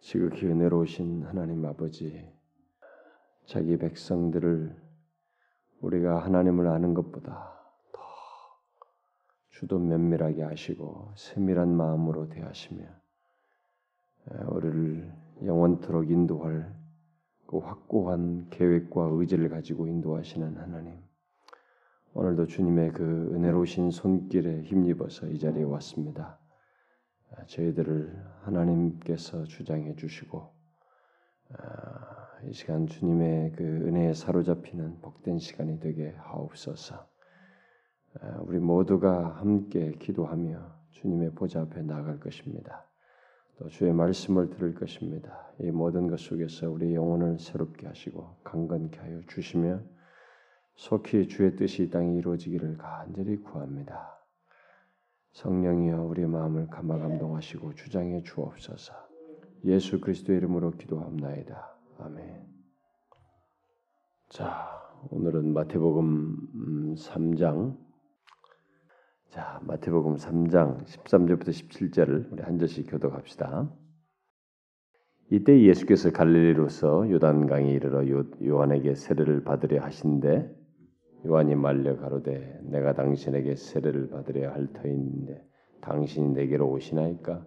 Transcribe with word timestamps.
지극히 0.00 0.46
은혜로우신 0.46 1.24
하나님 1.24 1.64
아버지, 1.66 2.26
자기 3.44 3.76
백성들을 3.76 4.74
우리가 5.82 6.24
하나님을 6.24 6.68
아는 6.68 6.94
것보다 6.94 7.52
더 7.92 8.00
주도 9.50 9.78
면밀하게 9.78 10.42
하시고 10.42 11.12
세밀한 11.16 11.76
마음으로 11.76 12.28
대하시며 12.30 12.82
우리를 14.48 15.12
영원토록 15.44 16.10
인도할 16.10 16.74
그 17.46 17.58
확고한 17.58 18.48
계획과 18.50 19.10
의지를 19.12 19.48
가지고 19.48 19.86
인도하시는 19.86 20.56
하나님. 20.56 20.98
오늘도 22.14 22.46
주님의 22.46 22.92
그 22.92 23.02
은혜로우신 23.34 23.90
손길에 23.90 24.62
힘입어서 24.62 25.28
이 25.28 25.38
자리에 25.38 25.62
왔습니다. 25.62 26.39
저희들을 27.46 28.24
하나님께서 28.42 29.44
주장해 29.44 29.96
주시고 29.96 30.52
이 32.44 32.52
시간 32.52 32.86
주님의 32.86 33.52
그 33.52 33.64
은혜에 33.64 34.14
사로잡히는 34.14 35.00
복된 35.00 35.38
시간이 35.38 35.80
되게 35.80 36.14
하옵소서. 36.18 37.06
우리 38.40 38.58
모두가 38.58 39.36
함께 39.36 39.92
기도하며 39.92 40.80
주님의 40.90 41.34
보좌 41.34 41.60
앞에 41.62 41.82
나갈 41.82 42.18
것입니다. 42.18 42.86
또 43.58 43.68
주의 43.68 43.92
말씀을 43.92 44.50
들을 44.50 44.74
것입니다. 44.74 45.52
이 45.60 45.70
모든 45.70 46.06
것 46.06 46.18
속에서 46.18 46.70
우리 46.70 46.94
영혼을 46.94 47.38
새롭게 47.38 47.86
하시고 47.86 48.38
강건케 48.42 48.98
하여 48.98 49.20
주시며 49.28 49.82
속히 50.76 51.28
주의 51.28 51.54
뜻이 51.56 51.84
이 51.84 51.90
땅에 51.90 52.16
이루어지기를 52.16 52.78
간절히 52.78 53.36
구합니다. 53.36 54.19
성령이여 55.32 56.02
우리 56.02 56.26
마음을 56.26 56.66
감화 56.68 56.98
감동하시고 56.98 57.74
주장해 57.74 58.22
주옵소서. 58.22 58.92
예수 59.64 60.00
그리스도의 60.00 60.38
이름으로 60.38 60.72
기도합나이다. 60.72 61.76
아멘. 61.98 62.46
자, 64.28 64.80
오늘은 65.10 65.52
마태복음 65.52 66.94
3장 66.96 67.56
음, 67.56 67.78
자, 69.28 69.60
마태복음 69.62 70.16
3장 70.16 70.84
13절부터 70.86 71.48
17절을 71.48 72.32
우리 72.32 72.42
한 72.42 72.58
절씩 72.58 72.90
교독합시다. 72.90 73.70
이때 75.30 75.62
예수께서 75.62 76.10
갈릴리로서 76.10 77.08
요단강에 77.10 77.70
이르러 77.70 78.04
요한에게 78.42 78.96
세례를 78.96 79.44
받으려 79.44 79.80
하신데 79.82 80.59
요한이 81.26 81.54
말려 81.54 81.96
가로되 81.96 82.60
내가 82.62 82.94
당신에게 82.94 83.54
세례를 83.54 84.08
받으려 84.08 84.52
할 84.52 84.72
터인데 84.72 85.44
당신이 85.82 86.32
내게로 86.32 86.68
오시나이까? 86.70 87.46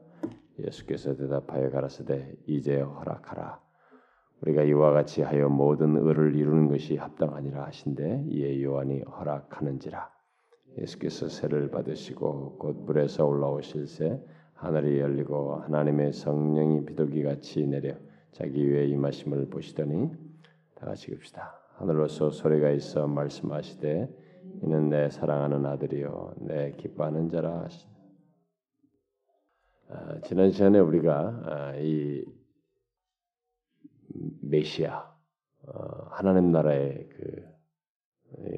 예수께서 0.60 1.16
대답하여 1.16 1.72
가라사대 1.72 2.36
이제 2.46 2.80
허락하라. 2.80 3.60
우리가 4.42 4.64
이와 4.64 4.92
같이 4.92 5.22
하여 5.22 5.50
모든 5.50 5.96
의를 5.96 6.36
이루는 6.36 6.68
것이 6.68 6.98
합당하니라 6.98 7.66
하신데 7.66 8.26
이에 8.28 8.62
요한이 8.62 9.02
허락하는지라. 9.02 10.10
예수께서 10.78 11.28
세를 11.30 11.72
받으시고 11.72 12.58
곧 12.58 12.84
물에서 12.86 13.26
올라오실새 13.26 14.22
하늘이 14.54 15.00
열리고 15.00 15.56
하나님의 15.56 16.14
성령이 16.14 16.86
비둘기 16.86 17.24
같이 17.24 17.66
내려 17.66 17.96
자기 18.32 18.70
위에 18.70 18.86
임하심을 18.88 19.50
보시더니 19.50 20.12
다 20.76 20.86
같이 20.88 21.12
읍시다. 21.12 21.63
하늘로서 21.76 22.30
소리가 22.30 22.70
있어 22.72 23.08
말씀하시되 23.08 24.08
이는 24.64 24.90
내 24.90 25.10
사랑하는 25.10 25.66
아들이요 25.66 26.36
내 26.42 26.72
기뻐하는 26.74 27.30
자라 27.30 27.62
하시. 27.62 27.88
아, 29.90 30.20
지난 30.26 30.52
시간에 30.52 30.80
우리가 30.80 31.42
아, 31.46 31.76
이 31.78 32.24
메시아 34.42 35.14
어, 35.68 36.08
하나님 36.12 36.52
나라의 36.52 37.10
그 37.10 37.54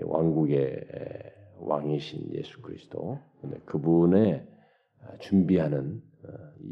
왕국의 0.03 0.85
왕이신 1.57 2.33
예수 2.33 2.61
그리스도 2.61 3.19
그분의 3.65 4.45
아, 5.01 5.17
준비하는 5.19 6.01
어, 6.23 6.27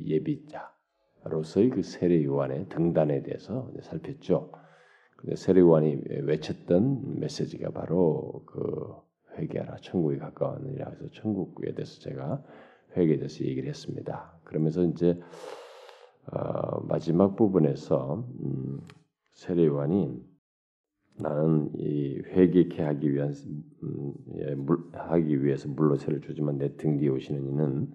예비자로서의 0.05 1.69
그 1.69 1.83
세례 1.83 2.23
요한의 2.23 2.67
등단에 2.69 3.23
대해서 3.23 3.71
살폈죠. 3.81 4.51
세례관이 5.35 6.01
외쳤던 6.23 7.19
메시지가 7.19 7.71
바로 7.71 8.43
그 8.45 8.93
회개하라 9.37 9.77
천국이 9.81 10.17
가까웠느니라 10.17 10.89
해서 10.89 11.09
천국에 11.11 11.73
대해서 11.73 11.99
제가 12.01 12.43
회개에 12.95 13.17
대해서 13.17 13.43
얘기를 13.43 13.69
했습니다. 13.69 14.39
그러면서 14.43 14.83
이제 14.83 15.19
어, 16.31 16.81
마지막 16.87 17.35
부분에서 17.35 18.27
음, 18.43 18.79
세례관이 19.33 20.23
나는 21.19 21.71
이 21.77 22.21
회개케 22.25 22.81
하기 22.81 23.13
위한 23.13 23.33
음, 23.83 24.13
예, 24.37 24.55
물, 24.55 24.79
하기 24.93 25.43
위해서 25.43 25.69
물로 25.69 25.95
세를 25.95 26.21
주지만 26.21 26.57
내 26.57 26.75
등 26.75 26.97
뒤에 26.97 27.09
오시는 27.09 27.45
이는 27.47 27.93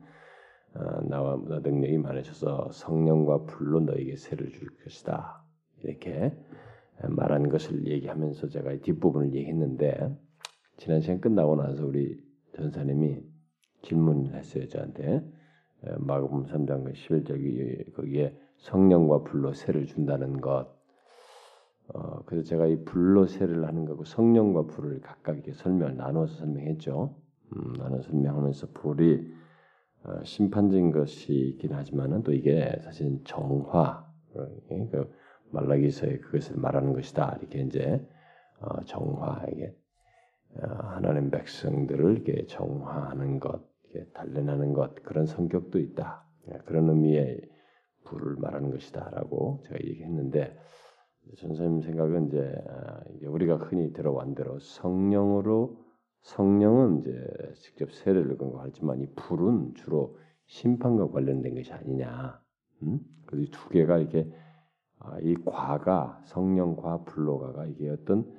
어, 0.75 1.01
나와 1.09 1.37
능력이 1.37 1.99
많으셔서 1.99 2.71
성령과 2.73 3.45
불로 3.45 3.81
너에게 3.81 4.17
세를 4.17 4.51
줄 4.51 4.69
것이다. 4.85 5.43
이렇게 5.83 6.33
말한 7.07 7.49
것을 7.49 7.87
얘기하면서 7.87 8.49
제가 8.49 8.77
뒷부분을 8.79 9.35
얘기했는데 9.35 10.17
지난 10.77 11.01
시간 11.01 11.21
끝나고 11.21 11.57
나서 11.57 11.87
우리 11.87 12.19
전사님이 12.55 13.23
질문을 13.83 14.35
했어요 14.35 14.67
저한테 14.69 15.25
마가복음 15.99 16.47
3장 16.47 16.93
11절 16.93 17.95
거기에 17.95 18.37
성령과 18.57 19.23
불로 19.23 19.53
세를 19.55 19.87
준다는 19.87 20.41
것 20.41 20.79
어, 21.95 22.23
그래서 22.27 22.45
제가 22.45 22.67
이 22.67 22.85
불로 22.85 23.27
세를 23.27 23.67
하는 23.67 23.85
거고 23.85 24.05
성령과 24.05 24.67
불을 24.67 25.01
각각 25.01 25.37
이렇게 25.37 25.53
설명을 25.53 25.97
나눠서 25.97 26.35
설명했죠. 26.37 27.15
음, 27.57 27.73
나눠 27.79 28.03
설명하면서 28.03 28.69
불이 28.75 29.33
어, 30.05 30.25
심판적인 30.25 30.93
것이긴 30.93 31.73
하지만은 31.73 32.23
또 32.23 32.33
이게 32.33 32.79
사실 32.83 33.19
정화, 33.25 34.07
그 34.33 35.11
말라기서에 35.51 36.19
그것을 36.19 36.57
말하는 36.57 36.93
것이다. 36.93 37.39
이렇게 37.41 37.61
이제 37.61 38.07
어, 38.61 38.83
정화에게 38.85 39.75
어, 40.63 40.67
하나님 40.67 41.31
백성들을 41.31 42.13
이렇게 42.13 42.47
정화하는 42.47 43.41
것, 43.41 43.63
이렇게 43.85 44.11
단련하는 44.13 44.73
것 44.73 45.03
그런 45.03 45.27
성격도 45.27 45.79
있다. 45.79 46.25
예, 46.49 46.59
그런 46.65 46.89
의미의 46.89 47.41
불을 48.05 48.37
말하는 48.37 48.71
것이다라고 48.71 49.63
제가 49.65 49.79
얘기했는데 49.85 50.57
전사님 51.37 51.83
생각은 51.83 52.31
아, 52.69 53.01
이제 53.15 53.27
우리가 53.27 53.57
흔히 53.57 53.93
들어온 53.93 54.35
대로 54.35 54.59
성령으로 54.59 55.79
성령은 56.23 57.01
이제 57.01 57.53
직접 57.57 57.93
세례를 57.93 58.39
건거하지만 58.39 59.03
이 59.03 59.07
불은 59.15 59.75
주로 59.75 60.19
심판과 60.47 61.11
관련된 61.11 61.55
것이 61.55 61.73
아니냐. 61.73 62.41
음? 62.83 63.01
그래서 63.27 63.51
두 63.53 63.69
개가 63.69 63.99
이렇게 63.99 64.21
아, 64.21 64.48
이 65.23 65.35
과가 65.45 66.21
성령과 66.25 67.05
불로가가 67.05 67.67
이게 67.67 67.89
어떤 67.91 68.31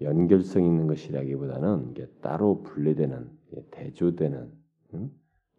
연결성 0.00 0.64
있는 0.64 0.86
것이라기보다는 0.86 1.90
이게 1.90 2.06
따로 2.20 2.62
분리되는 2.62 3.30
대조되는 3.70 4.52
음? 4.94 5.10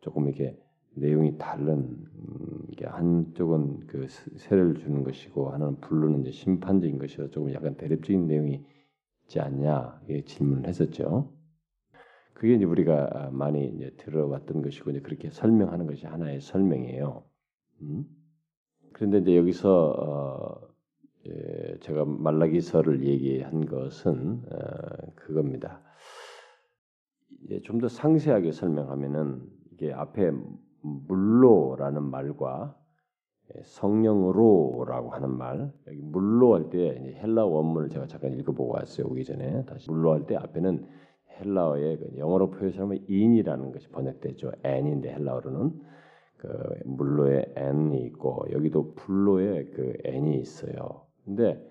조금 0.01 0.27
이렇게 0.27 0.57
내용이 0.95 1.37
다른 1.37 1.77
음, 1.77 2.65
이게 2.69 2.85
한쪽은 2.85 3.87
그 3.87 4.07
세를 4.37 4.75
주는 4.75 5.03
것이고 5.03 5.51
하나는 5.51 5.79
불로는 5.79 6.21
이제 6.21 6.31
심판적인 6.31 6.97
것이라 6.97 7.29
조금 7.29 7.53
약간 7.53 7.75
대립적인 7.75 8.27
내용이 8.27 8.65
있지 9.23 9.39
않냐 9.39 10.01
이 10.09 10.23
질문을 10.25 10.67
했었죠. 10.67 11.31
그게 12.33 12.55
이제 12.55 12.65
우리가 12.65 13.29
많이 13.31 13.67
이제 13.67 13.91
들어왔던 13.97 14.63
것이고 14.63 14.89
이제 14.91 14.99
그렇게 14.99 15.29
설명하는 15.29 15.85
것이 15.85 16.07
하나의 16.07 16.41
설명이에요. 16.41 17.23
음? 17.83 18.05
그런데 19.01 19.17
이제 19.17 19.35
여기서 19.35 19.95
어, 19.97 20.61
예, 21.25 21.75
제가 21.79 22.05
말라기서를 22.05 23.03
얘기한 23.03 23.65
것은 23.65 24.43
어, 24.51 25.11
그겁니다. 25.15 25.81
좀더 27.63 27.87
상세하게 27.87 28.51
설명하면은 28.51 29.41
이게 29.71 29.91
앞에 29.91 30.31
물로라는 30.83 32.03
말과 32.03 32.77
성령으로라고 33.63 35.09
하는 35.09 35.35
말 35.35 35.73
여기 35.87 35.99
물로 35.99 36.53
할 36.53 36.69
때 36.69 37.17
헬라 37.23 37.45
원문을 37.47 37.89
제가 37.89 38.05
잠깐 38.05 38.33
읽어보고 38.33 38.73
왔어요 38.73 39.07
오기 39.07 39.25
전에. 39.25 39.65
다시 39.65 39.89
물로 39.89 40.13
할 40.13 40.27
때 40.27 40.35
앞에는 40.35 40.87
헬라어의 41.39 41.97
그 41.97 42.17
영어로 42.17 42.51
표현하면 42.51 43.03
in이라는 43.09 43.71
것이 43.71 43.89
번역되죠. 43.89 44.51
N인데 44.63 45.11
헬라어로는 45.11 45.89
그 46.41 46.47
물로에 46.85 47.53
n이 47.55 48.01
있고 48.07 48.45
여기도 48.51 48.95
불로에 48.95 49.65
그 49.65 49.93
n이 50.03 50.39
있어요. 50.39 51.05
근데 51.23 51.63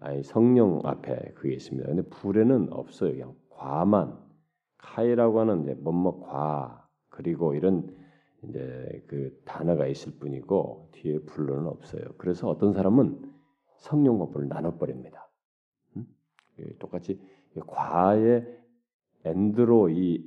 아니 0.00 0.22
성령 0.22 0.80
앞에 0.84 1.32
그게 1.34 1.54
있습니다. 1.54 1.88
근데 1.88 2.02
불에는 2.02 2.68
없어요. 2.70 3.12
그냥 3.12 3.34
과만 3.48 4.18
카이라고 4.76 5.40
하는 5.40 5.62
이제 5.62 5.74
뭐뭐 5.74 6.20
과 6.20 6.86
그리고 7.08 7.54
이런 7.54 7.96
이제 8.44 9.02
그 9.06 9.40
단어가 9.46 9.86
있을 9.86 10.12
뿐이고 10.18 10.90
뒤에 10.92 11.20
불로는 11.20 11.66
없어요. 11.66 12.02
그래서 12.18 12.50
어떤 12.50 12.74
사람은 12.74 13.32
성령과 13.78 14.26
불을 14.26 14.48
나눠 14.48 14.76
버립니다. 14.76 15.30
음? 15.96 16.06
똑같이 16.78 17.18
과의 17.66 18.46
엔드로 19.24 19.88
이 19.88 20.22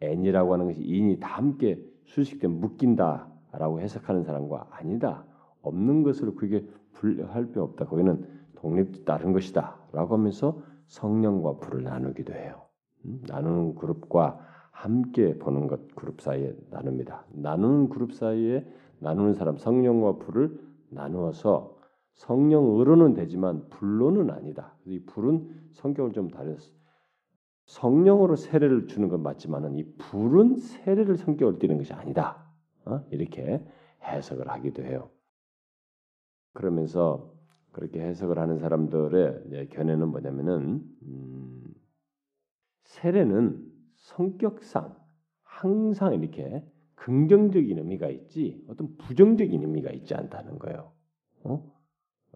n이라고 0.00 0.54
하는 0.54 0.66
것이 0.68 0.80
인이 0.80 1.20
다 1.20 1.36
함께 1.36 1.78
수식된 2.06 2.50
묶인다라고 2.60 3.80
해석하는 3.80 4.24
사람과 4.24 4.68
아니다 4.70 5.24
없는 5.62 6.02
것으로 6.02 6.34
그게 6.34 6.66
분할 6.92 7.46
필요 7.46 7.64
없다. 7.64 7.86
거기는 7.86 8.26
독립 8.54 9.04
다른 9.04 9.32
것이다라고 9.32 10.14
하면서 10.14 10.60
성령과 10.86 11.58
불을 11.58 11.82
나누기도 11.84 12.32
해요. 12.32 12.62
음? 13.04 13.20
나누는 13.28 13.74
그룹과 13.74 14.40
함께 14.70 15.38
보는 15.38 15.66
것 15.66 15.94
그룹 15.94 16.20
사이에 16.20 16.54
나눕니다. 16.70 17.24
나누는 17.32 17.88
그룹 17.88 18.12
사이에 18.12 18.66
나누는 19.00 19.34
사람 19.34 19.56
성령과 19.56 20.16
불을 20.18 20.58
나누어서 20.90 21.76
성령으로는 22.14 23.14
되지만 23.14 23.68
불로는 23.68 24.30
아니다. 24.30 24.74
이 24.84 25.00
불은 25.04 25.70
성격을 25.72 26.12
좀 26.12 26.30
다르서 26.30 26.70
성령으로 27.66 28.36
세례를 28.36 28.86
주는 28.86 29.08
건 29.08 29.22
맞지만은 29.22 29.76
이 29.76 29.84
불은 29.96 30.56
세례를 30.56 31.16
성격을 31.16 31.58
띠는 31.58 31.78
것이 31.78 31.92
아니다. 31.92 32.48
어? 32.84 33.04
이렇게 33.10 33.64
해석을 34.02 34.48
하기도 34.48 34.84
해요. 34.84 35.10
그러면서 36.52 37.32
그렇게 37.72 38.00
해석을 38.00 38.38
하는 38.38 38.58
사람들의 38.58 39.68
견해는 39.70 40.08
뭐냐면은 40.08 40.82
음, 41.02 41.74
세례는 42.84 43.62
성격상 43.96 44.96
항상 45.42 46.14
이렇게 46.14 46.64
긍정적인 46.94 47.78
의미가 47.78 48.08
있지 48.08 48.64
어떤 48.68 48.96
부정적인 48.96 49.60
의미가 49.60 49.90
있지 49.90 50.14
않다는 50.14 50.58
거예요. 50.58 50.92
어? 51.44 51.75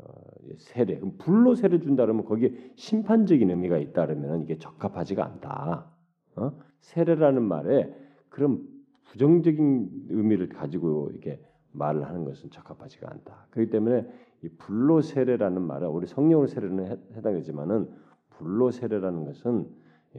어, 0.01 0.13
세례 0.59 0.99
그럼 0.99 1.15
불로 1.19 1.55
세례 1.55 1.79
준다 1.81 2.05
그러면 2.05 2.25
거기에 2.25 2.73
심판적인 2.77 3.51
의미가 3.51 3.79
있다 3.79 4.07
그러면 4.07 4.43
이게 4.43 4.59
적합하지가 4.59 5.25
않다. 5.25 5.91
어? 6.37 6.53
세례라는 6.81 7.43
말에 7.43 7.95
그런 8.29 8.67
부정적인 9.05 10.07
의미를 10.09 10.49
가지고 10.49 11.11
이렇게 11.11 11.41
말을 11.73 12.07
하는 12.07 12.25
것은 12.25 12.51
적합하지가 12.51 13.09
않다. 13.11 13.47
그렇기 13.51 13.71
때문에 13.71 14.07
이 14.43 14.49
불로 14.57 15.03
세례라는 15.03 15.63
말은 15.63 15.89
우리 15.89 16.07
성령으로 16.07 16.47
세례는 16.47 16.99
해당되지만은 17.15 17.91
불로 18.31 18.71
세례라는 18.71 19.25
것은 19.27 19.69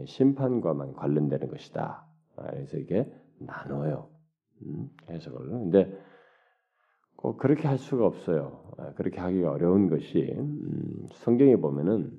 심판과만 0.05 0.93
관련되는 0.93 1.47
것이다. 1.47 2.05
아, 2.37 2.51
그래서 2.51 2.77
이게 2.77 3.11
나눠요. 3.39 4.09
음, 4.63 4.89
해석을. 5.09 5.49
근데 5.49 5.97
꼭 7.21 7.37
그렇게 7.37 7.67
할 7.67 7.77
수가 7.77 8.05
없어요. 8.05 8.73
아, 8.77 8.93
그렇게 8.93 9.19
하기가 9.19 9.51
어려운 9.51 9.89
것이 9.89 10.33
음, 10.37 11.07
성경에 11.13 11.55
보면은 11.55 12.11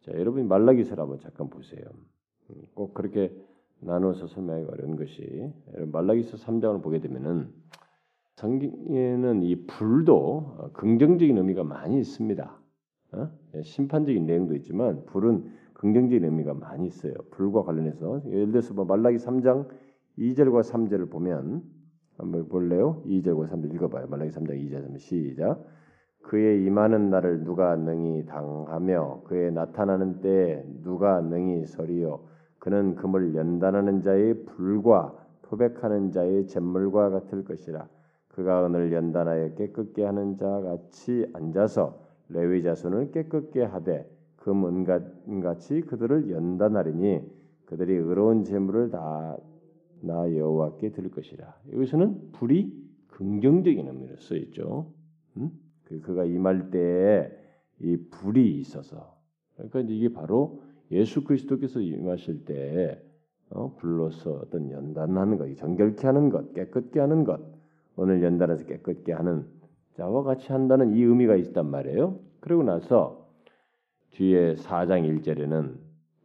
자, 0.00 0.12
여러분이 0.12 0.46
말라기서를 0.46 1.02
한번 1.02 1.18
잠깐 1.18 1.50
보세요. 1.50 1.84
음, 2.50 2.62
꼭 2.74 2.94
그렇게 2.94 3.30
나눠서 3.80 4.26
설명하기 4.28 4.66
어려운 4.72 4.96
것이 4.96 5.52
말라기서 5.92 6.38
3장을 6.38 6.82
보게 6.82 7.00
되면은 7.00 7.52
성경에는 8.36 9.42
이 9.42 9.66
불도 9.66 10.56
어, 10.58 10.70
긍정적인 10.72 11.36
의미가 11.36 11.64
많이 11.64 11.98
있습니다. 11.98 12.60
어? 13.12 13.30
예, 13.56 13.62
심판적인 13.62 14.24
내용도 14.24 14.54
있지만 14.56 15.04
불은 15.04 15.52
긍정적인 15.74 16.24
의미가 16.24 16.54
많이 16.54 16.86
있어요. 16.86 17.12
불과 17.30 17.62
관련해서 17.62 18.22
예를 18.26 18.52
들어서 18.52 18.72
뭐 18.72 18.86
말라기 18.86 19.18
3장 19.18 19.68
2절과 20.16 20.62
3절을 20.62 21.10
보면 21.10 21.62
한번 22.18 22.48
볼래요? 22.48 23.02
2절과 23.06 23.48
3절 23.48 23.74
읽어봐요. 23.74 24.06
말라기 24.08 24.32
3장 24.32 24.50
2절 24.50 24.88
3절 24.88 24.98
시작. 24.98 25.64
그의 26.22 26.64
임하는 26.64 27.10
날을 27.10 27.44
누가 27.44 27.74
능히 27.76 28.26
당하며 28.26 29.22
그의 29.24 29.52
나타나는 29.52 30.20
때에 30.20 30.62
누가 30.82 31.20
능히 31.20 31.64
서리요 31.64 32.20
그는 32.58 32.96
금을 32.96 33.34
연단하는 33.34 34.02
자의 34.02 34.44
불과 34.44 35.14
토백하는 35.42 36.10
자의 36.10 36.46
잿물과 36.46 37.10
같을 37.10 37.44
것이라 37.44 37.88
그가 38.28 38.66
은을 38.66 38.92
연단하여 38.92 39.54
깨끗게 39.54 40.04
하는 40.04 40.36
자 40.36 40.60
같이 40.60 41.26
앉아서 41.32 41.98
레위 42.28 42.62
자손을 42.62 43.12
깨끗게 43.12 43.64
하되 43.64 44.06
금 44.36 44.66
은같이 44.66 45.80
그들을 45.82 46.30
연단하리니 46.30 47.22
그들이 47.64 47.94
의로운 47.94 48.44
재물을 48.44 48.90
다 48.90 49.36
나 50.00 50.34
여호와께 50.34 50.92
드릴 50.92 51.10
것이라. 51.10 51.54
여기서는 51.72 52.32
불이 52.32 52.72
긍정적인 53.08 53.86
의미로 53.86 54.16
쓰였죠. 54.16 54.92
음? 55.36 55.50
그 55.84 56.00
그가 56.00 56.24
임할 56.24 56.70
때에 56.70 57.30
이 57.80 57.96
불이 58.10 58.60
있어서 58.60 59.16
그러니까 59.54 59.80
이게 59.80 60.12
바로 60.12 60.62
예수 60.90 61.24
그리스도께서 61.24 61.80
임하실 61.80 62.44
때 62.44 63.02
어, 63.50 63.74
불로서 63.76 64.32
어떤 64.42 64.70
연단하는 64.70 65.38
것, 65.38 65.54
정결케 65.56 66.06
하는 66.06 66.28
것, 66.28 66.52
깨끗게 66.52 67.00
하는 67.00 67.24
것, 67.24 67.40
오늘 67.96 68.22
연단해서 68.22 68.66
깨끗게 68.66 69.12
하는 69.12 69.46
자와 69.94 70.22
같이 70.22 70.52
한다는 70.52 70.94
이 70.94 71.02
의미가 71.02 71.36
있단 71.36 71.70
말이에요. 71.70 72.20
그리고 72.40 72.62
나서 72.62 73.26
뒤에 74.10 74.54
4장 74.54 75.20
1절에는 75.22 75.76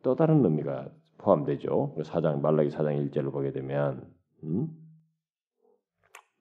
또 0.04 0.16
다른 0.16 0.44
의미가 0.44 0.90
포함되죠. 1.18 1.96
4장 1.98 2.42
말라기 2.42 2.70
4장 2.70 3.10
1절을 3.10 3.32
보게 3.32 3.52
되면 3.52 4.06
음? 4.44 4.68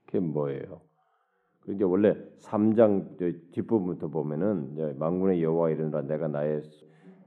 그게 0.07 0.21
뭐예요? 0.21 0.81
이제 1.69 1.85
원래 1.85 2.17
3장 2.41 3.17
뒷부분부터 3.53 4.09
보면은 4.09 4.73
이제 4.73 4.95
만군의 4.99 5.43
여호와 5.43 5.71
이르노라 5.71 6.03
내가 6.03 6.29
나의 6.29 6.63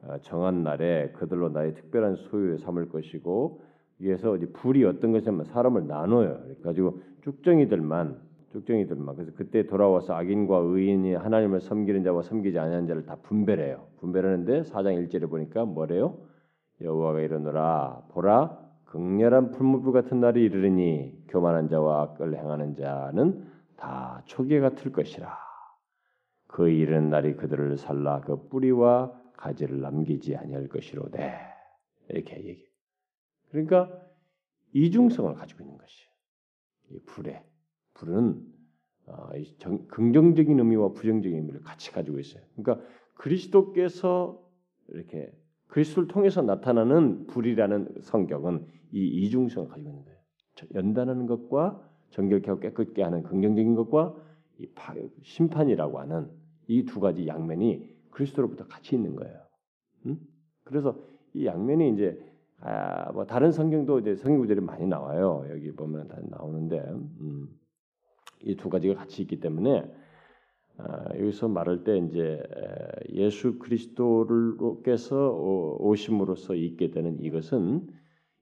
어, 0.04 0.18
정한 0.22 0.64
날에 0.64 1.12
그들로 1.14 1.50
나의 1.50 1.74
특별한 1.74 2.16
소유에 2.16 2.58
삼을 2.58 2.90
것이고 2.90 3.62
위에서 4.00 4.36
이제 4.36 4.46
불이 4.48 4.84
어떤 4.84 5.14
것이냐면 5.14 5.46
사람을 5.46 5.88
나눠요. 5.88 6.40
그래가지고 6.44 7.00
쭉정이들만 7.24 8.20
쭉정이들만 8.52 9.16
그래서 9.16 9.32
그때 9.36 9.66
돌아와서 9.66 10.14
악인과 10.14 10.58
의인이 10.58 11.14
하나님을 11.16 11.62
섬기는 11.62 12.04
자와 12.04 12.22
섬기지 12.22 12.60
아니하는 12.60 12.88
자를 12.88 13.06
다 13.06 13.18
분별해요. 13.22 13.88
분별하는데 14.00 14.64
사장 14.64 14.94
1절에 14.96 15.30
보니까 15.30 15.66
뭐래요? 15.66 16.18
여호와가 16.82 17.22
이르노라 17.22 18.08
보라 18.10 18.66
극렬한 18.86 19.52
풀무불 19.52 19.92
같은 19.92 20.20
날이 20.20 20.44
이르르니 20.44 21.26
교만한 21.28 21.68
자와 21.68 22.02
악을 22.02 22.38
행하는 22.38 22.76
자는 22.76 23.52
다 23.76 24.22
초계 24.26 24.60
같을 24.60 24.92
것이라. 24.92 25.38
그 26.48 26.70
이른 26.70 27.10
날이 27.10 27.36
그들을 27.36 27.78
살라 27.78 28.22
그 28.22 28.48
뿌리와 28.48 29.12
가지를 29.34 29.82
남기지 29.82 30.38
아니할 30.38 30.70
것이로되 30.70 31.38
이렇게 32.10 32.38
얘기. 32.46 32.66
그러니까 33.50 33.92
이중성을 34.74 35.34
가지고 35.36 35.64
있는 35.64 35.78
것이에요. 35.78 36.10
이 36.92 37.00
불에 37.06 37.44
불은 37.96 38.42
어, 39.08 39.30
정, 39.60 39.88
긍정적인 39.88 40.58
의미와 40.58 40.94
부정적인 40.94 41.38
의미를 41.38 41.62
같이 41.62 41.92
가지고 41.92 42.20
있어요. 42.20 42.44
그러니까 42.56 42.86
그리스도께서 43.16 44.42
이렇게 44.88 45.32
그리스도를 45.76 46.08
통해서 46.08 46.42
나타나는 46.42 47.28
불이라는 47.28 47.96
성격은 48.02 48.66
이 48.94 49.08
이중성을 49.08 49.68
가지고 49.68 49.90
있는 49.90 50.06
거예요. 50.06 50.18
연단하는 50.74 51.26
것과 51.26 51.86
정결케 52.12 52.48
하고 52.50 52.62
깨끗게 52.62 53.04
하는 53.04 53.24
긍정적인 53.24 53.76
것과 53.76 54.16
이 54.60 54.68
심판이라고 55.24 56.00
하는 56.00 56.30
이 56.68 56.86
두 56.86 57.02
가지 57.02 57.28
양면이 57.28 57.90
그리스도로부터 58.10 58.66
같이 58.68 58.96
있는 58.96 59.18
거예요. 59.18 59.38
음? 60.06 60.18
그래서 60.64 60.98
이 61.34 61.46
양면이 61.46 61.92
이제 61.92 62.18
아, 62.62 63.12
뭐 63.12 63.26
다른 63.26 63.52
성경도 63.52 64.00
이제 64.00 64.16
성경 64.16 64.40
구절이 64.40 64.62
많이 64.62 64.88
나와요. 64.88 65.46
여기 65.50 65.74
보면 65.74 66.08
다 66.08 66.18
나오는데 66.30 66.80
음, 66.80 67.50
이 68.44 68.56
두 68.56 68.70
가지가 68.70 68.96
같이 68.96 69.24
있기 69.24 69.42
때문에 69.42 69.82
아, 69.82 70.05
여기서 71.20 71.48
말할 71.48 71.84
때 71.84 71.98
이제 71.98 72.42
예수 73.14 73.60
그리스도를께서 73.60 75.32
오심으로써 75.80 76.56
있게 76.56 76.92
되는 76.92 77.20
이것은 77.22 77.88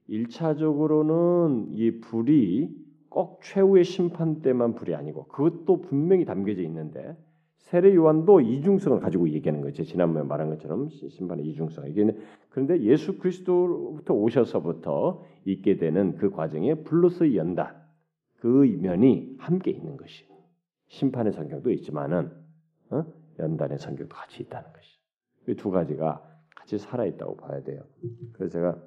일차적으로는 0.08 1.68
이 1.70 2.00
불이 2.00 2.70
꼭 3.08 3.40
최후의 3.42 3.84
심판 3.84 4.42
때만 4.42 4.74
불이 4.74 4.94
아니고 4.94 5.26
그것도 5.28 5.82
분명히 5.82 6.24
담겨져 6.24 6.62
있는데 6.62 7.16
세례 7.58 7.94
요한도 7.94 8.40
이중성을 8.40 9.00
가지고 9.00 9.28
얘기하는 9.30 9.62
거죠. 9.62 9.84
지난번에 9.84 10.26
말한 10.26 10.50
것처럼 10.50 10.90
심판의 10.90 11.46
이중성. 11.46 11.88
이게 11.88 12.14
그런데 12.50 12.82
예수 12.82 13.18
그리스도부터 13.18 14.12
오셔서부터 14.14 15.22
있게 15.46 15.76
되는 15.76 16.16
그 16.16 16.30
과정에 16.30 16.74
불로서의 16.74 17.36
연단 17.36 17.74
그 18.40 18.46
면이 18.80 19.36
함께 19.38 19.70
있는 19.70 19.96
것이 19.96 20.26
심판의 20.94 21.32
성격도 21.32 21.70
있지만은 21.72 22.30
어? 22.90 23.04
연단의 23.38 23.78
성격도 23.78 24.14
같이 24.14 24.42
있다는 24.44 24.72
것이. 24.72 24.98
이 25.48 25.54
두 25.56 25.70
가지가 25.70 26.22
같이 26.56 26.78
살아 26.78 27.04
있다고 27.04 27.36
봐야 27.36 27.62
돼요. 27.62 27.82
그래서 28.32 28.52
제가 28.52 28.78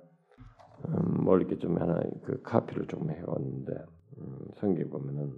음, 0.87 1.23
뭘 1.23 1.41
이렇게 1.41 1.57
좀 1.57 1.77
하나 1.77 1.99
그 2.23 2.41
카피를 2.41 2.87
좀 2.87 3.09
해왔는데 3.11 3.73
음, 4.19 4.37
성경 4.55 4.89
보면은 4.89 5.33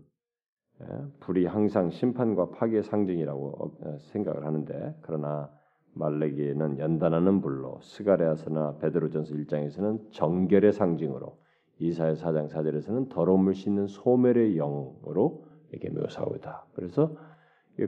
예, 0.82 0.86
불이 1.20 1.46
항상 1.46 1.90
심판과 1.90 2.52
파괴의 2.52 2.84
상징이라고 2.84 3.48
어, 3.82 3.98
생각을 4.12 4.46
하는데 4.46 4.96
그러나 5.02 5.52
말레기에는 5.96 6.78
연단하는 6.80 7.42
불로 7.42 7.80
스가랴서나 7.82 8.78
베드로전서 8.78 9.34
1장에서는 9.34 10.12
정결의 10.12 10.72
상징으로 10.72 11.38
이사야 11.80 12.14
4장 12.14 12.48
4절에서는 12.50 13.10
더러움을 13.10 13.56
씻는 13.56 13.88
소멸의 13.88 14.56
영으로 14.56 15.49
이렇게 15.72 15.90
묘사하고 15.90 16.36
있다. 16.38 16.66
그래서 16.74 17.16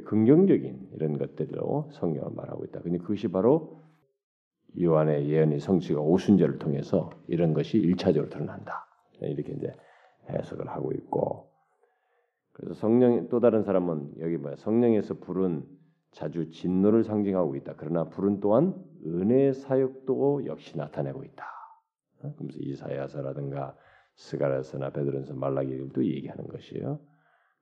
긍정적인 0.05 0.89
이런 0.93 1.17
것들로 1.17 1.89
성경을 1.93 2.31
말하고 2.33 2.65
있다. 2.65 2.81
근데 2.81 2.97
그것이 2.97 3.27
바로 3.27 3.81
요한의 4.81 5.29
예언의 5.29 5.59
성취가 5.59 5.99
오순절을 5.99 6.59
통해서 6.59 7.09
이런 7.27 7.53
것이 7.53 7.77
일차적으로 7.77 8.29
드러난다. 8.29 8.87
이렇게 9.21 9.53
이제 9.53 9.73
해석을 10.29 10.69
하고 10.69 10.91
있고 10.93 11.51
그래서 12.53 12.73
성령 12.75 13.27
또 13.29 13.39
다른 13.39 13.63
사람은 13.63 14.19
여기 14.19 14.37
뭐야 14.37 14.55
성령에서 14.55 15.15
불은 15.15 15.65
자주 16.11 16.49
진노를 16.49 17.03
상징하고 17.03 17.55
있다. 17.55 17.75
그러나 17.77 18.05
불은 18.09 18.39
또한 18.39 18.75
은혜의 19.05 19.53
사역도 19.53 20.45
역시 20.45 20.77
나타내고 20.77 21.23
있다. 21.23 21.45
어? 22.23 22.33
그러면서 22.35 22.59
이사야서라든가 22.59 23.75
스가랴서나 24.15 24.91
베드로서 24.91 25.33
말라기들도 25.33 26.05
얘기하는 26.05 26.47
것이에요. 26.47 26.99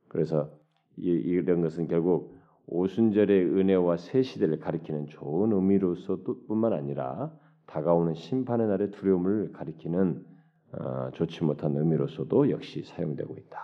그래서 0.10 0.52
이, 0.98 1.10
이런 1.10 1.62
것은 1.62 1.88
결국 1.88 2.38
오순절의 2.68 3.46
은혜와 3.46 3.98
새 3.98 4.22
시대를 4.22 4.60
가리키는 4.60 5.08
좋은 5.08 5.52
의미로서 5.54 6.20
뿐만 6.48 6.74
아니라 6.74 7.34
다가오는 7.66 8.14
심판의 8.16 8.68
날의 8.68 8.92
두려움을 8.92 9.52
가리키는 9.54 10.26
어, 10.74 11.10
좋지 11.14 11.44
못한 11.46 11.76
의미로서도 11.76 12.50
역시 12.52 12.84
사용되고 12.84 13.36
있다. 13.38 13.60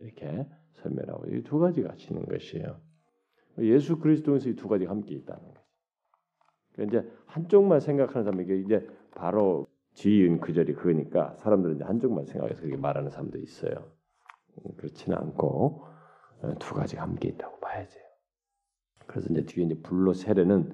이렇게 0.00 0.46
설명하고 0.74 1.26
이 1.34 1.42
두 1.42 1.58
가지가 1.58 1.96
지는 1.96 2.24
것이에요. 2.24 2.78
예수 3.58 3.98
그리스도에서 3.98 4.48
이 4.48 4.54
두 4.56 4.68
가지가 4.68 4.90
함께 4.90 5.14
있다는 5.16 5.42
거죠. 5.44 5.60
그러니까 6.72 7.00
이제 7.00 7.12
한쪽만 7.26 7.80
생각하는 7.80 8.24
사람에게 8.24 8.56
이제 8.60 8.86
바로 9.14 9.66
지은 9.94 10.40
그 10.40 10.54
절이 10.54 10.74
그거니까 10.74 11.34
사람들은 11.36 11.74
이제 11.76 11.84
한쪽만 11.84 12.24
생각해서 12.24 12.60
그렇게 12.62 12.76
말하는 12.80 13.10
사람도 13.10 13.38
있어요. 13.38 13.84
음, 14.58 14.72
그렇지는 14.76 15.18
않고 15.18 15.84
어, 16.42 16.54
두 16.58 16.74
가지가 16.74 17.02
함께 17.02 17.28
있다고 17.28 17.60
봐야죠. 17.60 17.98
그래서 19.06 19.28
이제 19.30 19.44
뒤에 19.44 19.64
이제 19.64 19.74
불로 19.82 20.12
세례는 20.12 20.72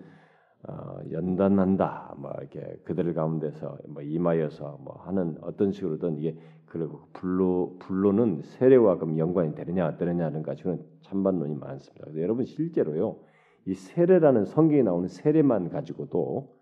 어, 0.68 0.98
연단한다, 1.12 2.14
뭐 2.18 2.32
이렇게 2.40 2.80
그들 2.84 3.14
가운데서 3.14 3.78
뭐 3.88 4.02
임하여서 4.02 4.78
뭐 4.82 4.96
하는 5.04 5.36
어떤 5.42 5.70
식으로든 5.70 6.18
이게 6.18 6.36
그리고 6.66 7.08
불로 7.12 7.76
불로는 7.78 8.42
세례와 8.42 8.96
그럼 8.96 9.18
연관이 9.18 9.54
되느냐 9.54 9.86
안 9.86 9.96
되느냐는 9.96 10.42
가지고는 10.42 10.84
찬반론이 11.02 11.54
많습니다. 11.54 12.06
여러분 12.16 12.44
실제로요 12.44 13.20
이 13.66 13.74
세례라는 13.74 14.44
성경에 14.44 14.82
나오는 14.82 15.08
세례만 15.08 15.70
가지고도 15.70 16.56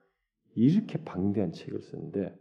이렇게 0.54 1.02
방대한 1.02 1.52
책을 1.52 1.80
쓰는데 1.80 2.34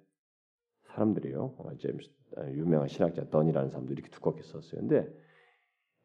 사람들이요 0.93 1.55
어, 1.57 1.77
제임스 1.77 2.09
아, 2.37 2.49
유명한 2.51 2.87
신학자 2.87 3.27
던이라는 3.29 3.69
사람도 3.69 3.93
이렇게 3.93 4.09
두껍게 4.09 4.43
썼어요. 4.43 4.81
근데 4.81 5.07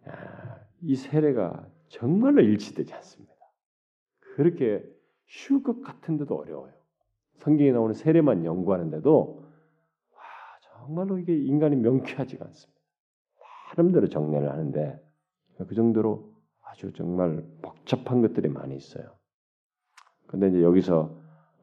아, 0.04 0.60
이 0.82 0.96
세례가 0.96 1.68
정말로 1.88 2.42
일치되지 2.42 2.92
않습니다. 2.94 3.34
그렇게 4.36 4.84
쉬울 5.26 5.62
것 5.62 5.80
같은데도 5.82 6.34
어려워요. 6.36 6.72
성경에 7.38 7.72
나오는 7.72 7.94
세례만 7.94 8.44
연구하는데도 8.44 9.44
와, 10.12 10.20
정말로 10.60 11.18
이게 11.18 11.36
인간이 11.36 11.76
명쾌하지가 11.76 12.44
않습니다. 12.44 12.80
나름대로 13.76 14.08
정리를 14.08 14.50
하는데 14.50 15.00
그 15.68 15.74
정도로 15.74 16.32
아주 16.64 16.92
정말 16.92 17.44
복잡한 17.62 18.22
것들이 18.22 18.48
많이 18.48 18.76
있어요. 18.76 19.16
근데 20.26 20.48
이제 20.48 20.62
여기서 20.62 21.17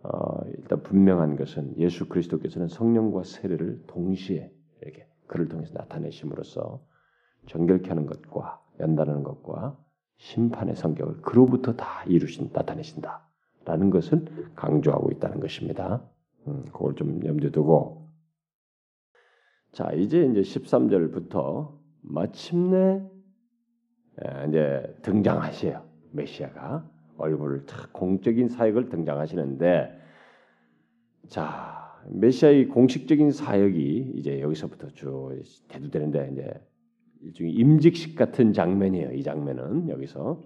어, 0.06 0.42
일단 0.58 0.84
분명한 0.84 1.36
것은 1.36 1.78
예수 1.78 2.08
그리스도께서는 2.08 2.68
성령과 2.68 3.24
세례를 3.24 3.84
동시에 3.88 4.52
이렇게 4.82 5.08
그를 5.28 5.48
통해서 5.48 5.74
나타내심으로써 5.74 6.84
정결케 7.48 7.90
하는 7.90 8.06
것과 8.06 8.62
연단하는 8.80 9.24
것과 9.24 9.78
심판의 10.18 10.76
성격을 10.76 11.22
그로부터 11.22 11.74
다 11.76 12.04
이루신 12.06 12.52
나타내신다라는 12.54 13.90
것을 13.90 14.26
강조하고 14.56 15.12
있다는 15.12 15.40
것입니다. 15.40 16.08
음, 16.48 16.66
그걸 16.72 16.96
좀 16.96 17.26
염두에 17.26 17.50
두고 17.52 18.10
자 19.72 19.92
이제 19.94 20.24
이제 20.26 20.42
13절부터 20.42 21.78
마침내 22.02 23.04
이제 24.48 24.96
등장하셔요 25.02 25.84
메시아가 26.12 26.90
얼굴을 27.18 27.66
탁 27.66 27.94
공적인 27.94 28.48
사역을 28.50 28.90
등장하시는데 28.90 30.02
자 31.28 31.96
메시아의 32.10 32.68
공식적인 32.68 33.32
사역이 33.32 34.14
이제 34.16 34.42
여기서부터 34.42 34.90
쭉 34.90 35.32
대두되는데 35.68 36.30
이제 36.34 36.54
일종의 37.22 37.54
임직식 37.54 38.16
같은 38.16 38.54
장면이에요. 38.54 39.14
이 39.14 39.24
장면은 39.24 39.90
여기서 39.90 40.42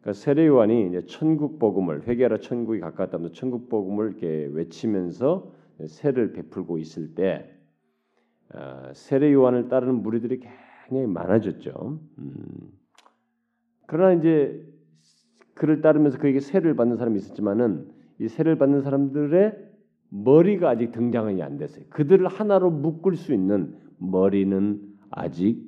그러니까 0.00 0.12
세례 0.12 0.46
요한이 0.46 0.88
이제 0.88 1.06
천국 1.06 1.58
복음을 1.58 2.06
회개하라 2.06 2.40
천국이 2.40 2.80
가까웠다면 2.80 3.32
천국 3.32 3.70
복음을 3.70 4.10
이렇게 4.10 4.50
외치면서 4.52 5.50
세를 5.86 6.32
베풀고 6.32 6.78
있을 6.78 7.14
때 7.14 7.50
어, 8.52 8.90
세례 8.92 9.32
요한을 9.32 9.68
따르는 9.68 10.02
무리들이 10.02 10.40
굉장히 10.86 11.06
많아졌죠. 11.10 11.98
음. 12.18 12.34
그러나 13.86 14.12
이제 14.12 14.73
그를 15.54 15.80
따르면서 15.80 16.18
그에게 16.18 16.40
세를 16.40 16.74
받는 16.76 16.96
사람이 16.96 17.18
있었지만은 17.18 17.88
이 18.18 18.28
세를 18.28 18.58
받는 18.58 18.82
사람들의 18.82 19.72
머리가 20.10 20.70
아직 20.70 20.92
등장이 20.92 21.42
안 21.42 21.56
됐어요. 21.56 21.84
그들을 21.90 22.26
하나로 22.28 22.70
묶을 22.70 23.16
수 23.16 23.32
있는 23.32 23.76
머리는 23.98 24.80
아직 25.10 25.62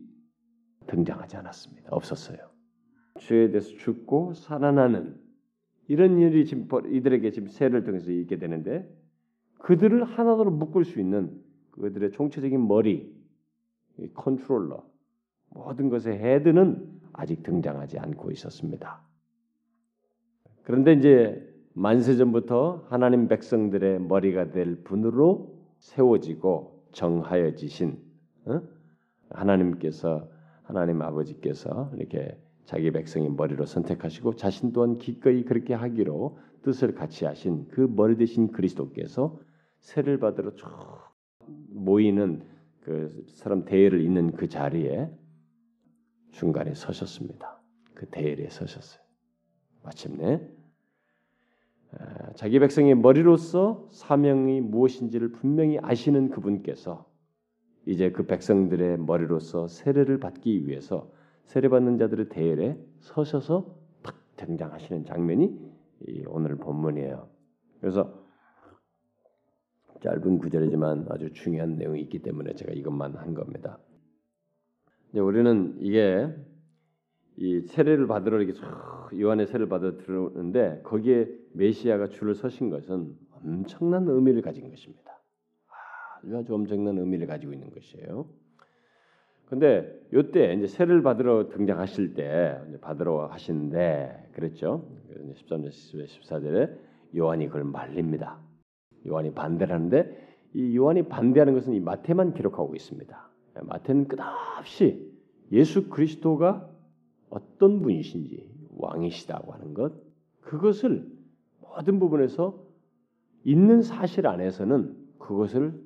등장하지 0.87 1.37
않았습니다. 1.37 1.89
없었어요. 1.91 2.39
죄에 3.19 3.51
대해서 3.51 3.71
죽고 3.77 4.35
살아나는 4.35 5.17
이런 5.89 6.19
일이 6.19 6.45
지금 6.45 6.69
이들에게 6.93 7.31
지금 7.31 7.49
세를 7.49 7.85
통해서 7.85 8.11
있게 8.11 8.39
되는데 8.39 8.89
그들을 9.59 10.05
하나로 10.05 10.51
묶을 10.51 10.85
수 10.85 11.01
있는 11.01 11.41
그들의 11.73 12.13
총체적인 12.13 12.67
머리, 12.67 13.13
컨트롤러, 14.15 14.85
모든 15.51 15.89
것의 15.89 16.19
head는 16.19 17.01
아직 17.13 17.43
등장하지 17.43 17.99
않고 17.99 18.31
있었습니다. 18.31 19.06
그런데 20.67 20.95
이제 20.95 21.49
만세 21.75 22.17
전부터 22.17 22.87
하나님 22.89 23.29
백성들의 23.29 24.01
머리가 24.01 24.51
될 24.51 24.83
분으로 24.83 25.55
세워지고 25.79 26.89
정하여지신 26.91 27.97
어? 28.47 28.63
하나님께서 29.31 30.29
하나님 30.65 31.03
아버지께서 31.03 31.93
이렇게 31.97 32.37
자기 32.65 32.91
백성의 32.91 33.31
머리로 33.31 33.65
선택하시고 33.65 34.35
자신 34.35 34.73
또한 34.73 34.99
기꺼이 34.99 35.45
그렇게 35.45 35.73
하기로 35.73 36.37
뜻을 36.63 36.97
같이 36.97 37.27
하신 37.27 37.69
그 37.69 37.83
머리 37.83 38.17
대신 38.17 38.51
그리스도께서 38.51 39.39
세를 39.79 40.19
받으러 40.19 40.57
쭉 40.57 40.67
모이는 41.69 42.43
그 42.81 43.25
사람 43.29 43.65
대회를 43.65 44.01
잇는 44.01 44.33
그 44.33 44.49
자리에 44.49 45.13
중간에 46.33 46.75
서셨습니다. 46.75 47.63
그 47.95 48.07
대회에 48.07 48.49
서셨어요. 48.49 49.07
마침내 49.85 50.56
자기 52.35 52.59
백성의 52.59 52.97
머리로서 52.97 53.89
사명이 53.91 54.61
무엇인지를 54.61 55.33
분명히 55.33 55.79
아시는 55.81 56.31
그분께서 56.31 57.07
이제 57.87 58.11
그 58.11 58.27
백성들의 58.27 58.99
머리로서 58.99 59.69
세례를 59.69 60.19
받기 60.21 60.67
위해서 60.67 61.11
세례받는 61.45 61.99
자들의 61.99 62.29
대열에 62.29 62.79
서셔서 62.99 63.79
탁 64.03 64.17
등장하시는 64.37 65.05
장면이 65.05 65.59
오늘 66.27 66.57
본문이에요. 66.57 67.29
그래서 67.81 68.13
짧은 70.03 70.39
구절이지만 70.39 71.07
아주 71.09 71.33
중요한 71.33 71.77
내용이 71.77 72.03
있기 72.03 72.19
때문에 72.19 72.55
제가 72.55 72.73
이것만 72.73 73.15
한 73.15 73.33
겁니다. 73.35 73.79
우리는 75.15 75.79
이게 75.81 76.29
이 77.37 77.61
세례를 77.61 78.07
받으러 78.07 78.41
이렇게 78.41 78.59
요한의 79.19 79.47
세례를 79.47 79.69
받아 79.69 79.97
들어오는데 79.97 80.81
거기에 80.85 81.29
메시아가 81.53 82.09
줄을 82.09 82.35
서신 82.35 82.71
것은 82.71 83.15
엄청난 83.45 84.09
의미를 84.09 84.43
가진 84.43 84.71
것입니다. 84.71 85.21
아주 86.23 86.55
엄청난 86.55 86.99
의미를 86.99 87.27
가지고 87.27 87.53
있는 87.53 87.71
것이에요. 87.71 88.27
근데 89.47 90.01
요때 90.13 90.55
이제 90.55 90.67
세를 90.67 91.03
받으러 91.03 91.49
등장하실 91.51 92.15
때 92.15 92.59
받으러 92.81 93.27
하시는데 93.27 94.31
그랬죠. 94.33 94.89
13절 95.35 95.69
14절에 95.69 96.77
요한이 97.17 97.47
그걸 97.47 97.65
말립니다. 97.65 98.41
요한이 99.07 99.35
반대를 99.35 99.73
하는데 99.73 100.27
이 100.55 100.77
요한이 100.77 101.05
반대하는 101.05 101.55
것은 101.55 101.75
이 101.75 101.81
마태만 101.81 102.35
기록하고 102.35 102.75
있습니다. 102.75 103.31
마태는 103.63 104.09
끝없이 104.09 105.13
예수 105.53 105.89
그리스도가 105.89 106.69
어떤 107.31 107.83
분이신지 107.83 108.49
왕이시다고 108.77 109.53
하는 109.53 109.75
것 109.75 109.93
그것을 110.41 111.07
모든 111.61 111.99
부분에서 111.99 112.63
있는 113.45 113.83
사실 113.83 114.27
안에서는 114.27 114.97
그것을 115.19 115.81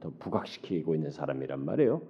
더 0.00 0.10
부각시키고 0.18 0.94
있는 0.94 1.10
사람이란 1.10 1.64
말이에요. 1.64 2.02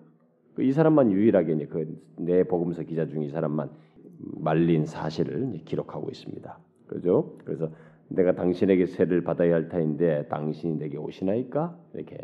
그이 0.54 0.72
사람만 0.72 1.12
유일하게 1.12 1.66
그내 1.66 2.44
복음서 2.44 2.82
기자 2.82 3.06
중 3.06 3.22
이 3.22 3.28
사람만 3.28 3.70
말린 4.18 4.86
사실을 4.86 5.52
기록하고 5.64 6.10
있습니다. 6.10 6.58
그죠? 6.86 7.36
그래서 7.44 7.70
내가 8.08 8.34
당신에게 8.34 8.86
세를 8.86 9.24
받아야 9.24 9.54
할 9.54 9.68
터인데 9.68 10.28
당신이 10.28 10.76
내게 10.78 10.98
오시나이까 10.98 11.78
이렇게 11.94 12.16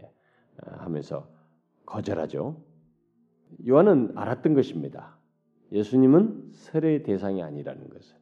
어, 0.62 0.76
하면서 0.78 1.28
거절하죠. 1.86 2.56
요한은 3.66 4.12
알았던 4.16 4.54
것입니다. 4.54 5.17
예수님은 5.72 6.50
세례의 6.52 7.02
대상이 7.02 7.42
아니라는 7.42 7.88
것을 7.88 8.16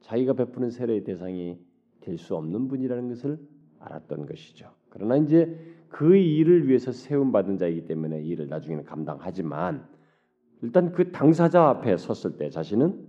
자기가 0.00 0.34
베푸는 0.34 0.70
세례의 0.70 1.04
대상이 1.04 1.58
될 2.00 2.16
수 2.16 2.34
없는 2.36 2.68
분이라는 2.68 3.08
것을 3.08 3.38
알았던 3.78 4.26
것이죠. 4.26 4.70
그러나 4.88 5.16
이제 5.16 5.56
그 5.88 6.16
일을 6.16 6.68
위해서 6.68 6.92
세움 6.92 7.32
받은 7.32 7.58
자이기 7.58 7.86
때문에 7.86 8.22
이 8.22 8.28
일을 8.28 8.48
나중에는 8.48 8.84
감당하지만 8.84 9.86
일단 10.62 10.92
그 10.92 11.10
당사자 11.12 11.68
앞에 11.68 11.96
섰을 11.96 12.36
때 12.36 12.50
자신은 12.50 13.06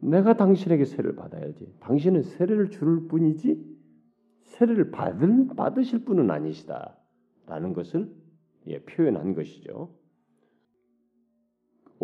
내가 0.00 0.36
당신에게 0.36 0.84
세를 0.84 1.16
받아야지. 1.16 1.74
당신은 1.80 2.22
세례를 2.22 2.70
줄 2.70 3.08
뿐이지 3.08 3.74
세례를 4.42 4.90
받을 4.90 5.48
받으실 5.56 6.04
분은 6.04 6.30
아니시다라는 6.30 7.72
것을 7.74 8.12
예, 8.66 8.80
표현한 8.80 9.34
것이죠. 9.34 9.94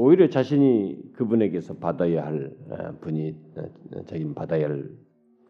오히려 0.02 0.30
자신이 0.30 1.12
그분에게서 1.12 1.74
받아야 1.74 2.24
할 2.24 2.56
어, 2.70 2.96
분이 3.02 3.36
어, 3.56 4.04
자기는 4.06 4.34
받아야 4.34 4.66
할 4.66 4.90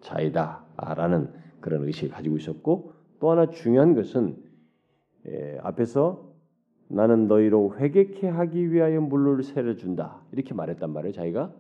자이다라는 0.01 1.29
그런 1.61 1.85
의식을 1.85 2.11
가지고 2.11 2.37
있었고 2.37 2.93
또 3.21 3.31
하나 3.31 3.49
중요한 3.51 3.95
것은 3.95 4.37
예, 5.29 5.57
앞에서 5.63 6.35
나는 6.89 7.29
너희로 7.29 7.77
회개케 7.79 8.27
하기 8.27 8.73
위하여 8.73 9.01
물을 9.01 9.41
세례 9.45 9.77
준다 9.77 10.21
이렇게 10.33 10.53
말했단 10.53 10.91
말이에요. 10.91 11.13
자기가 11.13 11.55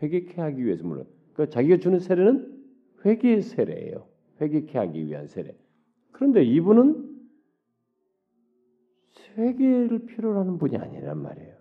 회개케 0.00 0.40
하기 0.40 0.64
위해서 0.64 0.86
물을 0.86 1.04
그러니까 1.32 1.52
자기가 1.52 1.78
주는 1.78 1.98
세례는 1.98 2.62
회개의 3.04 3.42
세례예요. 3.42 4.06
회개케 4.40 4.78
하기 4.78 5.06
위한 5.08 5.26
세례. 5.26 5.56
그런데 6.12 6.44
이분은 6.44 7.10
회개를 9.36 10.06
필요로 10.06 10.38
하는 10.38 10.58
분이 10.58 10.76
아니란 10.76 11.18
말이에요. 11.18 11.51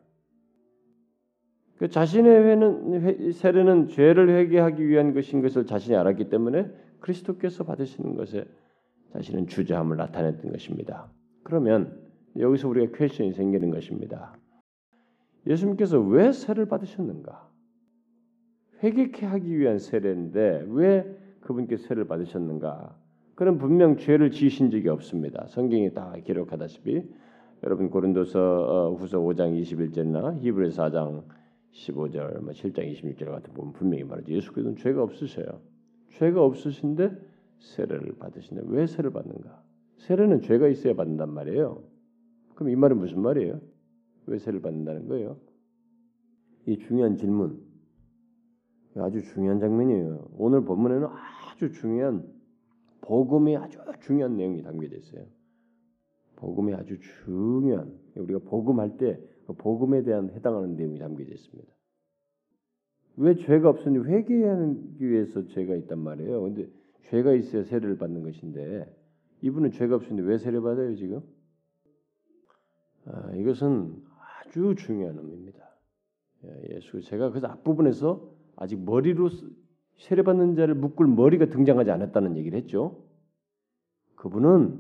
그 1.82 1.90
자신의 1.90 2.44
회는, 2.44 3.32
세례는 3.32 3.88
죄를 3.88 4.30
회개하기 4.30 4.88
위한 4.88 5.16
것인 5.16 5.42
것을 5.42 5.66
자신이 5.66 5.98
알았기 5.98 6.30
때문에 6.30 6.72
그리스도께서 7.00 7.64
받으시는 7.64 8.18
것에 8.18 8.46
자신은 9.14 9.48
주저함을 9.48 9.98
나타냈던 9.98 10.52
것입니다. 10.52 11.12
그러면 11.42 12.00
여기서 12.38 12.70
우리가 12.70 12.96
퀘션이 12.96 13.34
생기는 13.34 13.72
것입니다. 13.72 14.38
예수님께서 15.48 16.00
왜 16.00 16.32
세를 16.32 16.68
받으셨는가? 16.68 17.50
회개케 18.84 19.26
하기 19.26 19.58
위한 19.58 19.80
세례인데 19.80 20.68
왜 20.68 21.18
그분께 21.40 21.78
세를 21.78 22.06
받으셨는가? 22.06 22.96
그는 23.34 23.58
분명 23.58 23.98
죄를 23.98 24.30
지으신 24.30 24.70
적이 24.70 24.90
없습니다. 24.90 25.48
성경이 25.48 25.96
다 25.96 26.14
기록하다시피 26.24 27.10
여러분 27.64 27.90
고린도서 27.90 28.40
어, 28.40 28.94
후서 28.94 29.18
5장 29.18 29.60
21절이나 29.60 30.38
히브리서 30.38 30.84
4장 30.84 31.41
15절, 31.72 32.42
뭐 32.42 32.54
7장 32.54 32.92
26절 32.94 33.26
같은 33.26 33.54
보면 33.54 33.74
분명히 33.74 34.04
말하죠. 34.04 34.32
예수 34.34 34.52
그리스도는 34.52 34.78
죄가 34.78 35.04
없으셔요. 35.04 35.62
죄가 36.10 36.44
없으신데 36.44 37.12
세례를 37.60 38.18
받으신다. 38.18 38.64
왜 38.66 38.88
세례를 38.88 39.12
받는가? 39.12 39.64
세례는 39.98 40.42
죄가 40.42 40.68
있어야 40.68 40.96
받는단 40.96 41.34
말이에요. 41.34 41.84
그럼 42.56 42.70
이 42.72 42.76
말은 42.76 42.98
무슨 42.98 43.22
말이에요? 43.22 43.62
왜 44.28 44.38
세례를 44.38 44.62
받는다는 44.62 45.08
거예요? 45.08 45.38
이 46.66 46.78
중요한 46.78 47.16
질문. 47.16 47.62
아주 48.98 49.22
중요한 49.22 49.60
장면이에요. 49.60 50.30
오늘 50.38 50.66
본문에는 50.66 51.08
아주 51.08 51.72
중요한 51.72 52.28
복음이 53.02 53.56
아주 53.58 53.80
중요한 54.02 54.36
내용이 54.36 54.62
담겨져 54.62 54.98
있어요. 54.98 55.26
복음이 56.36 56.74
아주 56.74 57.00
중요한 57.00 57.98
우리가 58.16 58.40
복음할 58.40 58.98
때그 58.98 59.41
복음에 59.48 60.04
대한 60.04 60.30
해당하는 60.32 60.76
내용이 60.76 61.00
담겨져 61.00 61.34
있습니다. 61.34 61.74
왜 63.18 63.36
죄가 63.36 63.70
없으니 63.70 64.00
회개하기 64.00 65.10
위해서 65.10 65.46
죄가 65.48 65.76
있단 65.76 66.00
말이에요. 66.00 66.42
근데 66.42 66.70
죄가 67.10 67.34
있어야 67.34 67.64
세례를 67.64 67.98
받는 67.98 68.24
것인데 68.24 68.96
이분은 69.42 69.72
죄가 69.72 69.96
없으니 69.96 70.22
왜 70.22 70.38
세례 70.38 70.60
받아요 70.60 70.96
지금? 70.96 71.22
아, 73.06 73.32
이것은 73.36 74.02
아주 74.46 74.76
중요한 74.78 75.18
의미입니다. 75.18 75.60
예, 76.46 76.76
예수 76.76 77.02
제가 77.02 77.32
그 77.32 77.40
앞부분에서 77.46 78.32
아직 78.56 78.80
머리로 78.84 79.30
세례 79.98 80.24
받는 80.24 80.56
자를 80.56 80.76
묶을 80.76 81.08
머리가 81.08 81.48
등장하지 81.48 81.92
않았다는 81.92 82.38
얘기를 82.38 82.58
했죠. 82.60 83.04
그분은 84.16 84.80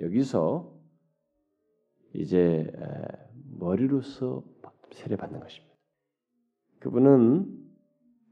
여기서 0.00 0.72
이제 2.14 2.70
머리로서 3.58 4.42
세례 4.92 5.16
받는 5.16 5.40
것입니다. 5.40 5.74
그분은 6.80 7.64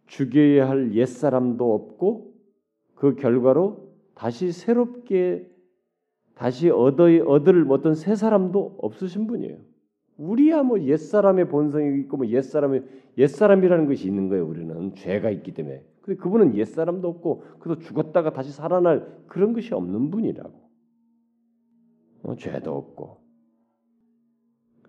죽여야 0.06 0.68
할 0.68 0.92
옛 0.94 1.06
사람도 1.06 1.74
없고 1.74 2.34
그 2.94 3.14
결과로 3.16 3.92
다시 4.14 4.52
새롭게 4.52 5.50
다시 6.34 6.70
얻어 6.70 7.04
얻을 7.26 7.66
어떤 7.70 7.94
새 7.94 8.14
사람도 8.14 8.76
없으신 8.78 9.26
분이에요. 9.26 9.58
우리야 10.18 10.62
뭐 10.62 10.80
옛사람의 10.80 11.48
본성이 11.48 12.00
있고 12.00 12.18
뭐 12.18 12.26
옛사람의 12.26 12.84
옛사람이라는 13.18 13.86
것이 13.86 14.06
있는 14.06 14.28
거예요. 14.28 14.46
우리는 14.46 14.94
죄가 14.94 15.30
있기 15.30 15.52
때문에. 15.54 15.84
근데 16.02 16.20
그분은 16.20 16.56
옛사람도 16.56 17.08
없고 17.08 17.44
그래서 17.58 17.80
죽었다가 17.80 18.32
다시 18.32 18.52
살아날 18.52 19.24
그런 19.26 19.52
것이 19.52 19.74
없는 19.74 20.10
분이라고. 20.10 20.52
어, 22.24 22.36
죄도 22.36 22.76
없고. 22.76 23.21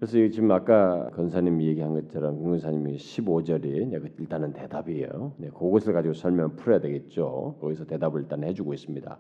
그래서 0.06 0.34
지금 0.34 0.52
아까 0.52 1.10
건사님이 1.12 1.66
얘기한 1.68 1.94
것처럼 1.94 2.38
김건사님이 2.38 2.98
15절이 2.98 4.20
일단은 4.20 4.52
대답이에요. 4.52 5.36
네, 5.38 5.48
그것을 5.48 5.94
가지고 5.94 6.14
설명 6.14 6.58
풀어야 6.58 6.82
되겠죠. 6.82 7.56
거기서 7.62 7.86
대답을 7.86 8.24
일단 8.24 8.44
해주고 8.44 8.74
있습니다. 8.74 9.20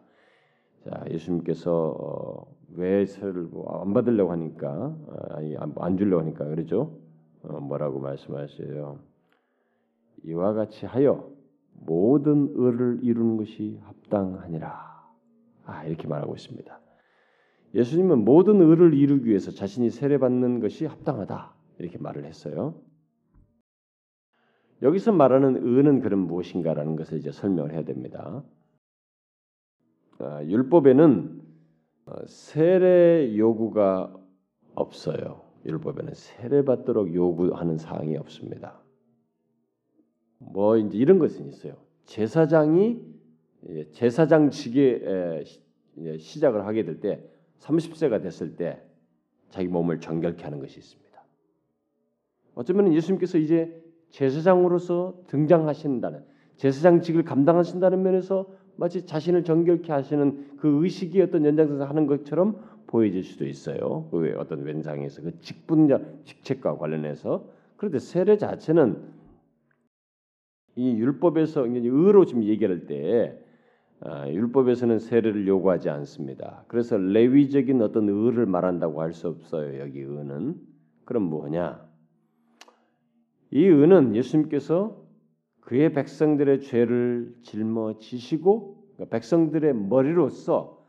자, 0.84 1.06
예수님께서 1.10 1.96
어, 1.98 2.56
왜 2.76 3.06
세를 3.06 3.43
뭐안 3.43 3.93
받으려고 3.93 4.34
하니까 4.34 4.69
어, 4.69 5.15
아니 5.30 5.56
안, 5.56 5.74
안 5.78 5.96
주려고 5.96 6.22
하니까 6.22 6.43
그러죠. 6.43 7.00
어, 7.43 7.62
뭐라고 7.62 8.00
말씀하세요? 8.00 9.00
이와 10.26 10.52
같이 10.52 10.86
하여 10.86 11.30
모든 11.80 12.52
의를 12.56 13.00
이루는 13.04 13.38
것이 13.38 13.80
합당하니라. 13.84 14.84
아 15.65 15.86
이렇게 15.86 16.10
말하고 16.10 16.36
있습니다. 16.36 16.83
예수님은 17.74 18.24
모든 18.24 18.62
의를 18.62 18.94
이루기 18.94 19.30
위해서 19.30 19.52
자신이 19.52 19.90
세례받는 19.90 20.60
것이 20.60 20.86
합당하다 20.86 21.54
이렇게 21.80 21.98
말을 21.98 22.26
했어요. 22.26 22.76
여기서 24.82 25.12
말하는 25.12 25.66
의는 25.66 26.02
그럼 26.02 26.28
무엇인가라는 26.28 26.96
것을 26.96 27.18
이제 27.18 27.32
설명을 27.32 27.72
해야 27.72 27.84
됩니다. 27.84 28.44
아, 30.20 30.44
율법에는 30.44 31.42
어, 32.06 32.26
세례 32.28 33.36
요구가 33.38 34.14
없어요. 34.76 35.42
율법에는 35.66 36.14
세례 36.14 36.64
받도록 36.66 37.14
요구하는 37.14 37.78
사항이 37.78 38.18
없습니다. 38.18 38.82
뭐 40.38 40.78
이제 40.78 40.98
이런 40.98 41.18
것은 41.18 41.48
있어요. 41.48 41.78
제사장이 42.06 43.02
제사장직에 43.94 45.44
시작을 46.20 46.66
하게 46.66 46.84
될 46.84 47.00
때 47.00 47.33
30세가 47.63 48.21
됐을 48.21 48.56
때 48.56 48.82
자기 49.49 49.67
몸을 49.67 49.99
정결케 49.99 50.43
하는 50.43 50.60
것이 50.60 50.80
있습니다. 50.80 51.04
어쩌면 52.56 52.93
예수님께서 52.93 53.38
이제 53.38 53.82
제사장으로서 54.10 55.23
등장하신다는 55.28 56.23
제사장직을 56.58 57.23
감당하신다는 57.23 58.04
면에서 58.04 58.47
마치 58.76 59.06
자신을 59.06 59.43
정결케 59.43 59.91
하시는 59.91 60.58
그 60.58 60.84
의식이 60.84 61.21
어떤 61.21 61.45
연장선에서 61.45 61.86
하는 61.86 62.08
것처럼 62.08 62.62
보여질 62.88 63.23
수도 63.23 63.47
있어요. 63.47 64.08
그 64.12 64.36
어떤 64.38 64.63
왼상에서 64.63 65.21
그 65.21 65.39
직분자 65.39 65.99
직책과 66.26 66.78
관련해서 66.78 67.47
그런데 67.78 67.99
세례 67.99 68.38
자체는 68.38 69.13
이 70.76 70.91
율법에서 70.95 71.65
의로 71.67 72.26
지금 72.26 72.43
얘기할 72.43 72.86
때 72.88 73.38
아, 73.39 73.42
율법에서는 74.06 75.00
세례를 75.00 75.48
요구하지 75.48 75.89
않습니다. 75.89 76.66
그래서 76.68 76.98
레위적인 76.98 77.82
어떤 77.82 78.10
의를 78.10 78.46
말한다고 78.46 79.02
할 79.02 79.13
수 79.13 79.30
없어요. 79.30 79.80
여기 79.80 80.02
의는 80.02 80.60
그럼 81.06 81.24
뭐냐? 81.24 81.86
이 83.52 83.63
의는 83.63 84.16
예수님께서 84.16 85.02
그의 85.62 85.94
백성들의 85.94 86.62
죄를 86.62 87.36
짊어지시고 87.44 88.84
그러니까 88.94 89.16
백성들의 89.16 89.74
머리로서 89.76 90.84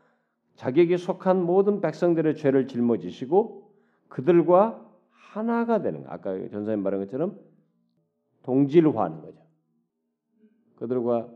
자기에게 0.55 0.97
속한 0.97 1.43
모든 1.43 1.79
백성들의 1.81 2.35
죄를 2.35 2.67
짊어지시고 2.67 3.71
그들과 4.09 4.81
하나가 5.09 5.81
되는 5.81 6.03
거. 6.03 6.09
아까 6.09 6.33
전사님 6.49 6.81
말한 6.83 7.01
것처럼 7.01 7.37
동질화하는 8.43 9.21
거죠. 9.21 9.41
그들과 10.77 11.29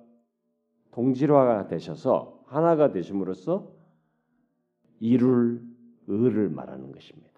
동질화가 1.00 1.68
되셔서 1.68 2.44
하나가 2.48 2.92
되심으로써 2.92 3.72
이룰 5.00 5.62
의를 6.08 6.50
말하는 6.50 6.92
것입니다. 6.92 7.30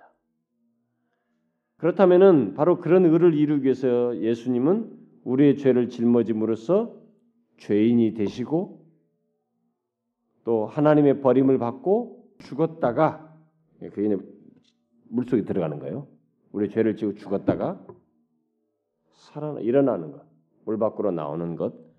그렇다면은 1.78 2.56
바로 2.56 2.80
그런 2.80 3.06
의를 3.06 3.36
이루기 3.36 3.66
위해서 3.66 4.18
예수님은 4.18 5.00
우리의 5.26 5.58
죄를 5.58 5.90
짊어짐으로써 5.90 6.96
죄인이 7.58 8.16
되시고 8.16 8.84
또 10.44 10.66
하나님의 10.66 11.22
버림을 11.22 11.60
받고 11.60 12.32
죽었다가 12.40 13.32
그인의 13.94 14.18
물속에 15.10 15.44
들어가는 15.44 15.78
거예요. 15.78 16.08
우리 16.52 16.68
죄를 16.68 16.96
지고 16.96 17.14
죽었다가 17.14 17.80
살아 19.12 19.60
일어나는 19.60 20.12
것, 20.14 20.26
물 20.66 20.80
밖으로 20.80 21.12
나오는 21.12 21.56
것, 21.56 21.91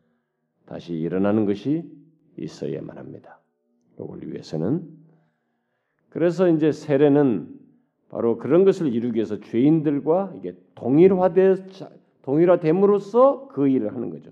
다시 0.66 0.94
일어나는 0.94 1.46
것이 1.46 1.84
있어야만 2.36 2.96
합니다. 2.96 3.40
이걸 3.94 4.20
위해서는 4.22 4.88
그래서 6.08 6.48
이제 6.48 6.72
세례는 6.72 7.48
바로 8.08 8.36
그런 8.36 8.64
것을 8.64 8.92
이루기 8.92 9.16
위해서 9.16 9.40
죄인들과 9.40 10.34
이게 10.36 10.54
동일화돼 10.74 11.56
동일화됨으로써 12.22 13.48
그 13.48 13.68
일을 13.68 13.94
하는 13.94 14.10
거죠. 14.10 14.30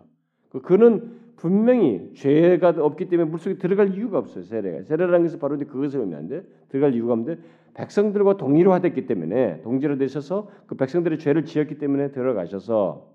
그 0.51 0.61
그는 0.61 1.19
분명히 1.37 2.13
죄가 2.15 2.75
없기 2.79 3.09
때문에 3.09 3.31
물속에 3.31 3.57
들어갈 3.57 3.95
이유가 3.95 4.19
없어요. 4.19 4.45
세례가 4.45 4.83
세례라는 4.83 5.23
것은 5.23 5.39
바로 5.39 5.59
그것을 5.59 6.01
의미하는데 6.01 6.43
들어갈 6.69 6.95
이유가 6.95 7.15
없는데 7.15 7.41
백성들과 7.73 8.37
동일화됐기 8.37 9.07
때문에 9.07 9.63
동질화되셔서 9.63 10.51
그 10.67 10.77
백성들의 10.77 11.19
죄를 11.19 11.45
지었기 11.47 11.79
때문에 11.79 12.11
들어가셔서 12.11 13.11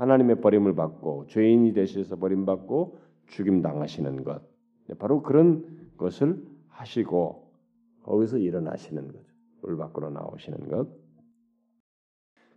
하나님의 0.00 0.40
버림을 0.40 0.74
받고 0.74 1.26
죄인이 1.26 1.74
되셔서 1.74 2.16
버림받고 2.16 2.98
죽임 3.26 3.60
당하시는 3.60 4.24
것 4.24 4.42
바로 4.98 5.22
그런 5.22 5.62
것을 5.98 6.42
하시고 6.68 7.52
거기서 8.02 8.38
일어나시는 8.38 9.08
거죠. 9.08 9.30
물 9.60 9.76
밖으로 9.76 10.08
나오시는 10.10 10.68
것. 10.68 10.88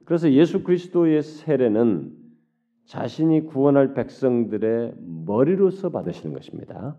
그래서 0.05 0.31
예수 0.31 0.63
그리스도의 0.63 1.21
세례는 1.21 2.17
자신이 2.85 3.45
구원할 3.45 3.93
백성들의 3.93 4.95
머리로서 5.25 5.89
받으시는 5.89 6.33
것입니다. 6.33 6.97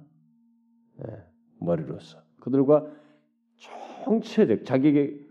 네, 0.98 1.06
머리로서 1.58 2.18
그들과 2.40 2.86
총체적 4.04 4.64
자기에게 4.64 5.24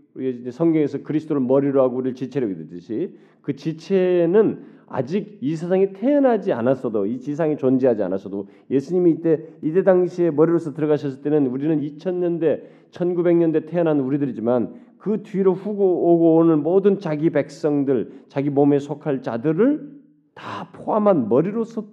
성경에서 0.52 1.04
그리스도를 1.04 1.41
머리로 1.41 1.84
하고 1.84 1.97
우리를 1.97 2.15
지체로 2.15 2.49
여기듯이 2.52 3.15
그 3.41 3.56
지체는 3.56 4.73
아직 4.93 5.39
이 5.41 5.56
세상에 5.56 5.91
태어나지 5.91 6.53
않았어도 6.53 7.08
이 7.08 7.19
지상에 7.19 7.56
존재하지 7.56 8.03
않았어도 8.03 8.47
예수님이 8.69 9.10
이때 9.10 9.39
이때 9.63 9.82
당시에 9.82 10.29
머리로서 10.29 10.75
들어가셨을 10.75 11.23
때는 11.23 11.47
우리는 11.47 11.82
2000년대 11.82 12.62
1900년대 12.91 13.67
태어난 13.67 13.99
우리들이지만 13.99 14.75
그 14.99 15.23
뒤로 15.23 15.56
후고 15.56 16.13
오고 16.13 16.36
오는 16.36 16.62
모든 16.62 16.99
자기 16.99 17.32
백성들 17.32 18.25
자기 18.29 18.51
몸에 18.51 18.77
속할 18.77 19.23
자들을 19.23 19.93
다 20.36 20.69
포함한 20.73 21.27
머리로서 21.27 21.88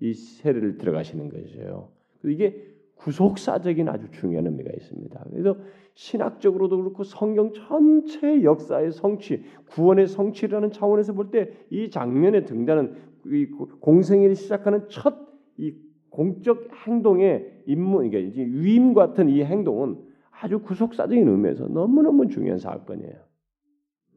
이 0.00 0.14
세례를 0.14 0.78
들어가시는 0.78 1.28
것이에요. 1.28 1.88
이게 2.24 2.75
구속사적인 2.96 3.88
아주 3.88 4.10
중요한 4.10 4.46
의미가 4.46 4.70
있습니다. 4.74 5.24
그래서 5.30 5.56
신학적으로도 5.94 6.78
그렇고 6.78 7.04
성경 7.04 7.52
전체 7.52 8.42
역사의 8.42 8.92
성취, 8.92 9.44
구원의 9.70 10.08
성취라는 10.08 10.70
차원에서 10.72 11.12
볼 11.14 11.30
때 11.30 11.50
이 11.70 11.90
장면에 11.90 12.44
등장하는 12.44 12.94
이 13.26 13.46
공생일이 13.80 14.34
시작하는 14.34 14.88
첫 14.88 15.26
이 15.58 15.74
공적 16.10 16.68
행동의 16.86 17.62
임무, 17.66 17.98
그러니까 17.98 18.18
위임 18.18 18.92
같은 18.94 19.28
이 19.28 19.42
행동은 19.42 19.96
아주 20.30 20.60
구속사적인 20.60 21.26
의미에서 21.28 21.68
너무너무 21.68 22.28
중요한 22.28 22.58
사건이에요. 22.58 23.14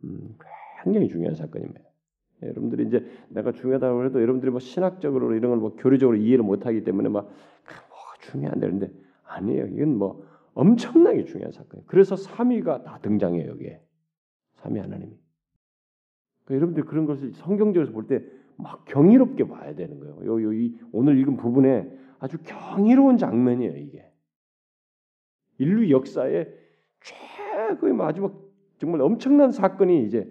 음, 0.06 0.36
굉장히 0.84 1.08
중요한 1.08 1.36
사건입니다. 1.36 1.82
여러분들이 2.44 2.86
이제 2.88 3.06
내가 3.30 3.52
중요하다고 3.52 4.06
해도 4.06 4.22
여러분들이 4.22 4.50
뭐 4.52 4.60
신학적으로 4.60 5.34
이런 5.34 5.52
걸 5.52 5.60
뭐 5.60 5.76
교리적으로 5.76 6.18
이해를 6.18 6.44
못하기 6.44 6.84
때문에 6.84 7.10
막 7.10 7.30
중요한데 8.20 8.66
그런데 8.66 8.92
아니에요. 9.24 9.68
이건 9.68 9.96
뭐 9.98 10.26
엄청나게 10.54 11.26
중요한 11.26 11.52
사건이에요. 11.52 11.86
그래서 11.88 12.16
삼위가 12.16 12.84
다 12.84 13.00
등장해요 13.02 13.50
여기에 13.50 13.82
삼위 14.56 14.80
하나님이. 14.80 15.18
그러니까 16.46 16.56
여러분들 16.56 16.86
그런 16.86 17.06
것을 17.06 17.34
성경적으로 17.34 17.92
볼 17.92 18.08
때 18.08 18.40
막 18.60 18.84
경이롭게 18.86 19.48
봐야 19.48 19.74
되는 19.74 20.00
거예요. 20.00 20.18
요, 20.26 20.44
요, 20.44 20.54
이 20.54 20.78
오늘 20.92 21.18
읽은 21.20 21.38
부분에 21.38 21.90
아주 22.20 22.38
경이로운 22.44 23.18
장면이에요 23.18 23.78
이게. 23.78 24.06
인류 25.60 25.90
역사의 25.90 26.54
최고의 27.02 27.94
마지막 27.94 28.34
정말 28.78 29.02
엄청난 29.02 29.52
사건이 29.52 30.06
이제 30.06 30.30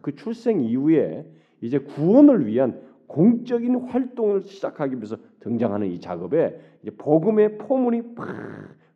그 0.00 0.14
출생 0.14 0.60
이후에 0.62 1.30
이제 1.60 1.78
구원을 1.78 2.46
위한 2.46 2.80
공적인 3.06 3.76
활동을 3.76 4.42
시작하기 4.42 4.96
위해서 4.96 5.18
등장하는 5.42 5.88
이 5.88 6.00
작업에 6.00 6.58
이제 6.82 6.90
복음의 6.96 7.58
포문이 7.58 8.14
팍 8.14 8.26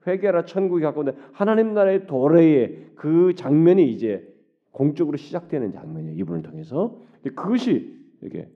회개라 0.07 0.45
천국이 0.45 0.83
가까운데 0.83 1.17
하나님 1.33 1.75
나라의 1.75 2.07
도래의 2.07 2.93
그 2.95 3.35
장면이 3.35 3.91
이제 3.91 4.33
공적으로 4.71 5.17
시작되는 5.17 5.73
장면이에요. 5.73 6.17
이분을 6.19 6.43
통해서 6.43 7.03
그것이 7.23 7.97
이렇게 8.21 8.49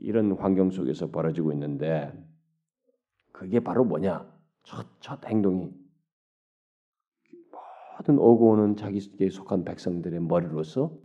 이런 0.00 0.32
환경 0.32 0.70
속에서 0.70 1.10
벌어지고 1.10 1.52
있는데 1.52 2.12
그게 3.32 3.60
바로 3.60 3.84
뭐냐? 3.84 4.30
첫, 4.64 4.86
첫 5.00 5.24
행동이 5.26 5.72
모든 7.98 8.18
오고 8.18 8.50
오는 8.50 8.76
자기에 8.76 9.28
속한 9.30 9.64
백성들의 9.64 10.20
머리로서 10.20 10.96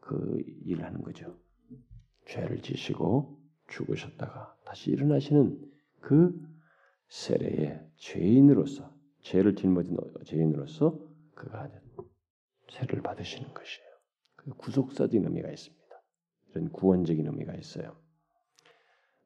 그 0.00 0.42
일을 0.64 0.84
하는 0.84 1.02
거죠. 1.02 1.36
죄를 2.26 2.60
지시고 2.60 3.38
죽으셨다가 3.68 4.55
다시 4.66 4.90
일어나시는 4.90 5.58
그 6.00 6.38
세례의 7.08 7.88
죄인으로서 7.96 8.92
죄를 9.22 9.54
짊어진 9.54 9.96
죄인으로서 10.24 11.00
그가 11.34 11.70
세를 12.70 13.00
받으시는 13.00 13.54
것이에요. 13.54 13.88
그 14.34 14.50
구속사적인 14.50 15.24
의미가 15.24 15.50
있습니다. 15.50 16.02
이런 16.50 16.70
구원적인 16.70 17.26
의미가 17.26 17.54
있어요. 17.54 17.96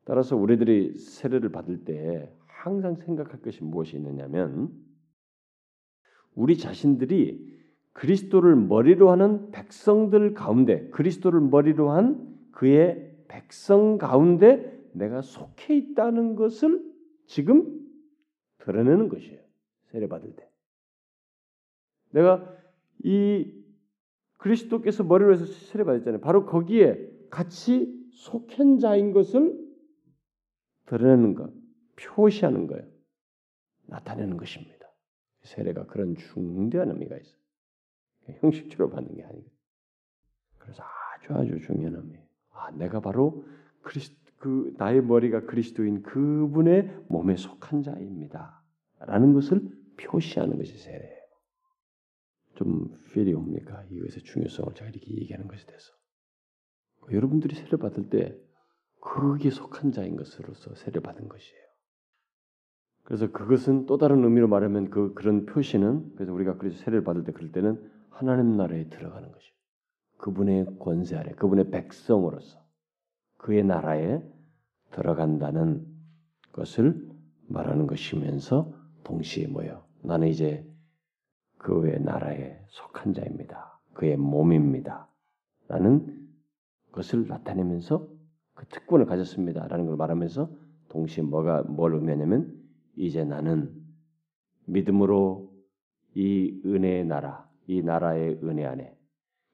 따라서 0.05 0.37
우리들이 0.37 0.98
세례를 0.98 1.50
받을 1.50 1.85
때 1.85 2.33
항상 2.46 2.96
생각할 2.96 3.40
것이 3.40 3.64
무엇이 3.64 3.96
있느냐면 3.96 4.70
우리 6.35 6.59
자신들이 6.59 7.61
그리스도를 7.92 8.57
머리로 8.57 9.11
하는 9.11 9.50
백성들 9.50 10.35
가운데 10.35 10.88
그리스도를 10.90 11.40
머리로 11.40 11.90
한 11.90 12.38
그의 12.53 13.16
백성 13.29 13.98
가운데 13.98 14.80
내가 14.92 15.22
속해 15.22 15.76
있다는 15.76 16.37
것을 16.37 16.85
지금 17.26 17.81
드러내는 18.59 19.09
것이에요. 19.09 19.40
세례 19.90 20.09
받을 20.09 20.35
때. 20.35 20.48
내가 22.11 22.57
이 23.03 23.53
그리스도께서 24.37 25.05
머리로 25.05 25.33
해서 25.33 25.46
세례 25.46 25.85
받았잖아요. 25.85 26.20
바로 26.20 26.46
거기에 26.46 27.11
같이 27.31 28.00
속한 28.12 28.79
자인 28.79 29.12
것을 29.12 29.59
드러내는 30.87 31.35
것, 31.35 31.53
표시하는 31.96 32.66
거예요. 32.66 32.87
나타내는 33.87 34.37
것입니다. 34.37 34.88
세례가 35.42 35.87
그런 35.87 36.16
중대한 36.16 36.90
의미가 36.90 37.16
있어요. 37.16 37.40
형식적으로 38.40 38.90
받는 38.90 39.14
게 39.14 39.24
아니고. 39.24 39.50
그래서 40.59 40.83
아주 40.83 41.33
아주 41.35 41.61
중요한 41.61 41.94
의미. 41.96 42.18
아, 42.50 42.70
내가 42.72 43.00
바로 43.00 43.44
그리스 43.83 44.14
그 44.40 44.72
나의 44.79 45.03
머리가 45.03 45.44
그리스도인 45.44 46.03
그분의 46.03 47.05
몸에 47.09 47.37
속한 47.37 47.83
자입니다. 47.83 48.64
라는 48.98 49.35
것을 49.35 49.61
표시하는 49.98 50.57
것이 50.57 50.79
세례예요. 50.79 51.20
좀 52.55 52.98
필이 53.12 53.35
옵니까? 53.35 53.85
이것의 53.90 54.24
중요성을 54.24 54.74
제가 54.74 54.90
이렇게 54.90 55.14
얘기하는 55.14 55.46
것에 55.46 55.66
대해서. 55.66 55.92
여러분들이 57.12 57.55
세례 57.55 57.76
받을 57.76 58.09
때 58.09 58.35
거기에 59.03 59.50
속한 59.50 59.92
자인 59.92 60.16
것으로서 60.16 60.74
세례 60.74 61.00
받은 61.00 61.29
것이에요. 61.29 61.61
그래서 63.03 63.31
그것은 63.31 63.85
또 63.85 63.98
다른 63.98 64.24
의미로 64.24 64.48
말하면 64.48 64.88
그 64.88 65.12
그런 65.14 65.44
표시는 65.44 66.14
그래서 66.14 66.33
우리가 66.33 66.57
그래서 66.57 66.79
세례를 66.79 67.05
받을 67.05 67.24
때 67.24 67.33
그럴 67.33 67.53
때는 67.53 67.90
하나님 68.09 68.57
나라에 68.57 68.88
들어가는 68.88 69.33
것이 69.33 69.50
그분의 70.16 70.79
권세 70.79 71.16
아래 71.16 71.33
그분의 71.33 71.70
백성으로서 71.70 72.59
그의 73.40 73.64
나라에 73.64 74.22
들어간다는 74.90 75.87
것을 76.53 77.09
말하는 77.48 77.87
것이면서 77.87 78.72
동시에 79.03 79.46
뭐요? 79.46 79.85
나는 80.03 80.29
이제 80.29 80.66
그의 81.57 82.00
나라에 82.00 82.59
속한 82.68 83.14
자입니다. 83.14 83.81
그의 83.94 84.16
몸입니다. 84.16 85.09
라는 85.68 86.29
것을 86.92 87.26
나타내면서 87.29 88.09
그 88.55 88.66
특권을 88.66 89.07
가졌습니다 89.07 89.68
라는 89.68 89.87
걸 89.87 89.96
말하면서 89.96 90.50
동시에 90.90 91.24
뭐가 91.24 91.62
뭘 91.62 91.94
의미하냐면 91.94 92.55
이제 92.96 93.24
나는 93.24 93.72
믿음으로 94.66 95.50
이 96.14 96.61
은혜의 96.66 97.07
나라, 97.07 97.48
이 97.66 97.83
나라의 97.83 98.40
은혜 98.42 98.66
안에 98.66 98.96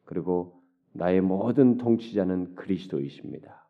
그리고 0.04 0.60
나의 0.92 1.20
모든 1.20 1.76
통치자는 1.76 2.54
그리스도이십니다. 2.54 3.65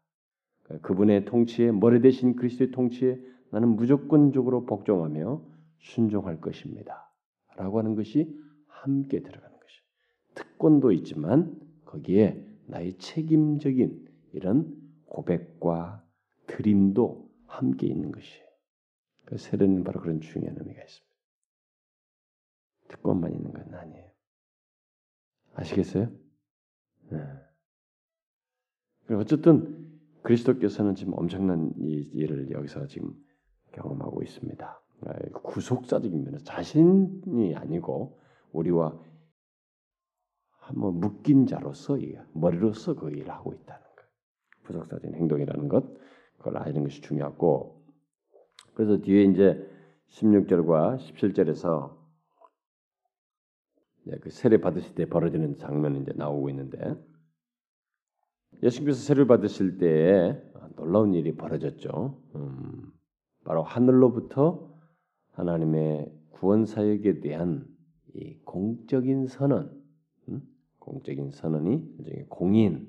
그분의 0.83 1.25
통치에 1.25 1.71
머리 1.73 2.01
대신 2.01 2.37
그리스도의 2.37 2.71
통치에 2.73 3.21
나는 3.51 3.77
무조건적으로 3.77 4.67
복종하며 4.67 5.43
순종할 5.79 6.41
것입니다. 6.41 7.11
라고 7.57 7.79
하는 7.79 7.95
것이 7.95 8.35
함께 8.67 9.23
들어가는 9.23 9.59
것이 9.59 9.81
특권도 10.35 10.93
있지만 10.93 11.59
거기에 11.85 12.45
나의 12.67 12.99
책임적인 12.99 14.09
이런 14.33 14.77
고백과 15.07 16.05
드림도 16.47 17.31
함께 17.47 17.87
있는 17.87 18.13
것이에요. 18.13 18.47
그 19.25 19.39
세례는 19.39 19.85
바로 19.85 20.01
그런 20.01 20.21
중요한 20.21 20.57
의미가 20.59 20.83
있습니다. 20.83 21.07
특권만 22.89 23.33
있는 23.33 23.53
건 23.53 23.75
아니에요. 23.75 24.11
아시겠어요? 25.55 26.11
네. 27.11 27.19
어쨌든 29.11 29.76
그리스도께서는 30.27 30.97
지금 30.97 31.13
엄청난 31.17 31.73
이 31.79 32.11
일을 32.13 32.51
여기서 32.51 32.89
지금 32.89 33.15
경험하고 33.73 34.25
있습니다. 34.25 34.83
아, 35.03 35.13
구속사적인 35.43 36.25
면에서 36.25 36.45
자신이 36.45 37.55
아니고 37.55 38.19
우리와 38.51 38.99
한번 40.59 40.95
묶인 40.99 41.47
자로서 41.47 41.97
머리로서 42.33 42.95
그 42.95 43.11
일을 43.11 43.31
하고 43.31 43.53
있다는 43.53 43.83
것. 43.83 44.65
구속사적인 44.65 45.15
행동이라는 45.15 45.69
것 45.69 45.85
그걸 46.39 46.57
아는 46.57 46.83
것이 46.83 47.01
중요하고 47.03 47.85
그래서 48.75 49.01
뒤에 49.01 49.23
이제 49.25 49.65
16절과 50.09 50.99
17절에서 50.99 51.97
그 54.21 54.31
세례 54.31 54.61
받으실 54.61 54.95
때 54.97 55.07
벌어지는 55.07 55.57
장면이 55.57 56.01
이제 56.01 56.13
나오고 56.17 56.51
있는데 56.51 56.97
예수님께서 58.63 59.01
세례를 59.01 59.27
받으실 59.27 59.79
때에 59.79 60.41
놀라운 60.77 61.15
일이 61.15 61.35
벌어졌죠. 61.35 62.21
음, 62.35 62.93
바로 63.45 63.63
하늘로부터 63.63 64.73
하나님의 65.33 66.13
구원 66.31 66.67
사역에 66.67 67.21
대한 67.21 67.67
이 68.15 68.37
공적인 68.45 69.27
선언, 69.27 69.71
음? 70.29 70.43
공적인 70.79 71.31
선언이 71.31 72.27
공인 72.29 72.87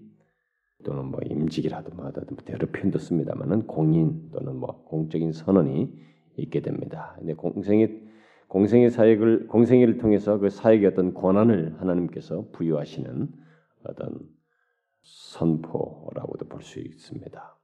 또는 0.84 1.06
뭐 1.06 1.20
임직이라도 1.26 1.96
뭐하든 1.96 2.24
여러 2.50 2.68
표현도 2.68 3.00
씁니다만은 3.00 3.68
공인 3.68 4.30
또는 4.32 4.56
뭐 4.58 4.84
공적인 4.86 5.32
선언이 5.32 5.92
있게 6.38 6.62
됩니다. 6.62 7.16
근데 7.18 7.34
공생의 7.34 8.08
공생의 8.48 8.92
사역을 8.92 9.48
공생애를 9.48 9.98
통해서 9.98 10.38
그 10.38 10.50
사역의 10.50 10.88
어떤 10.88 11.14
권한을 11.14 11.82
하나님께서 11.82 12.48
부여하시는 12.54 13.28
어떤 13.84 14.20
선포라고도 15.02 16.46
볼 16.48 16.62
수 16.62 16.80
있습니다. 16.80 17.58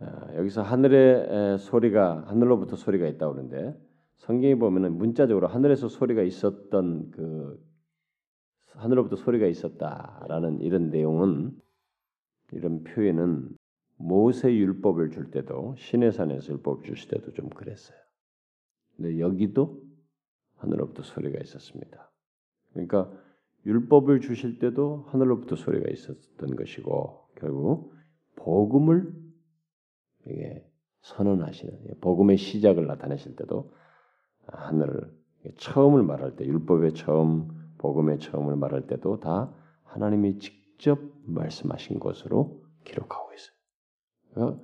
아, 0.00 0.34
여기서 0.36 0.62
하늘의 0.62 1.58
소리가 1.58 2.24
하늘로부터 2.26 2.76
소리가 2.76 3.06
있다 3.06 3.28
그러는데 3.30 3.78
성경에 4.16 4.54
보면은 4.56 4.96
문자적으로 4.96 5.46
하늘에서 5.46 5.88
소리가 5.88 6.22
있었던 6.22 7.10
그 7.10 7.62
하늘로부터 8.70 9.16
소리가 9.16 9.46
있었다라는 9.46 10.60
이런 10.60 10.90
내용은 10.90 11.56
이런 12.52 12.82
표현은 12.84 13.56
모세 13.96 14.52
율법을 14.54 15.10
줄 15.10 15.30
때도 15.30 15.74
시내산에서 15.78 16.52
율법 16.52 16.84
주실 16.84 17.08
때도 17.10 17.32
좀 17.32 17.48
그랬어요. 17.50 17.98
근데 18.96 19.18
여기도 19.20 19.82
하늘로부터 20.56 21.02
소리가 21.02 21.40
있었습니다. 21.40 22.10
그러니까 22.72 23.10
율법을 23.66 24.20
주실 24.20 24.58
때도 24.58 25.06
하늘로부터 25.08 25.56
소리가 25.56 25.90
있었던 25.90 26.56
것이고 26.56 27.28
결국 27.36 27.94
복음을 28.36 29.12
이게 30.26 30.66
선언하시는 31.02 32.00
복음의 32.00 32.36
시작을 32.36 32.86
나타내실 32.86 33.36
때도 33.36 33.72
하늘을 34.46 35.12
처음을 35.58 36.02
말할 36.02 36.36
때 36.36 36.44
율법의 36.44 36.94
처음 36.94 37.48
복음의 37.78 38.18
처음을 38.18 38.56
말할 38.56 38.86
때도 38.86 39.20
다 39.20 39.54
하나님이 39.84 40.38
직접 40.38 40.98
말씀하신 41.26 42.00
것으로 42.00 42.62
기록하고 42.84 43.30
있어요. 43.34 44.60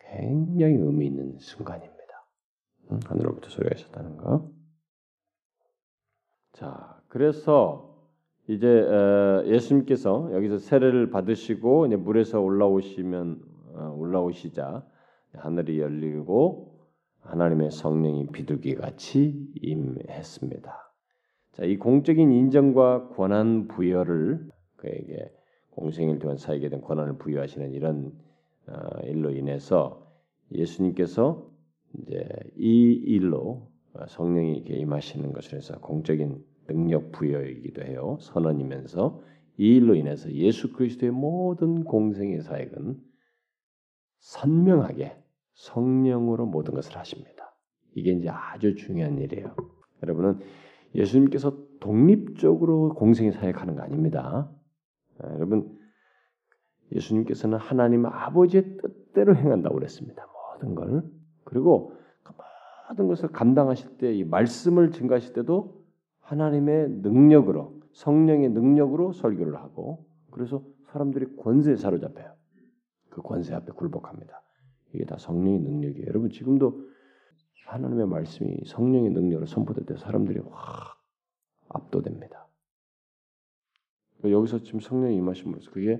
굉장히 0.00 0.74
의미 0.74 1.06
있는 1.06 1.38
순간입니다. 1.38 1.96
하늘로부터 3.06 3.48
소리가 3.48 3.74
있었다는 3.76 4.16
거. 4.16 4.50
자, 6.52 7.00
그래서 7.08 7.95
이제 8.48 8.86
예수님께서 9.46 10.30
여기서 10.32 10.58
세례를 10.58 11.10
받으시고 11.10 11.86
이제 11.86 11.96
물에서 11.96 12.40
올라오시면 12.40 13.40
어, 13.74 13.94
올라오시자 13.98 14.86
하늘이 15.34 15.80
열리고 15.80 16.76
하나님의 17.20 17.70
성령이 17.72 18.28
비둘기 18.28 18.76
같이 18.76 19.50
임했습니다. 19.60 20.92
자, 21.52 21.64
이 21.64 21.76
공적인 21.76 22.30
인정과 22.30 23.08
권한 23.08 23.66
부여를 23.66 24.48
그에게 24.76 25.30
공생일 25.70 26.18
동안 26.20 26.36
사에게 26.36 26.68
된 26.68 26.80
권한을 26.80 27.18
부여하시는 27.18 27.72
이런 27.72 28.12
어, 28.68 29.00
일로 29.04 29.32
인해서 29.32 30.06
예수님께서 30.52 31.50
이제 31.98 32.28
이 32.56 32.92
일로 32.92 33.68
성령이 34.06 34.64
임하시는 34.66 35.32
것을 35.32 35.58
해서 35.58 35.78
공적인 35.80 36.44
능력 36.66 37.12
부여이기도 37.12 37.82
해요. 37.82 38.18
선언이면서 38.20 39.22
이 39.58 39.76
일로 39.76 39.94
인해서 39.94 40.30
예수 40.32 40.72
그리스도의 40.72 41.12
모든 41.12 41.84
공생의 41.84 42.42
사역은 42.42 42.96
선명하게 44.18 45.16
성령으로 45.54 46.46
모든 46.46 46.74
것을 46.74 46.96
하십니다. 46.96 47.54
이게 47.94 48.12
이제 48.12 48.28
아주 48.28 48.74
중요한 48.74 49.18
일이에요. 49.18 49.54
여러분은 50.02 50.40
예수님께서 50.94 51.56
독립적으로 51.80 52.94
공생의 52.94 53.32
사역하는 53.32 53.76
거 53.76 53.82
아닙니다. 53.82 54.50
아, 55.18 55.32
여러분 55.34 55.78
예수님께서는 56.92 57.58
하나님 57.58 58.06
아버지의 58.06 58.76
뜻대로 58.78 59.34
행한다고 59.34 59.74
그랬습니다. 59.76 60.26
모든 60.54 60.74
걸 60.74 61.10
그리고 61.44 61.92
그 62.22 62.32
모든 62.90 63.08
것을 63.08 63.28
감당하실 63.30 63.98
때 63.98 64.12
이 64.12 64.24
말씀을 64.24 64.90
증가하실 64.90 65.32
때도 65.32 65.75
하나님의 66.26 66.88
능력으로 67.02 67.80
성령의 67.92 68.50
능력으로 68.50 69.12
설교를 69.12 69.56
하고 69.56 70.06
그래서 70.30 70.62
사람들이 70.92 71.36
권세에 71.36 71.76
사로잡혀요. 71.76 72.34
그 73.10 73.22
권세 73.22 73.54
앞에 73.54 73.72
굴복합니다. 73.72 74.42
이게 74.92 75.04
다 75.04 75.16
성령의 75.18 75.60
능력이에요. 75.60 76.06
여러분 76.06 76.30
지금도 76.30 76.84
하나님의 77.66 78.06
말씀이 78.06 78.64
성령의 78.66 79.10
능력으로 79.10 79.46
선포될 79.46 79.86
때 79.86 79.96
사람들이 79.96 80.40
확 80.50 81.00
압도됩니다. 81.68 82.46
여기서 84.24 84.62
지금 84.62 84.80
성령이 84.80 85.16
임하심으로써 85.16 85.70
그게 85.70 85.98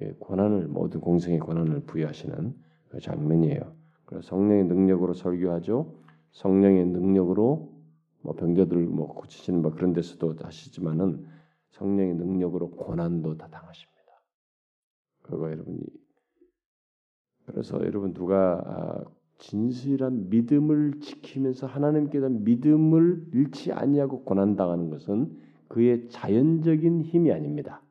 예, 0.00 0.12
권한을 0.20 0.68
모든 0.68 1.00
공생의 1.00 1.40
권한을 1.40 1.80
부여하시는 1.80 2.54
그 2.88 3.00
장면이에요. 3.00 3.76
그래서 4.06 4.28
성령의 4.28 4.64
능력으로 4.64 5.12
설교하죠. 5.12 5.94
성령의 6.30 6.86
능력으로 6.86 7.77
뭐 8.22 8.34
병자들 8.34 8.76
뭐 8.86 9.14
고치시는 9.14 9.62
뭐 9.62 9.72
그런 9.72 9.92
데서도 9.92 10.36
하시지만은 10.42 11.26
성령의 11.70 12.14
능력으로 12.14 12.70
고난도 12.70 13.36
다 13.36 13.48
당하십니다. 13.48 13.98
그거 15.22 15.50
여러분이 15.50 15.80
그래서 17.46 17.80
여러분 17.84 18.12
누가 18.12 18.62
아, 18.64 19.04
진실한 19.38 20.28
믿음을 20.28 21.00
지키면서 21.00 21.66
하나님께 21.66 22.18
대한 22.18 22.44
믿음을 22.44 23.26
잃지 23.32 23.72
아니하고 23.72 24.24
고난 24.24 24.56
당하는 24.56 24.90
것은 24.90 25.38
그의 25.68 26.08
자연적인 26.08 27.02
힘이 27.02 27.32
아닙니다. 27.32 27.82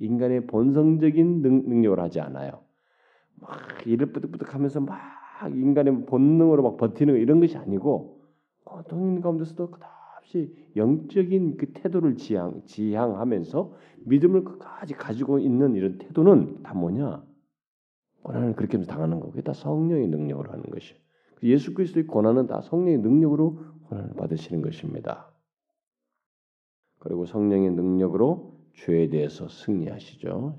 인간의 0.00 0.46
본성적인 0.46 1.42
능, 1.42 1.68
능력을 1.68 2.00
하지 2.00 2.20
않아요. 2.20 2.64
막 3.36 3.86
일을 3.86 4.12
뿌득뿌득하면서 4.12 4.80
막막 4.80 5.56
인간의 5.56 6.06
본능으로 6.06 6.62
막 6.62 6.76
버티는 6.76 7.14
거 7.14 7.18
이런 7.18 7.40
것이 7.40 7.56
아니고 7.56 8.21
고통 8.72 9.20
가운데서도 9.20 9.70
끝없이 9.70 10.54
영적인 10.76 11.56
그 11.56 11.72
태도를 11.72 12.16
지향 12.16 12.64
지향하면서 12.64 13.72
믿음을 14.06 14.44
끝까지 14.44 14.94
가지고 14.94 15.38
있는 15.38 15.74
이런 15.74 15.98
태도는 15.98 16.62
다 16.62 16.74
뭐냐? 16.74 17.24
고난을 18.22 18.54
그렇게 18.54 18.76
하면서 18.76 18.90
당하는 18.90 19.20
거고 19.20 19.32
그게 19.32 19.42
다 19.42 19.52
성령의 19.52 20.08
능력으로 20.08 20.50
하는 20.50 20.64
것이. 20.64 20.94
예수 21.42 21.74
그리스도의 21.74 22.06
고난은 22.06 22.46
다 22.46 22.60
성령의 22.62 22.98
능력으로 22.98 23.58
고난을 23.88 24.14
받으시는 24.14 24.62
것입니다. 24.62 25.32
그리고 26.98 27.26
성령의 27.26 27.70
능력으로 27.72 28.60
죄에 28.74 29.08
대해서 29.10 29.48
승리하시죠. 29.48 30.56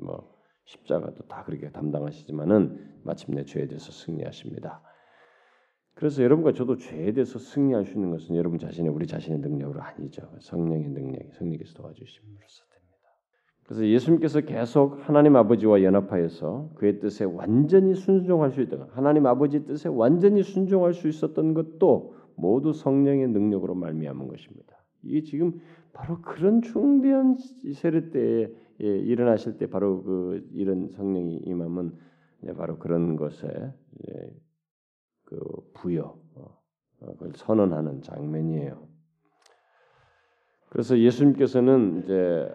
뭐 0.00 0.32
십자가도 0.64 1.26
다 1.26 1.42
그렇게 1.44 1.70
담당하시지만은 1.70 3.00
마침내 3.02 3.44
죄에 3.44 3.66
대해서 3.66 3.90
승리하십니다. 3.90 4.82
그래서 5.94 6.22
여러분과 6.22 6.52
저도 6.52 6.76
죄에 6.76 7.12
대해서 7.12 7.38
승리할 7.38 7.84
수 7.84 7.94
있는 7.94 8.10
것은 8.10 8.34
여러분 8.36 8.58
자신의 8.58 8.90
우리 8.90 9.06
자신의 9.06 9.40
능력으로 9.40 9.80
아니죠. 9.82 10.28
성령의 10.40 10.88
능력이 10.88 11.32
성령께서 11.32 11.74
도와주심으로써 11.74 12.64
됩니다. 12.64 12.82
그래서 13.64 13.86
예수님께서 13.86 14.40
계속 14.40 15.06
하나님 15.08 15.36
아버지와 15.36 15.82
연합하여서 15.82 16.72
그의 16.74 16.98
뜻에 16.98 17.24
완전히 17.24 17.94
순종할 17.94 18.50
수 18.50 18.62
있던 18.62 18.88
하나님 18.90 19.26
아버지 19.26 19.64
뜻에 19.64 19.88
완전히 19.88 20.42
순종할 20.42 20.94
수 20.94 21.08
있었던 21.08 21.54
것도 21.54 22.16
모두 22.34 22.72
성령의 22.72 23.28
능력으로 23.28 23.74
말미암은 23.74 24.28
것입니다. 24.28 24.82
이게 25.02 25.22
지금 25.22 25.60
바로 25.92 26.20
그런 26.22 26.62
중대한 26.62 27.36
세례 27.74 28.10
때에 28.10 28.48
일어나실 28.78 29.58
때 29.58 29.68
바로 29.68 30.02
그 30.02 30.48
이런 30.52 30.88
성령이 30.88 31.36
임함은 31.44 31.92
바로 32.56 32.78
그런 32.78 33.16
것에 33.16 33.72
그 35.32 35.40
부여 35.72 36.18
어, 36.34 36.58
어, 37.00 37.12
그걸 37.14 37.32
선언하는 37.34 38.02
장면이에요. 38.02 38.86
그래서 40.68 40.98
예수님께서는 40.98 42.02
이제 42.02 42.50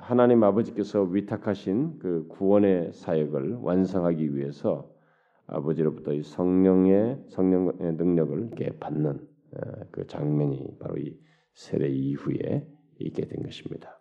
하나님 0.00 0.42
아버지께서 0.42 1.02
위탁하신 1.02 1.98
그 1.98 2.26
구원의 2.28 2.92
사역을 2.92 3.58
완성하기 3.60 4.36
위해서 4.36 4.90
아버지로부터 5.46 6.12
이 6.12 6.22
성령의 6.22 7.24
성령의 7.28 7.94
능력을 7.94 8.38
이렇게 8.38 8.78
받는 8.78 9.10
어, 9.10 9.60
그 9.90 10.06
장면이 10.06 10.78
바로 10.78 10.96
이 10.98 11.18
세례 11.54 11.88
이후에 11.88 12.66
있게 12.98 13.26
된 13.26 13.42
것입니다. 13.42 13.99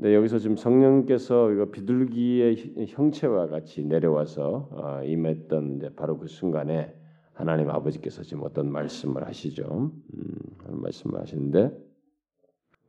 근데 0.00 0.14
여기서 0.14 0.38
지금 0.38 0.56
성령께서 0.56 1.52
이거 1.52 1.66
비둘기의 1.66 2.86
형체와 2.88 3.48
같이 3.48 3.84
내려와서 3.84 4.70
어, 4.72 5.04
임했던 5.04 5.94
바로 5.94 6.16
그 6.16 6.26
순간에 6.26 6.98
하나님 7.34 7.68
아버지께서 7.68 8.22
지금 8.22 8.44
어떤 8.44 8.72
말씀을 8.72 9.26
하시죠? 9.26 9.92
음, 10.14 10.80
말씀을 10.80 11.20
하시는데 11.20 11.76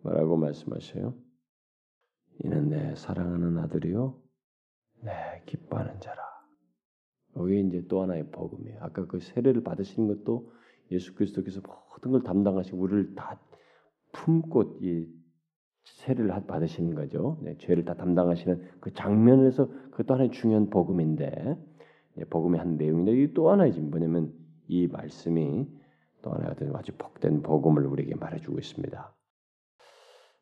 뭐라고 0.04 0.38
말씀하셔요? 0.38 1.14
이는 2.46 2.70
내 2.70 2.96
사랑하는 2.96 3.58
아들이요, 3.58 4.18
내 5.02 5.12
기뻐하는 5.48 6.00
자라. 6.00 6.22
여기 7.36 7.60
이제 7.60 7.84
또 7.90 8.04
하나의 8.04 8.32
복음이에요. 8.32 8.78
아까 8.80 9.06
그 9.06 9.20
세례를 9.20 9.64
받으시는 9.66 10.08
것도 10.08 10.50
예수 10.92 11.14
그리스도께서 11.14 11.60
모든 11.92 12.12
걸 12.12 12.24
담당하시고 12.24 12.78
우리를 12.78 13.16
다 13.16 13.38
품고 14.14 14.80
이 14.82 15.21
세례를 15.84 16.30
받으시는 16.48 16.96
거죠. 16.96 17.38
네, 17.42 17.56
죄를 17.58 17.86
다 17.86 17.94
담당하시는 17.96 18.62
그 18.80 18.94
장면에서 18.94 19.68
그것도 19.92 20.14
하나의 20.14 20.32
중요한 20.32 20.70
복음인데 20.70 21.58
네, 22.16 22.26
복음의 22.26 22.60
한 22.60 22.78
내용인데 22.78 23.12
이 23.14 23.34
또 23.34 23.50
하나의 23.52 23.74
지금 23.74 23.90
뭐냐면 23.90 24.34
이 24.68 24.88
말씀이 24.88 25.68
또 26.22 26.32
하나의 26.32 26.56
아주 26.74 26.92
복된 26.98 27.42
복음을 27.42 27.86
우리에게 27.86 28.16
말해주고 28.16 28.60
있습니다. 28.60 29.16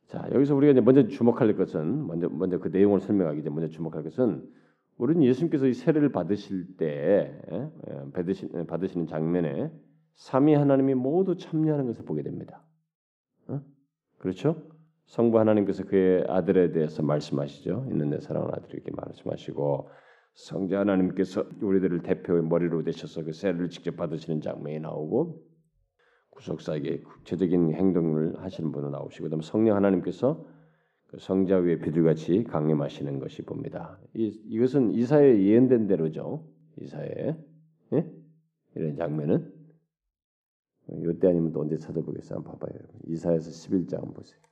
자 0.08 0.28
여기서 0.34 0.56
우리가 0.56 0.72
이제 0.72 0.82
먼저 0.82 1.08
주목할 1.08 1.56
것은 1.56 2.08
먼저 2.08 2.30
먼저 2.30 2.58
그 2.60 2.70
내용을 2.70 3.00
설명하기 3.00 3.44
전에 3.44 3.54
먼저 3.54 3.70
주목할 3.70 4.04
것은 4.04 4.50
우리는 4.98 5.24
예수님께서 5.24 5.68
이 5.68 5.74
세례를 5.74 6.12
받으실 6.12 6.76
때 6.76 7.40
받으시, 8.14 8.50
받으시는 8.68 9.08
장면에 9.08 9.72
삼위 10.16 10.54
하나님이 10.54 10.96
모두 10.96 11.38
참여하는 11.38 11.86
것을 11.86 12.04
보게 12.04 12.24
됩니다. 12.24 12.62
어? 13.48 13.62
그렇죠? 14.18 14.62
성부 15.10 15.40
하나님께서 15.40 15.86
그의 15.86 16.24
아들에 16.28 16.72
대해서 16.72 17.02
말씀하시죠. 17.02 17.88
있는 17.90 18.12
내 18.12 18.20
사랑하는 18.20 18.54
아들에게 18.56 18.92
말씀하시고 18.92 19.90
성자 20.36 20.80
하나님께서 20.82 21.46
우리들을 21.62 22.04
대표의 22.04 22.44
머리로 22.44 22.84
되셔서 22.84 23.24
그 23.24 23.34
세례를 23.34 23.70
직접 23.70 23.96
받으시는 23.96 24.42
장면이 24.42 24.80
나오고 24.82 25.44
구속사에게 26.30 27.02
구체적인 27.02 27.74
행동을 27.74 28.40
하시는 28.40 28.72
분도 28.72 28.92
나오시고 28.92 29.24
그다음 29.26 29.42
성령 29.42 29.76
하나님께서 29.78 30.46
그 31.08 31.18
성자 31.18 31.58
위에 31.58 31.80
비둘같이 31.80 32.44
강림하시는 32.44 33.18
것이 33.18 33.42
봅니다. 33.42 34.00
이, 34.14 34.28
이것은 34.46 34.94
이사에 34.94 35.42
예언된 35.42 35.88
대로죠. 35.88 36.48
이사에 36.78 37.36
예? 37.94 38.12
이런 38.76 38.96
장면은 38.96 39.52
이때 40.88 41.30
아니면 41.30 41.52
또 41.52 41.62
언제 41.62 41.78
찾아보겠어요? 41.78 42.38
한번 42.38 42.60
봐봐요. 42.60 42.80
이사에서 43.08 43.50
11장 43.50 44.14
보세요. 44.14 44.49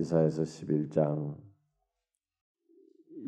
이사에서 0.00 0.42
11장 0.42 1.34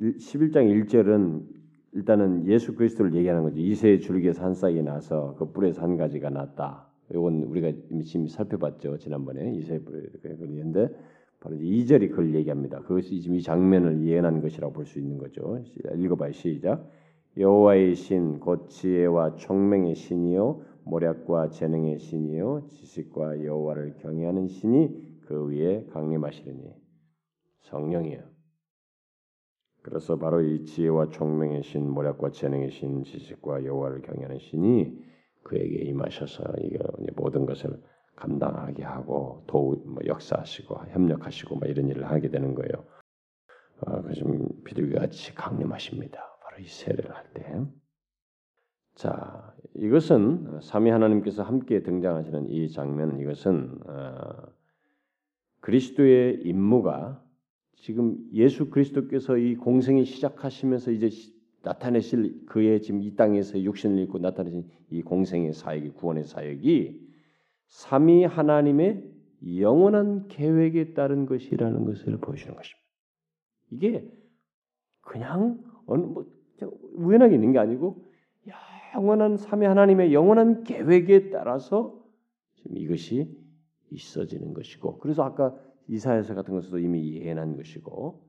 11장 0.00 0.86
1절은 0.86 1.46
일단은 1.92 2.46
예수 2.46 2.74
그리스도를 2.74 3.14
얘기하는 3.14 3.42
거죠. 3.42 3.58
이세의 3.58 4.00
줄기에서 4.00 4.44
한 4.44 4.54
싹이 4.54 4.82
나서 4.82 5.34
그 5.38 5.50
뿔에서 5.52 5.82
한 5.82 5.96
가지가 5.96 6.28
났다. 6.30 6.86
이건 7.10 7.44
우리가 7.44 7.72
이미 7.90 8.04
살펴봤죠. 8.28 8.98
지난번에 8.98 9.54
이세의 9.54 9.84
뿔에 9.84 10.02
그랬는데 10.20 10.88
바로 11.40 11.56
2절이 11.56 12.10
그걸 12.10 12.34
얘기합니다. 12.34 12.80
그것이 12.80 13.20
지금 13.20 13.36
이 13.36 13.42
장면을 13.42 14.06
예언한 14.06 14.42
것이라고 14.42 14.72
볼 14.72 14.84
수 14.84 14.98
있는 14.98 15.16
거죠. 15.16 15.62
읽어봐요. 15.96 16.32
시작. 16.32 16.90
여호와의 17.38 17.94
신, 17.94 18.40
곧 18.40 18.68
지혜와 18.68 19.36
총명의 19.36 19.94
신이요 19.94 20.62
모략과 20.84 21.50
재능의 21.50 21.98
신이요 21.98 22.66
지식과 22.68 23.44
여호와를 23.44 23.96
경외하는 23.98 24.48
신이 24.48 25.05
그 25.26 25.48
위에 25.48 25.86
강림하시리니 25.92 26.74
성령이요. 27.62 28.36
그래서 29.82 30.18
바로 30.18 30.40
이 30.40 30.64
지혜와 30.64 31.10
총명의 31.10 31.62
신, 31.62 31.88
모략과 31.88 32.30
재능의 32.30 32.70
신, 32.70 33.04
지식과 33.04 33.64
여호와를 33.64 34.02
경외하는 34.02 34.38
신이 34.38 34.98
그에게 35.42 35.84
임하셔서 35.84 36.42
이게 36.60 36.78
모든 37.14 37.46
것을 37.46 37.80
감당하게 38.16 38.82
하고 38.82 39.44
도뭐 39.46 39.98
역사하시고 40.06 40.86
협력하시고 40.88 41.56
뭐 41.56 41.68
이런 41.68 41.88
일을 41.88 42.10
하게 42.10 42.30
되는 42.30 42.54
거예요. 42.54 42.84
아, 43.82 44.02
좀 44.12 44.48
비둘기 44.64 44.94
같이 44.94 45.34
강림하십니다. 45.34 46.18
바로 46.42 46.58
이 46.58 46.66
세례를 46.66 47.14
할 47.14 47.32
때. 47.34 47.60
자, 48.94 49.54
이것은 49.74 50.60
삼위 50.62 50.90
하나님께서 50.90 51.42
함께 51.42 51.82
등장하시는 51.82 52.48
이 52.48 52.70
장면, 52.70 53.20
이것은 53.20 53.78
어, 53.86 54.55
그리스도의 55.66 56.42
임무가 56.44 57.20
지금 57.74 58.16
예수 58.32 58.70
그리스도께서 58.70 59.36
이 59.36 59.56
공생이 59.56 60.04
시작하시면서 60.04 60.92
이제 60.92 61.10
나타내실 61.62 62.46
그의 62.46 62.80
지금 62.80 63.02
이 63.02 63.16
땅에서 63.16 63.60
육신을 63.60 63.98
입고 64.04 64.18
나타내신 64.18 64.70
이 64.90 65.02
공생의 65.02 65.54
사역이 65.54 65.90
구원의 65.90 66.22
사역이 66.22 67.00
삼위 67.66 68.22
하나님의 68.22 69.10
영원한 69.58 70.28
계획에 70.28 70.94
따른 70.94 71.26
것이라는 71.26 71.84
것을 71.84 72.16
보여주는 72.18 72.54
것입니다. 72.54 72.86
이게 73.72 74.08
그냥 75.00 75.58
어느 75.86 76.02
뭐 76.02 76.26
우연하게 76.94 77.34
있는 77.34 77.50
게 77.50 77.58
아니고 77.58 78.04
영원한 78.94 79.36
삼위 79.36 79.66
하나님의 79.66 80.14
영원한 80.14 80.62
계획에 80.62 81.30
따라서 81.30 82.00
지금 82.54 82.76
이것이 82.76 83.45
있어지는 83.90 84.54
것이고 84.54 84.98
그래서 84.98 85.22
아까 85.22 85.54
이사야서 85.88 86.34
같은 86.34 86.54
것도 86.60 86.78
이미 86.78 87.14
예언한 87.20 87.56
것이고 87.56 88.26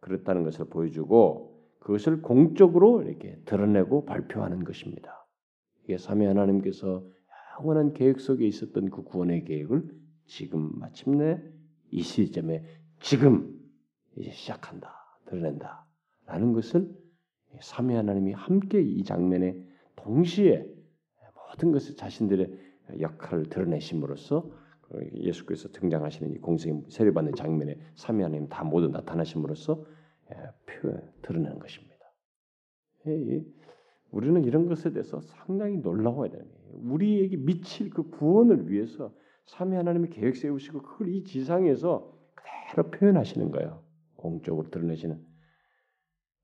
그렇다는 0.00 0.44
것을 0.44 0.66
보여주고 0.66 1.56
그것을 1.80 2.20
공적으로 2.22 3.02
이렇게 3.02 3.40
드러내고 3.44 4.04
발표하는 4.04 4.64
것입니다. 4.64 5.26
이게 5.84 5.98
삼위 5.98 6.26
하나님께서 6.26 7.06
영원한 7.60 7.92
계획 7.92 8.20
속에 8.20 8.46
있었던 8.46 8.90
그 8.90 9.04
구원의 9.04 9.44
계획을 9.44 9.88
지금 10.26 10.72
마침내 10.78 11.40
이 11.90 12.02
시점에 12.02 12.64
지금 13.00 13.56
이제 14.16 14.30
시작한다, 14.30 14.92
드러낸다라는 15.26 16.52
것을 16.52 16.90
삼위 17.60 17.94
하나님이 17.94 18.32
함께 18.32 18.80
이 18.82 19.04
장면에 19.04 19.56
동시에 19.94 20.66
모든 21.48 21.72
것을 21.72 21.94
자신들의 21.96 22.50
역할을 23.00 23.48
드러내심으로써 23.48 24.50
예수 25.14 25.44
그리스도 25.44 25.72
등장하시는 25.72 26.32
이 26.32 26.38
공생 26.38 26.84
세례받는 26.88 27.34
장면에 27.34 27.78
삼위 27.94 28.22
하나님 28.22 28.48
다 28.48 28.64
모두 28.64 28.88
나타나심으로써 28.88 29.84
예, 30.32 30.36
표현 30.66 31.12
드러내는 31.22 31.58
것입니다. 31.58 31.96
우리는 34.10 34.44
이런 34.44 34.66
것에 34.66 34.90
대해서 34.90 35.20
상당히 35.20 35.78
놀라워야 35.78 36.30
되는. 36.30 36.46
우리에게 36.72 37.36
미칠 37.36 37.90
그 37.90 38.10
구원을 38.10 38.70
위해서 38.70 39.14
삼위 39.46 39.76
하나님이 39.76 40.08
계획 40.08 40.36
세우시고 40.36 40.82
그걸 40.82 41.08
이 41.08 41.22
지상에서 41.24 42.12
그대로 42.34 42.90
표현하시는 42.90 43.50
거예요. 43.50 43.84
공적으로 44.16 44.70
드러내시는 44.70 45.24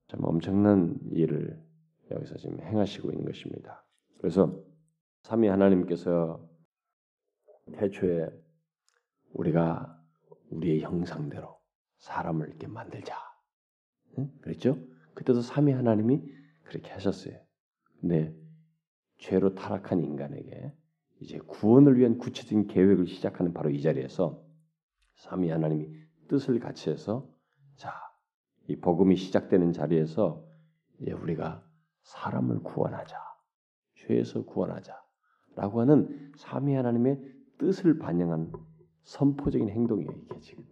참 0.09 0.20
엄청난 0.22 0.99
일을 1.11 1.61
여기서 2.11 2.36
지금 2.36 2.61
행하시고 2.61 3.11
있는 3.11 3.24
것입니다. 3.24 3.84
그래서 4.18 4.62
삼위 5.22 5.49
하나님께서 5.49 6.49
태초에 7.76 8.28
우리가 9.32 9.98
우리의 10.50 10.82
형상대로 10.82 11.58
사람을 11.98 12.48
이렇게 12.48 12.66
만들자. 12.66 13.16
응? 14.18 14.30
그랬죠? 14.40 14.78
그때도 15.14 15.40
삼위 15.40 15.72
하나님이 15.72 16.22
그렇게 16.64 16.90
하셨어요. 16.90 17.38
근데 18.00 18.34
죄로 19.18 19.54
타락한 19.54 20.02
인간에게 20.02 20.72
이제 21.20 21.38
구원을 21.38 21.98
위한 21.98 22.18
구체적인 22.18 22.66
계획을 22.66 23.06
시작하는 23.06 23.54
바로 23.54 23.70
이 23.70 23.80
자리에서 23.80 24.42
삼위 25.14 25.50
하나님이 25.50 25.88
뜻을 26.28 26.58
같이 26.58 26.90
해서 26.90 27.28
자, 27.76 27.92
이 28.68 28.76
복음이 28.76 29.16
시작되는 29.16 29.72
자리에서 29.72 30.44
이제 31.00 31.12
우리가 31.12 31.64
사람을 32.02 32.62
구원하자. 32.62 33.16
죄에서 33.94 34.44
구원하자 34.44 35.00
라고 35.54 35.80
하는 35.80 36.32
삼위 36.36 36.74
하나님의 36.74 37.20
뜻을 37.62 37.98
반영한 37.98 38.52
선포적인 39.04 39.68
행동이에요, 39.68 40.10
이게 40.10 40.40
지금. 40.40 40.64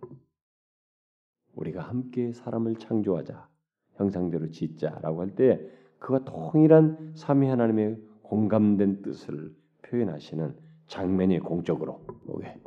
우리가 1.55 1.83
함께 1.83 2.33
사람을 2.33 2.77
창조하자. 2.77 3.49
형상대로 3.95 4.51
짓자라고 4.51 5.21
할 5.21 5.35
때 5.37 5.61
그와 5.99 6.25
동일한 6.25 7.13
삼위 7.15 7.47
하나님의 7.49 8.03
공감된 8.23 9.03
뜻을 9.03 9.55
표현하시는 9.83 10.59
장면이 10.87 11.39
공적으로 11.41 12.05
뭐게 12.25 12.61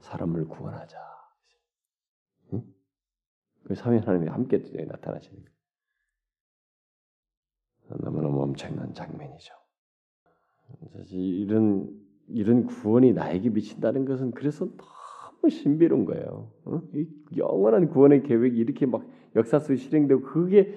사람을 0.00 0.46
구원하자. 0.46 0.98
응? 2.52 2.62
그 3.64 3.74
삼위 3.74 3.98
하나님이 3.98 4.28
함께 4.28 4.58
나타나시는 4.58 5.44
너무너무 8.02 8.42
엄청난 8.42 8.92
장면이죠. 8.94 9.54
사실 10.92 11.18
이런 11.18 11.88
이런 12.32 12.66
구원이 12.66 13.12
나에게 13.12 13.50
미친다는 13.50 14.04
것은 14.04 14.32
그래서 14.32 14.66
너무 14.66 15.50
신비로운 15.50 16.04
거예요. 16.04 16.50
어? 16.64 16.82
영원한 17.36 17.88
구원의 17.88 18.22
계획이 18.22 18.56
이렇게 18.58 18.86
막 18.86 19.04
역사 19.36 19.58
속에 19.58 19.76
실행되고 19.76 20.22
그게 20.22 20.74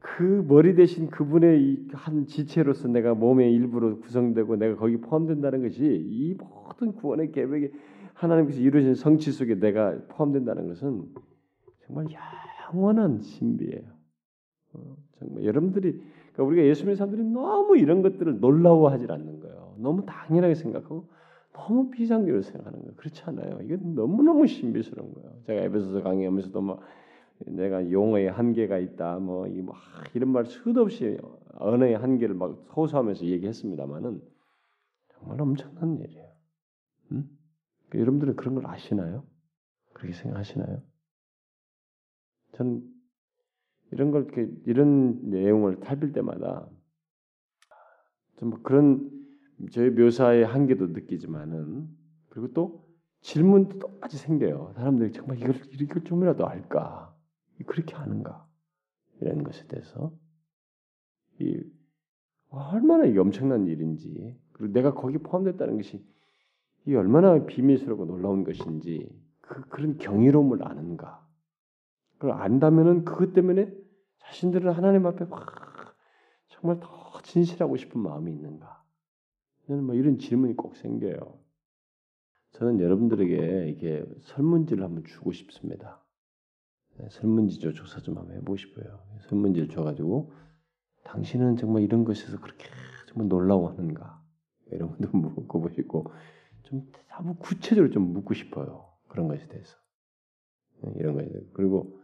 그 0.00 0.44
머리 0.48 0.74
대신 0.74 1.08
그분의 1.10 1.88
한 1.92 2.26
지체로서 2.26 2.88
내가 2.88 3.14
몸의 3.14 3.52
일부로 3.52 4.00
구성되고 4.00 4.56
내가 4.56 4.76
거기 4.76 4.96
포함된다는 4.96 5.62
것이 5.62 5.84
이 5.84 6.34
모든 6.34 6.92
구원의 6.92 7.32
계획에 7.32 7.70
하나님께서 8.14 8.60
이루어진 8.60 8.94
성취 8.94 9.30
속에 9.30 9.56
내가 9.56 9.98
포함된다는 10.08 10.68
것은 10.68 11.04
정말 11.86 12.06
영원한 12.72 13.20
신비예요. 13.20 13.82
어, 14.72 14.96
정말 15.18 15.44
여러분들이 15.44 16.00
그러니까 16.32 16.44
우리가 16.44 16.66
예수 16.66 16.82
믿는 16.82 16.96
사람들이 16.96 17.24
너무 17.24 17.76
이런 17.76 18.02
것들을 18.02 18.40
놀라워하지 18.40 19.06
않는 19.08 19.40
거예요. 19.40 19.69
너무 19.80 20.04
당연하게 20.04 20.54
생각하고 20.54 21.08
너무 21.52 21.90
비상적으로 21.90 22.42
생각하는 22.42 22.80
거예요. 22.80 22.94
그렇지 22.96 23.22
않아요. 23.24 23.60
이건 23.62 23.94
너무너무 23.94 24.46
신비스러운 24.46 25.12
거예요. 25.14 25.42
제가 25.46 25.62
에베소서 25.62 26.02
강의하면서도 26.02 26.60
뭐 26.60 26.80
내가 27.46 27.90
용어의 27.90 28.30
한계가 28.30 28.78
있다. 28.78 29.18
뭐, 29.18 29.46
뭐 29.46 29.74
이런 30.14 30.30
말 30.30 30.46
수도 30.46 30.82
없이 30.82 31.18
언어의 31.54 31.96
한계를 31.96 32.34
막 32.34 32.50
호소하면서 32.76 33.24
얘기했습니다만은 33.26 34.22
정말 35.08 35.40
엄청난 35.40 35.98
일이에요. 35.98 36.30
음? 37.12 37.28
여러분들은 37.94 38.36
그런 38.36 38.54
걸 38.54 38.66
아시나요? 38.66 39.24
그렇게 39.92 40.14
생각하시나요? 40.14 40.82
전 42.52 42.82
이런 43.92 44.10
걸 44.10 44.24
이렇게 44.24 44.48
이런 44.66 45.30
내용을 45.30 45.80
탈빌 45.80 46.12
때마다 46.12 46.68
좀뭐 48.38 48.60
그런 48.62 49.19
저희 49.70 49.90
묘사의 49.90 50.44
한계도 50.44 50.88
느끼지만은 50.88 51.88
그리고 52.30 52.52
또 52.52 52.90
질문도 53.20 53.78
똑같이 53.78 54.16
생겨요. 54.16 54.72
사람들이 54.74 55.12
정말 55.12 55.38
이걸 55.38 55.54
이걸 55.78 56.04
좀이라도 56.04 56.46
알까? 56.46 57.14
그렇게 57.66 57.94
하는가? 57.94 58.46
이런 59.20 59.44
것에 59.44 59.66
대해서 59.66 60.12
이 61.38 61.62
얼마나 62.48 63.04
이 63.04 63.16
엄청난 63.18 63.66
일인지 63.66 64.38
그리고 64.52 64.72
내가 64.72 64.94
거기 64.94 65.18
포함됐다는 65.18 65.76
것이 65.76 66.04
이 66.86 66.94
얼마나 66.94 67.44
비밀스럽고 67.44 68.06
놀라운 68.06 68.44
것인지 68.44 69.08
그 69.40 69.68
그런 69.68 69.98
경이로움을 69.98 70.66
아는가? 70.66 71.26
그걸 72.18 72.32
안다면은 72.32 73.04
그것 73.04 73.32
때문에 73.34 73.70
자신들은 74.18 74.72
하나님 74.72 75.06
앞에 75.06 75.26
막 75.26 75.94
정말 76.48 76.80
더 76.80 77.20
진실하고 77.22 77.76
싶은 77.76 78.00
마음이 78.00 78.32
있는가? 78.32 78.79
저는 79.70 79.84
뭐 79.84 79.94
이런 79.94 80.18
질문이 80.18 80.56
꼭 80.56 80.74
생겨요. 80.74 81.38
저는 82.54 82.80
여러분들에게 82.80 83.68
이게 83.68 84.04
설문지를 84.22 84.82
한번 84.82 85.04
주고 85.04 85.30
싶습니다. 85.30 86.04
네, 86.98 87.08
설문지죠 87.08 87.72
조사 87.74 88.00
좀 88.00 88.18
한번 88.18 88.34
해보고 88.34 88.56
싶어요. 88.56 88.98
설문지를 89.28 89.68
줘가지고 89.68 90.32
당신은 91.04 91.56
정말 91.56 91.84
이런 91.84 92.02
것에서 92.02 92.40
그렇게 92.40 92.64
정말 93.06 93.28
놀라워하는가? 93.28 94.20
이런 94.72 94.90
것도 94.90 95.08
묻고 95.16 95.60
보시고 95.60 96.06
좀 96.64 96.90
한번 97.06 97.36
구체적으로 97.36 97.92
좀 97.92 98.12
묻고 98.12 98.34
싶어요. 98.34 98.88
그런 99.06 99.28
것에 99.28 99.46
대해서 99.46 99.76
네, 100.82 100.92
이런 100.96 101.14
것에 101.14 101.28
대해서 101.28 101.46
그리고 101.52 101.96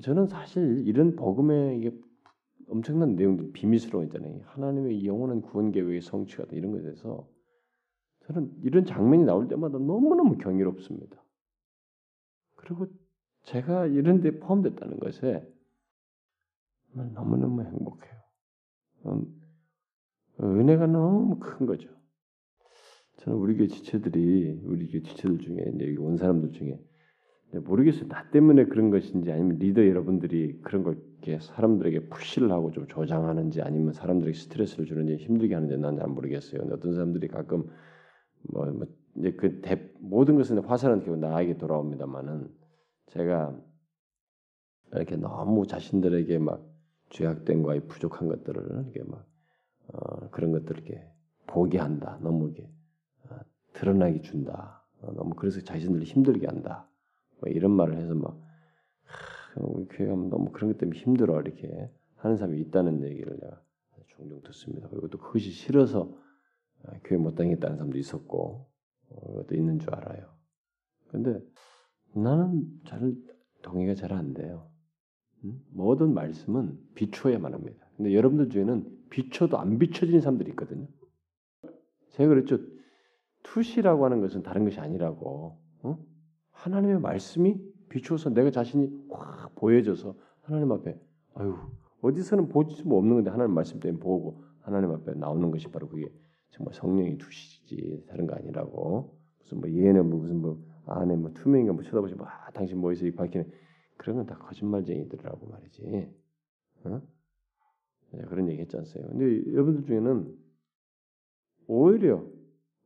저는 0.00 0.28
사실 0.28 0.86
이런 0.86 1.16
복음의 1.16 1.78
이게 1.78 1.90
엄청난 2.70 3.16
내용도 3.16 3.50
비밀스러워 3.52 4.04
있잖아요. 4.04 4.40
하나님의 4.44 5.04
영원한 5.04 5.42
구원 5.42 5.72
계획의 5.72 6.00
성취가 6.00 6.44
이런 6.52 6.72
것에 6.72 6.84
대해서 6.84 7.28
저는 8.20 8.52
이런 8.62 8.84
장면이 8.84 9.24
나올 9.24 9.48
때마다 9.48 9.78
너무너무 9.78 10.38
경이롭습니다. 10.38 11.22
그리고 12.56 12.86
제가 13.42 13.86
이런 13.86 14.20
데 14.20 14.38
포함됐다는 14.38 14.98
것에 15.00 15.46
너무너무 16.92 17.62
행복해요. 17.62 18.20
음, 19.06 19.40
은혜가 20.40 20.86
너무 20.86 21.38
큰 21.38 21.66
거죠. 21.66 21.88
저는 23.18 23.38
우리 23.38 23.56
교회 23.56 23.66
지체들이 23.66 24.62
우리 24.64 24.88
교회 24.88 25.02
지체들 25.02 25.38
중에 25.38 25.56
여기 25.80 25.96
온 25.98 26.16
사람들 26.16 26.52
중에 26.52 26.80
모르겠어요. 27.52 28.08
나 28.08 28.28
때문에 28.30 28.66
그런 28.66 28.90
것인지 28.90 29.32
아니면 29.32 29.58
리더 29.58 29.84
여러분들이 29.86 30.60
그런 30.62 30.82
걸 30.84 30.98
이렇게 31.22 31.38
사람들에게 31.40 32.08
푸시를 32.08 32.50
하고 32.52 32.70
좀 32.70 32.86
조장하는지 32.86 33.62
아니면 33.62 33.92
사람들에게 33.92 34.36
스트레스를 34.38 34.86
주는지 34.86 35.16
힘들게 35.16 35.54
하는지 35.54 35.76
난 35.76 35.96
잘 35.96 36.08
모르겠어요. 36.08 36.62
어떤 36.72 36.94
사람들이 36.94 37.28
가끔 37.28 37.68
뭐, 38.42 38.66
뭐 38.66 38.86
이제 39.16 39.32
그 39.32 39.60
대, 39.60 39.90
모든 40.00 40.36
것은 40.36 40.58
화살은 40.58 41.00
결국 41.00 41.18
나에게 41.18 41.58
돌아옵니다만은 41.58 42.48
제가 43.08 43.58
이렇게 44.92 45.16
너무 45.16 45.66
자신들에게 45.66 46.38
막 46.38 46.64
죄악된과의 47.10 47.86
부족한 47.88 48.28
것들을 48.28 48.62
이렇게 48.84 49.02
막 49.04 49.26
어, 49.88 50.30
그런 50.30 50.52
것들을 50.52 50.82
이렇게 50.82 51.04
보게 51.46 51.78
한다. 51.78 52.18
너무 52.22 52.46
이렇게 52.46 52.68
어, 53.28 53.36
드러나게 53.72 54.20
준다. 54.20 54.84
어, 55.02 55.12
너무 55.12 55.34
그래서 55.34 55.60
자신들을 55.60 56.04
힘들게 56.04 56.46
한다. 56.46 56.89
뭐 57.40 57.50
이런 57.50 57.72
말을 57.72 57.96
해서 57.96 58.14
막 58.14 58.40
우리 59.56 59.86
교회가 59.86 60.14
너무 60.14 60.50
그런 60.52 60.72
것 60.72 60.78
때문에 60.78 60.98
힘들어 60.98 61.40
이렇게 61.40 61.90
하는 62.16 62.36
사람이 62.36 62.60
있다는 62.60 63.02
얘기를 63.04 63.36
내가 63.40 63.60
종종 64.08 64.40
듣습니다. 64.42 64.88
그리고 64.88 65.08
또 65.08 65.18
그것이 65.18 65.50
싫어서 65.50 66.16
아, 66.84 66.92
교회 67.04 67.18
못 67.18 67.34
다니겠다는 67.34 67.76
사람도 67.76 67.98
있었고 67.98 68.66
어, 69.08 69.26
그것도 69.26 69.54
있는 69.54 69.78
줄 69.78 69.94
알아요. 69.94 70.30
근데 71.08 71.40
나는 72.14 72.64
잘 72.86 73.14
동의가 73.62 73.94
잘 73.94 74.12
안 74.12 74.32
돼요. 74.34 74.70
모든 75.70 76.12
말씀은 76.12 76.78
비춰야만 76.94 77.54
합니다. 77.54 77.86
근데 77.96 78.14
여러분들 78.14 78.50
중에는 78.50 79.08
비춰도 79.10 79.58
안 79.58 79.78
비춰지는 79.78 80.20
사람들이 80.20 80.50
있거든요. 80.50 80.86
제가 82.10 82.28
그랬죠. 82.28 82.58
투시라고 83.42 84.04
하는 84.04 84.20
것은 84.20 84.42
다른 84.42 84.64
것이 84.64 84.78
아니라고. 84.80 85.58
어? 85.82 85.98
하나님의 86.62 87.00
말씀이 87.00 87.58
비추어서 87.88 88.30
내가 88.30 88.50
자신이 88.50 89.06
확 89.10 89.54
보여져서 89.54 90.14
하나님 90.42 90.72
앞에 90.72 90.98
아유 91.34 91.56
어디서는 92.02 92.48
보지 92.48 92.84
뭐 92.84 92.98
없는 92.98 93.16
건데 93.16 93.30
하나님 93.30 93.54
말씀 93.54 93.80
때문에 93.80 94.00
보고 94.00 94.42
하나님 94.60 94.90
앞에 94.90 95.14
나오는 95.14 95.50
것이 95.50 95.68
바로 95.68 95.88
그게 95.88 96.06
정말 96.50 96.74
성령이 96.74 97.18
두시지 97.18 98.04
다른 98.08 98.26
거 98.26 98.34
아니라고 98.34 99.18
무슨 99.38 99.60
뭐 99.60 99.70
얘는 99.70 100.08
뭐 100.08 100.20
무슨 100.20 100.40
뭐 100.40 100.62
안에 100.86 101.16
뭐 101.16 101.32
투명인가 101.32 101.72
뭐 101.72 101.82
쳐다보지 101.82 102.14
뭐 102.14 102.26
아, 102.26 102.50
당신 102.52 102.78
뭐에서 102.78 103.06
밝히는 103.16 103.50
그런 103.96 104.16
건 104.16 104.26
다 104.26 104.38
거짓말쟁이들이라고 104.38 105.46
말이지. 105.46 106.10
어? 106.84 107.02
네, 108.12 108.22
그런 108.22 108.48
얘기 108.48 108.62
했지 108.62 108.76
않습니까? 108.78 109.12
근데 109.12 109.52
여러분들 109.52 109.84
중에는 109.84 110.36
오히려 111.66 112.24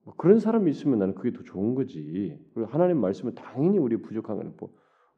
뭐 0.05 0.15
그런 0.17 0.39
사람이 0.39 0.71
있으면 0.71 0.99
나는 0.99 1.15
그게 1.15 1.33
더 1.33 1.43
좋은 1.43 1.75
거지. 1.75 2.39
그리고 2.55 2.69
하나님 2.71 3.01
말씀은 3.01 3.35
당연히 3.35 3.79
우리 3.79 3.97
부족한 3.97 4.37
거는 4.37 4.55
뭐 4.59 4.71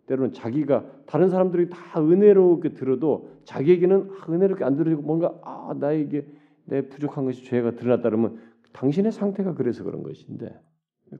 때로는 0.06 0.32
자기가 0.32 1.02
다른 1.06 1.28
사람들이 1.28 1.68
다 1.70 2.00
은혜롭게 2.00 2.74
들어도 2.74 3.30
자기에게는 3.44 4.10
아, 4.20 4.32
은혜롭게 4.32 4.64
안 4.64 4.76
들어지고 4.76 5.02
뭔가 5.02 5.38
아 5.42 5.74
나에게 5.78 6.26
내 6.64 6.88
부족한 6.88 7.24
것이 7.24 7.44
죄가 7.44 7.72
드러났다 7.72 8.10
그러면 8.10 8.40
당신의 8.72 9.10
상태가 9.12 9.54
그래서 9.54 9.82
그런 9.84 10.02
것인데 10.02 10.60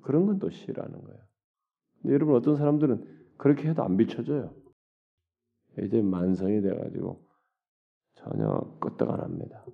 그런 0.02 0.26
건 0.26 0.38
또 0.38 0.50
싫어하는 0.50 1.00
거예요. 1.02 1.20
근데 2.02 2.14
여러분 2.14 2.36
어떤 2.36 2.56
사람들은 2.56 3.04
그렇게 3.36 3.68
해도 3.68 3.82
안 3.82 3.96
비춰져요. 3.96 4.54
이제 5.82 6.00
만성이 6.02 6.60
돼가지고 6.62 7.24
전혀 8.14 8.76
끄떡 8.80 9.10
안 9.10 9.20
합니다. 9.20 9.64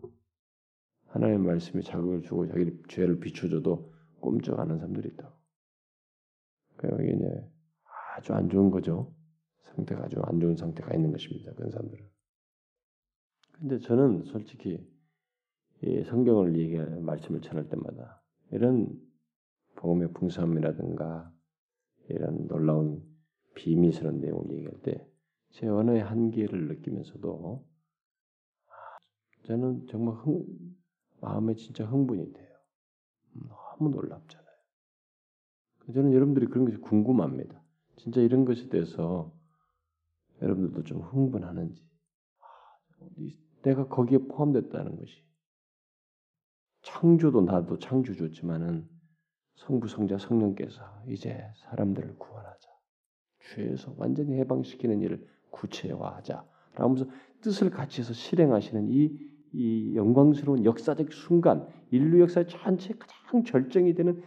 하나님의 1.12 1.46
말씀이 1.46 1.82
자극을 1.82 2.22
주고 2.22 2.46
자기 2.46 2.76
죄를 2.88 3.20
비춰줘도 3.20 3.92
꼼짝 4.20 4.58
안 4.58 4.68
하는 4.68 4.78
사람들이 4.78 5.10
있다고. 5.14 5.34
그러니까 6.76 7.02
이게 7.04 7.50
아주 8.16 8.32
안 8.32 8.48
좋은 8.48 8.70
거죠. 8.70 9.14
상태가 9.62 10.04
아주 10.04 10.20
안 10.22 10.40
좋은 10.40 10.56
상태가 10.56 10.94
있는 10.94 11.12
것입니다. 11.12 11.52
그런 11.54 11.70
사람들은. 11.70 12.04
근데 13.52 13.78
저는 13.78 14.24
솔직히 14.24 14.86
이 15.82 16.04
성경을 16.04 16.58
얘기 16.58 16.76
말씀을 16.76 17.40
전할 17.40 17.68
때마다 17.68 18.22
이런 18.50 18.88
복음의 19.76 20.12
풍성함이라든가 20.12 21.32
이런 22.08 22.46
놀라운 22.48 23.02
비밀스러운 23.54 24.20
내용을 24.20 24.50
얘기할 24.52 24.80
때 24.82 25.12
제 25.52 25.68
언어의 25.68 26.02
한계를 26.02 26.68
느끼면서도 26.68 27.64
아, 28.68 28.72
저는 29.46 29.86
정말 29.86 30.14
흥, 30.16 30.46
마음에 31.22 31.54
진짜 31.54 31.86
흥분이 31.86 32.32
돼요. 32.32 32.56
너무 33.32 33.88
놀랍잖아요. 33.90 34.52
저는 35.94 36.12
여러분들이 36.12 36.46
그런 36.46 36.64
것이 36.64 36.76
궁금합니다. 36.78 37.62
진짜 37.96 38.20
이런 38.20 38.44
것에 38.44 38.68
대해서 38.68 39.32
여러분들도 40.42 40.82
좀 40.84 41.00
흥분하는지, 41.00 41.88
아, 42.40 42.44
내가 43.62 43.86
거기에 43.86 44.18
포함됐다는 44.18 44.96
것이 44.96 45.24
창조도 46.82 47.42
나도 47.42 47.78
창조줬지만은 47.78 48.88
성부 49.54 49.86
성자 49.86 50.18
성령께서 50.18 50.82
이제 51.06 51.40
사람들을 51.56 52.16
구원하자. 52.18 52.68
죄에서 53.54 53.94
완전히 53.96 54.34
해방시키는 54.38 55.00
일을 55.02 55.24
구체화하자. 55.50 56.44
라면서 56.74 57.06
뜻을 57.42 57.70
같이 57.70 58.00
해서 58.00 58.12
실행하시는 58.12 58.88
이, 58.88 59.31
이 59.52 59.94
영광스러운 59.94 60.64
역사적 60.64 61.12
순간, 61.12 61.66
인류 61.90 62.20
역사의 62.20 62.46
전체 62.48 62.94
가장 62.94 63.44
절정이 63.44 63.94
되는 63.94 64.22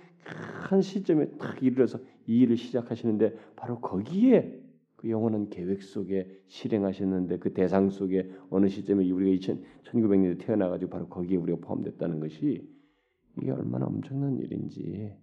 큰 0.67 0.81
시점에 0.81 1.29
딱 1.37 1.61
이르러서 1.61 1.99
이 2.27 2.39
일을 2.39 2.57
시작하시는데 2.57 3.35
바로 3.55 3.79
거기에 3.79 4.61
그 4.95 5.09
영원한 5.09 5.49
계획 5.49 5.83
속에 5.83 6.27
실행하셨는데 6.47 7.39
그 7.39 7.53
대상 7.53 7.89
속에 7.89 8.31
어느 8.49 8.67
시점에 8.67 9.09
우리가 9.09 9.31
2000, 9.31 9.63
1900년에 9.83 10.39
태어나가지고 10.39 10.89
바로 10.89 11.07
거기에 11.07 11.37
우리가 11.37 11.59
포함됐다는 11.61 12.19
것이 12.19 12.67
이게 13.37 13.51
얼마나 13.51 13.85
엄청난 13.85 14.37
일인지. 14.39 15.13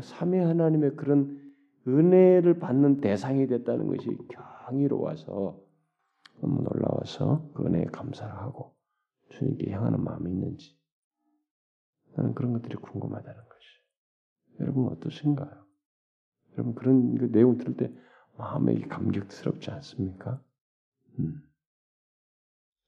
삼위 0.00 0.38
하나님의 0.38 0.96
그런 0.96 1.40
은혜를 1.86 2.58
받는 2.58 3.00
대상이 3.00 3.46
됐다는 3.46 3.88
것이 3.88 4.16
경이로워서 4.28 5.60
너무 6.40 6.62
놀라워서 6.62 7.50
그 7.54 7.64
은혜에 7.64 7.84
감사를 7.86 8.32
하고 8.34 8.74
주님께 9.30 9.70
향하는 9.72 10.02
마음이 10.02 10.30
있는지 10.30 10.78
나는 12.16 12.34
그런 12.34 12.52
것들이 12.52 12.76
궁금하다는 12.76 13.42
것이 13.48 13.68
여러분 14.60 14.88
어떠신가요? 14.88 15.64
여러분 16.52 16.74
그런 16.74 17.16
그 17.16 17.30
내용 17.32 17.58
들을 17.58 17.76
때 17.76 17.92
마음에 18.36 18.80
감격스럽지 18.80 19.70
않습니까? 19.70 20.42
음. 21.18 21.42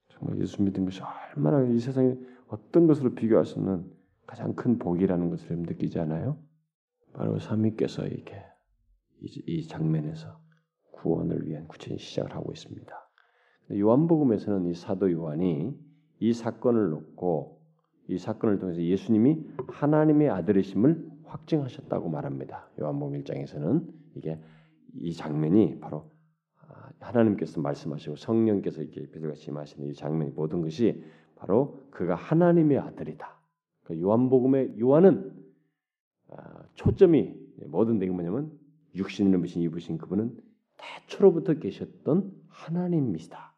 정말 0.08 0.40
예수 0.40 0.62
믿는 0.62 0.84
것이 0.84 1.00
얼마나 1.36 1.62
이 1.62 1.78
세상에 1.78 2.16
어떤 2.48 2.86
것으로 2.86 3.14
비교할 3.14 3.44
수 3.44 3.58
없는 3.58 3.92
가장 4.26 4.54
큰 4.54 4.78
복이라는 4.78 5.30
것을 5.30 5.58
느끼지 5.58 5.98
않아요? 6.00 6.38
바로 7.12 7.38
삼위께서 7.38 8.06
이렇게 8.06 8.42
이, 9.20 9.66
장면에서 9.66 10.40
구원을 10.92 11.46
위한 11.48 11.66
구체적인 11.68 11.98
시작을 11.98 12.34
하고 12.34 12.52
있습니다. 12.52 12.92
요한복음에서는 13.72 14.66
이 14.66 14.74
사도 14.74 15.10
요한이 15.10 15.74
이 16.18 16.32
사건을 16.32 16.90
놓고 16.90 17.60
이 18.08 18.18
사건을 18.18 18.58
통해서 18.58 18.80
예수님이 18.80 19.44
하나님의 19.68 20.30
아들이심을 20.30 21.10
확증하셨다고 21.24 22.08
말합니다. 22.08 22.68
요한복음 22.80 23.22
1장에서는 23.22 23.92
이게 24.14 24.40
이 24.94 25.12
장면이 25.12 25.80
바로 25.80 26.10
아, 26.60 26.90
하나님께서 27.00 27.60
말씀하시고 27.60 28.16
성령께서 28.16 28.82
이렇게 28.82 29.10
베드로같이 29.10 29.50
임하시는 29.50 29.88
이 29.88 29.94
장면이 29.94 30.32
모든 30.32 30.62
것이 30.62 31.04
바로 31.36 31.86
그가 31.90 32.14
하나님의 32.14 32.78
아들이다. 32.78 33.36
그 33.84 34.00
요한복음의 34.00 34.80
요한은 34.80 35.32
아, 36.30 36.62
초점이 36.74 37.34
모든 37.66 37.98
내게 37.98 38.12
뭐냐면 38.12 38.52
육신을 38.94 39.38
입으신 39.38 39.62
입으신 39.62 39.98
그분은 39.98 40.36
태초로부터 40.76 41.54
계셨던 41.54 42.32
하나님이시다. 42.48 43.54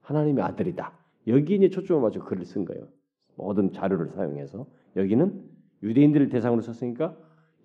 하나님의 0.00 0.44
아들이다. 0.44 1.03
여기 1.26 1.56
이제 1.56 1.68
초점을 1.70 2.00
맞춰 2.02 2.20
글을 2.24 2.44
쓴 2.44 2.64
거예요. 2.64 2.88
모든 3.36 3.72
자료를 3.72 4.10
사용해서 4.10 4.66
여기는 4.96 5.42
유대인들을 5.82 6.28
대상으로 6.28 6.60
썼으니까 6.62 7.16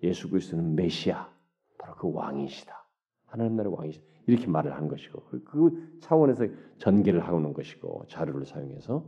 예수 0.02 0.28
그리스도는 0.30 0.74
메시아, 0.74 1.30
바로 1.78 1.94
그 1.96 2.12
왕이시다. 2.12 2.74
하나님 3.26 3.56
나라의 3.56 3.74
왕이시다. 3.76 4.04
이렇게 4.26 4.46
말을 4.46 4.72
한 4.74 4.88
것이고 4.88 5.22
그 5.44 5.98
차원에서 6.00 6.46
전개를 6.78 7.20
하는 7.26 7.52
것이고 7.52 8.04
자료를 8.08 8.46
사용해서 8.46 9.04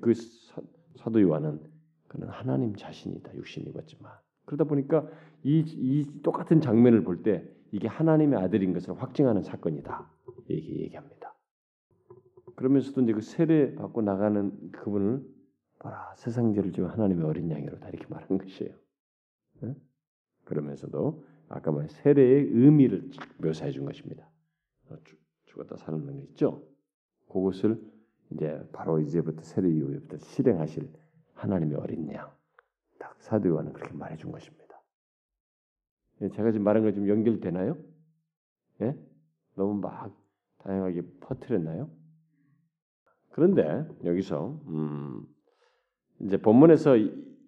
그 0.00 0.12
사 0.96 1.10
도 1.10 1.22
요한은 1.22 1.60
그는 2.08 2.28
하나님 2.28 2.74
자신이다. 2.76 3.34
육신 3.36 3.66
입었지만 3.68 4.12
그러다 4.44 4.64
보니까 4.64 5.06
이, 5.44 5.64
이 5.66 6.22
똑같은 6.22 6.60
장면을 6.60 7.04
볼 7.04 7.22
때 7.22 7.44
이게 7.72 7.86
하나님의 7.88 8.38
아들인 8.40 8.72
것을 8.72 9.00
확증하는 9.00 9.42
사건이다. 9.42 10.10
이렇게 10.48 10.80
얘기합니다. 10.82 11.19
그러면서도 12.60 13.00
이제 13.00 13.14
그 13.14 13.22
세례 13.22 13.74
받고 13.74 14.02
나가는 14.02 14.70
그분을 14.70 15.24
봐라 15.78 16.12
세상 16.14 16.52
죄를 16.52 16.72
지고 16.72 16.88
하나님의 16.88 17.24
어린 17.24 17.50
양이로 17.50 17.80
다 17.80 17.88
이렇게 17.88 18.06
말한 18.06 18.36
것이에요. 18.36 18.74
네? 19.62 19.74
그러면서도 20.44 21.24
아까 21.48 21.72
말 21.72 21.88
세례의 21.88 22.48
의미를 22.52 23.10
묘사해 23.38 23.70
준 23.72 23.86
것입니다. 23.86 24.28
어, 24.90 24.96
죽었다 25.46 25.78
사는 25.78 26.04
거 26.04 26.12
있죠. 26.12 26.62
그것을 27.30 27.82
이제 28.30 28.62
바로 28.72 29.00
이제부터 29.00 29.40
세례 29.40 29.70
이후부터 29.70 30.18
실행하실 30.18 30.92
하나님의 31.32 31.78
어린 31.78 32.12
양. 32.12 32.30
딱 32.98 33.16
사도 33.22 33.48
요한은 33.48 33.72
그렇게 33.72 33.94
말해 33.94 34.18
준 34.18 34.32
것입니다. 34.32 34.82
예, 36.20 36.28
제가 36.28 36.52
지금 36.52 36.64
말한 36.64 36.82
거 36.82 36.92
좀 36.92 37.08
연결되나요? 37.08 37.78
예? 38.82 38.94
너무 39.54 39.80
막 39.80 40.14
다양하게 40.58 41.00
퍼뜨렸나요? 41.20 41.90
그런데 43.30 43.86
여기서 44.04 44.60
음, 44.68 45.22
이제 46.20 46.36
본문에서 46.36 46.96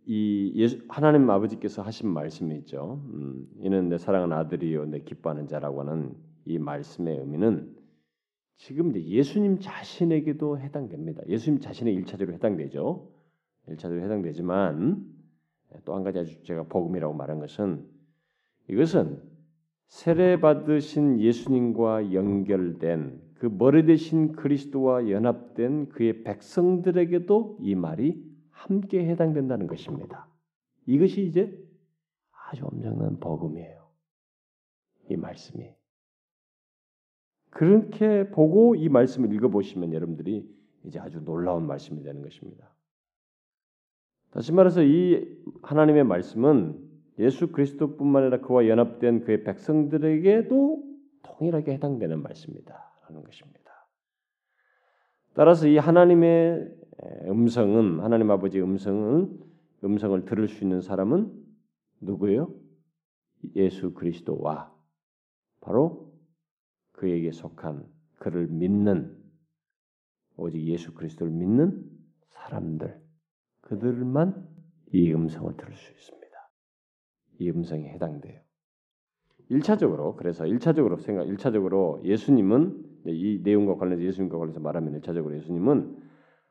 이 0.05 0.53
예수, 0.57 0.79
하나님 0.89 1.31
아버지께서 1.31 1.83
하신 1.83 2.09
말씀이 2.09 2.57
있죠. 2.59 3.03
음, 3.13 3.47
이는 3.61 3.89
내 3.89 3.99
사랑하는 3.99 4.37
아들이요 4.37 4.87
내 4.87 5.01
기뻐하는 5.01 5.47
자라고 5.47 5.81
하는 5.81 6.15
이 6.45 6.59
말씀의 6.59 7.19
의미는 7.19 7.77
지금 8.57 8.91
이제 8.91 9.05
예수님 9.05 9.61
자신에게도 9.61 10.59
해당됩니다. 10.59 11.23
예수님 11.29 11.61
자신의 11.61 11.95
일차적으로 11.95 12.35
해당되죠. 12.35 13.09
일차적으로 13.69 14.05
해당되지만 14.05 15.13
또 15.85 15.95
한 15.95 16.03
가지 16.03 16.19
아주 16.19 16.43
제가 16.43 16.65
복음이라고 16.65 17.15
말한 17.15 17.41
것은 17.41 17.87
이것은 18.69 19.23
세례 19.87 20.41
받으신 20.41 21.21
예수님과 21.21 22.13
연결된 22.13 23.22
그 23.43 23.49
머리 23.49 23.85
대신 23.85 24.31
그리스도와 24.37 25.11
연합된 25.11 25.89
그의 25.89 26.23
백성들에게도 26.23 27.59
이 27.61 27.75
말이 27.75 28.25
함께 28.51 29.05
해당된다는 29.05 29.67
것입니다. 29.67 30.29
이것이 30.87 31.27
이제 31.27 31.53
아주 32.31 32.65
엄청난 32.65 33.19
복음이에요. 33.19 33.89
이 35.11 35.17
말씀이. 35.17 35.75
그렇게 37.51 38.31
보고 38.31 38.77
이 38.77 38.89
말씀을 38.89 39.35
읽어보시면 39.35 39.93
여러분들이 39.93 40.49
이제 40.85 41.01
아주 41.01 41.25
놀라운 41.25 41.67
말씀이 41.67 42.01
되는 42.05 42.23
것입니다. 42.23 42.73
다시 44.31 44.53
말해서 44.53 44.85
이 44.85 45.37
하나님의 45.63 46.05
말씀은 46.05 46.79
예수 47.19 47.51
그리스도뿐만 47.51 48.23
아니라 48.23 48.41
그와 48.41 48.69
연합된 48.69 49.25
그의 49.25 49.43
백성들에게도 49.43 50.85
동일하게 51.25 51.73
해당되는 51.73 52.23
말씀이다. 52.23 52.92
하는 53.13 53.25
것입니다. 53.25 53.61
따라서 55.35 55.67
이 55.67 55.77
하나님의 55.79 56.75
음성은 57.27 58.01
하나님 58.01 58.31
아버지의 58.31 58.65
음성은 58.65 59.41
음성을 59.85 60.25
들을 60.25 60.49
수 60.49 60.65
있는 60.65 60.81
사람은 60.81 61.33
누구예요? 62.01 62.55
예수 63.57 63.93
그리스도와 63.95 64.73
바로 65.61 66.13
그에게 66.93 67.33
속한 67.33 67.89
그를 68.19 68.47
믿는 68.47 69.19
오직 70.37 70.65
예수 70.67 70.95
그리스도를 70.95 71.33
믿는 71.33 71.85
사람들 72.29 73.01
그들만 73.63 74.49
이 74.93 75.13
음성을 75.13 75.57
들을 75.57 75.75
수 75.75 75.93
있습니다. 75.93 76.51
이 77.39 77.51
음성에 77.51 77.89
해당돼요. 77.89 78.41
1차적으로 79.51 80.17
그래서 80.17 80.45
1차적으로 80.45 81.01
생각 81.01 81.27
1차적으로 81.27 82.05
예수님은 82.05 82.92
이 83.07 83.41
내용과 83.43 83.77
관련해서 83.77 84.03
예수님과 84.03 84.39
관련해서 84.39 84.61
말하면 84.61 85.01
1차적으로 85.01 85.35
예수님은 85.37 85.97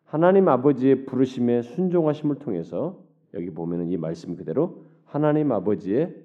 하나님 0.06 0.50
아버지의 0.50 1.06
부르심에 1.06 1.62
순종하심을 1.62 2.40
통해서 2.40 3.02
여기 3.34 3.50
보면은 3.50 3.92
이 3.92 3.98
말씀 3.98 4.36
그대로 4.36 4.86
하나님 5.06 5.52
아버지의 5.52 6.16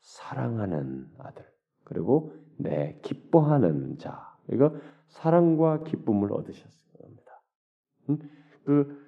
사랑하는 0.00 1.06
아들 1.18 1.44
그리고 1.84 2.32
내 2.56 2.98
기뻐하는 3.02 3.98
자 3.98 4.34
이거 4.50 4.74
사랑과 5.08 5.82
기쁨을 5.82 6.32
얻으셨을 6.32 6.92
겁니다. 6.98 7.42
그 8.64 9.03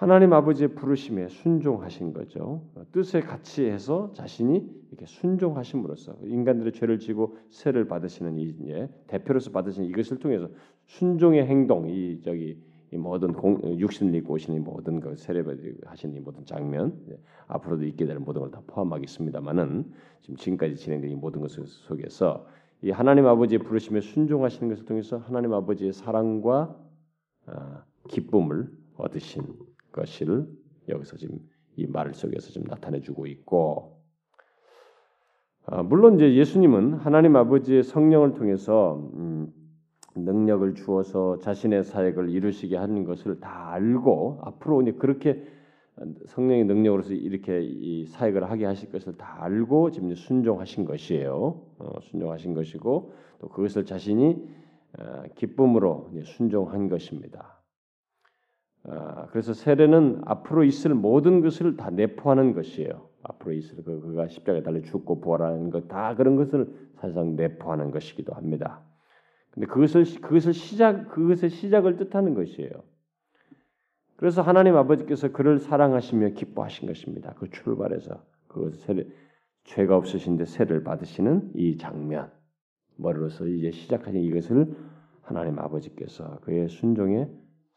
하나님 0.00 0.32
아버지의 0.32 0.74
부르심에 0.76 1.28
순종하신 1.28 2.14
거죠. 2.14 2.62
뜻에 2.90 3.20
같이 3.20 3.66
해서 3.66 4.10
자신이 4.14 4.66
이렇게 4.88 5.04
순종하심으로써 5.04 6.16
인간들의 6.22 6.72
죄를 6.72 6.98
지고 6.98 7.36
세를 7.50 7.86
받으시는 7.86 8.38
이 8.38 8.56
예, 8.68 8.88
대표로서 9.08 9.50
받으신 9.50 9.84
이것을 9.84 10.18
통해서 10.18 10.48
순종의 10.86 11.44
행동, 11.44 11.90
이 11.90 12.18
저기 12.24 12.58
이 12.90 12.96
모든 12.96 13.34
공, 13.34 13.60
육신을 13.78 14.14
입고 14.14 14.32
오시는 14.32 14.64
모든 14.64 15.00
그 15.00 15.16
세례 15.16 15.44
하시는 15.84 16.16
이 16.16 16.20
모든 16.20 16.46
장면 16.46 16.98
예, 17.10 17.18
앞으로도 17.48 17.84
있게 17.84 18.06
될 18.06 18.18
모든 18.20 18.40
걸 18.40 18.50
다 18.50 18.62
포함하겠습니다만은 18.68 19.84
지금 20.22 20.36
지금까지 20.36 20.76
진행된 20.76 21.10
이 21.10 21.14
모든 21.14 21.42
것을 21.42 21.66
속에서 21.66 22.46
이 22.80 22.90
하나님 22.90 23.26
아버지의 23.26 23.58
부르심에 23.58 24.00
순종하시는 24.00 24.66
것을 24.70 24.86
통해서 24.86 25.18
하나님 25.18 25.52
아버지의 25.52 25.92
사랑과 25.92 26.74
아, 27.44 27.84
기쁨을 28.08 28.70
얻으신 28.96 29.69
것을 29.92 30.46
여기서 30.88 31.16
지금 31.16 31.38
이 31.76 31.86
말 31.86 32.12
속에서 32.12 32.50
좀 32.52 32.64
나타내주고 32.64 33.26
있고 33.26 34.00
아, 35.66 35.82
물론 35.82 36.16
이제 36.16 36.34
예수님은 36.34 36.94
하나님 36.94 37.36
아버지의 37.36 37.82
성령을 37.84 38.34
통해서 38.34 39.08
음, 39.14 39.52
능력을 40.16 40.74
주어서 40.74 41.38
자신의 41.38 41.84
사역을 41.84 42.30
이루시게 42.30 42.76
하는 42.76 43.04
것을 43.04 43.40
다 43.40 43.72
알고 43.72 44.40
앞으로 44.42 44.82
이제 44.82 44.92
그렇게 44.92 45.44
성령의 46.26 46.64
능력으로서 46.64 47.12
이렇게 47.12 47.62
이 47.62 48.06
사역을 48.06 48.50
하게 48.50 48.64
하실 48.64 48.90
것을 48.90 49.16
다 49.16 49.36
알고 49.44 49.90
지금 49.90 50.14
순종하신 50.14 50.86
것이에요. 50.86 51.62
어, 51.78 52.00
순종하신 52.00 52.54
것이고 52.54 53.12
또 53.38 53.48
그것을 53.48 53.84
자신이 53.84 54.48
어, 54.98 55.22
기쁨으로 55.36 56.10
순종한 56.24 56.88
것입니다. 56.88 57.59
어, 58.84 59.26
그래서 59.30 59.52
세례는 59.52 60.22
앞으로 60.24 60.64
있을 60.64 60.94
모든 60.94 61.40
것을 61.40 61.76
다 61.76 61.90
내포하는 61.90 62.54
것이에요. 62.54 63.08
앞으로 63.22 63.52
있을 63.52 63.84
그 63.84 64.00
그가 64.00 64.28
십자가에 64.28 64.62
달려 64.62 64.80
죽고 64.80 65.20
부활하는 65.20 65.70
것 65.70 65.88
다 65.88 66.14
그런 66.14 66.36
것을 66.36 66.72
사실상 66.96 67.36
내포하는 67.36 67.90
것이기도 67.90 68.32
합니다. 68.32 68.82
근데 69.50 69.66
그것을 69.66 70.04
그것을 70.20 70.54
시작 70.54 71.08
그것의 71.08 71.50
시작을 71.50 71.96
뜻하는 71.96 72.34
것이에요. 72.34 72.70
그래서 74.16 74.42
하나님 74.42 74.76
아버지께서 74.76 75.32
그를 75.32 75.58
사랑하시며 75.58 76.30
기뻐하신 76.30 76.86
것입니다. 76.88 77.34
그 77.38 77.50
출발에서 77.50 78.22
그 78.48 78.72
세례, 78.74 79.06
죄가 79.64 79.96
없으신데 79.96 80.44
세를 80.44 80.84
받으시는 80.84 81.52
이 81.54 81.76
장면 81.78 82.30
머리로서 82.96 83.46
이제 83.46 83.70
시작하신 83.70 84.20
이것을 84.22 84.76
하나님 85.22 85.58
아버지께서 85.58 86.40
그의 86.40 86.68
순종의 86.68 87.30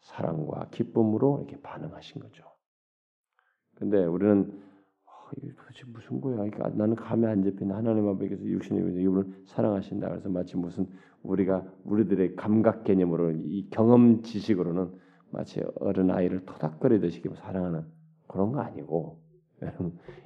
사랑과 0.04 0.68
기쁨으로 0.70 1.38
이렇게 1.40 1.60
반응하신 1.60 2.20
거죠. 2.22 2.44
근데 3.76 4.04
우리는 4.04 4.62
이게 5.38 5.52
도대체 5.54 5.84
무슨 5.86 6.20
거야? 6.20 6.36
그러니까 6.36 6.68
나는 6.68 6.94
감에 6.94 7.26
안 7.26 7.42
잡히는 7.42 7.74
하나님 7.74 8.06
아버지께서 8.08 8.44
육신의 8.44 9.02
이분을 9.02 9.44
사랑하신다. 9.46 10.08
그래서 10.08 10.28
마치 10.28 10.56
무슨 10.56 10.86
우리가 11.22 11.64
우리들의 11.84 12.36
감각 12.36 12.84
개념으로 12.84 13.32
이 13.32 13.68
경험 13.70 14.22
지식으로는 14.22 14.92
마치 15.30 15.62
어른 15.80 16.10
아이를 16.10 16.44
토닥거리듯이 16.44 17.22
사랑하는 17.34 17.84
그런 18.28 18.52
거 18.52 18.60
아니고 18.60 19.20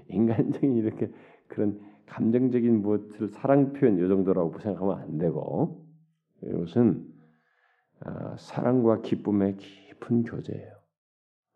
인간적인 0.09 0.77
이렇게 0.77 1.11
그런 1.47 1.81
감정적인 2.07 2.83
무엇을 2.83 3.29
사랑 3.29 3.73
표현 3.73 3.97
이 3.97 4.09
정도라고 4.09 4.59
생각하면 4.59 4.99
안 4.99 5.19
되고 5.19 5.87
이것은 6.43 7.07
아, 7.07 7.08
사랑과 8.39 9.01
기쁨의 9.01 9.57
깊은 9.57 10.25
교제예요. 10.25 10.73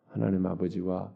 하나님 0.09 0.47
아버지와 0.47 1.15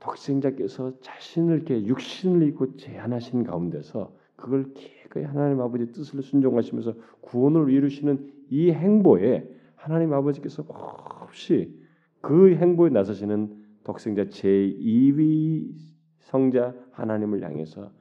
독생자께서 0.00 0.98
자신을 1.00 1.56
이렇게 1.56 1.84
육신을 1.86 2.48
입고 2.48 2.76
제안하신 2.76 3.44
가운데서 3.44 4.16
그걸 4.36 4.72
기꺼이 4.74 5.22
하나님 5.22 5.60
아버지 5.60 5.92
뜻을 5.92 6.22
순종하시면서 6.22 6.94
구원을 7.20 7.70
이루시는 7.70 8.32
이 8.50 8.72
행보에 8.72 9.48
하나님 9.76 10.12
아버지께서 10.12 10.64
없이 10.68 11.80
그 12.20 12.54
행보에 12.54 12.90
나서시는 12.90 13.62
독생자 13.84 14.24
제2위 14.24 15.74
성자 16.18 16.74
하나님을 16.92 17.42
향해서 17.42 17.92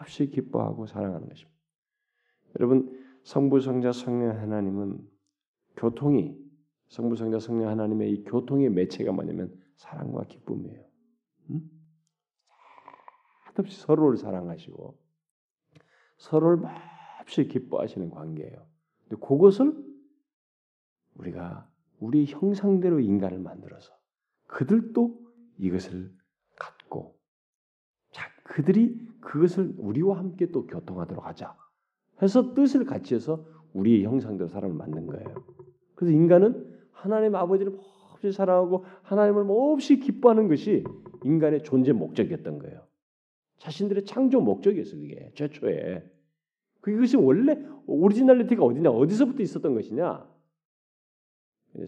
없이 0.00 0.28
기뻐하고 0.30 0.86
사랑하는 0.86 1.28
것입니다. 1.28 1.56
여러분 2.58 2.98
성부 3.22 3.60
성자 3.60 3.92
성령 3.92 4.36
하나님은 4.36 4.98
교통이 5.80 6.38
성부 6.88 7.16
성자 7.16 7.38
성령 7.38 7.68
하나님의 7.70 8.12
이 8.12 8.24
교통의 8.24 8.68
매체가 8.68 9.12
뭐냐면 9.12 9.58
사랑과 9.76 10.24
기쁨이에요. 10.24 10.84
음? 11.50 11.70
끝없이 13.46 13.80
서로를 13.80 14.18
사랑하시고 14.18 14.98
서로를 16.18 16.58
몹시 17.18 17.48
기뻐하시는 17.48 18.10
관계예요. 18.10 18.66
근데 19.08 19.26
그것을 19.26 19.74
우리가 21.14 21.66
우리 21.98 22.26
형상대로 22.26 23.00
인간을 23.00 23.38
만들어서 23.38 23.92
그들도 24.48 25.18
이것을 25.58 26.14
갖고 26.56 27.18
자 28.10 28.30
그들이 28.44 29.08
그것을 29.20 29.74
우리와 29.78 30.18
함께 30.18 30.50
또 30.50 30.66
교통하도록 30.66 31.24
하자 31.24 31.56
해서 32.20 32.52
뜻을 32.52 32.84
같이 32.84 33.14
해서 33.14 33.46
우리의 33.72 34.04
형상대로 34.04 34.48
사람을 34.48 34.76
만든 34.76 35.06
거예요. 35.06 35.69
그래서 36.00 36.16
인간은 36.16 36.66
하나님 36.92 37.34
아버지를 37.34 37.72
몹시 37.72 38.32
사랑하고 38.32 38.86
하나님을 39.02 39.44
몹시 39.44 39.98
기뻐하는 39.98 40.48
것이 40.48 40.82
인간의 41.24 41.62
존재 41.62 41.92
목적이었던 41.92 42.58
거예요. 42.58 42.86
자신들의 43.58 44.06
창조 44.06 44.40
목적이었어요. 44.40 44.98
그게 44.98 45.30
최초에. 45.34 46.02
그것이 46.80 47.18
원래 47.18 47.62
originality가 47.86 48.64
어디냐, 48.64 48.88
어디서부터 48.90 49.42
있었던 49.42 49.74
것이냐. 49.74 50.26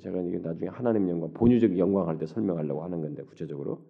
제가 0.03 0.21
이게 0.21 0.39
나중에 0.41 0.69
하나님 0.69 1.09
영광, 1.09 1.33
본유적 1.33 1.79
영광 1.79 2.07
할 2.07 2.19
때 2.19 2.27
설명하려고 2.27 2.85
하는 2.85 3.01
건데 3.01 3.23
구체적으로 3.23 3.83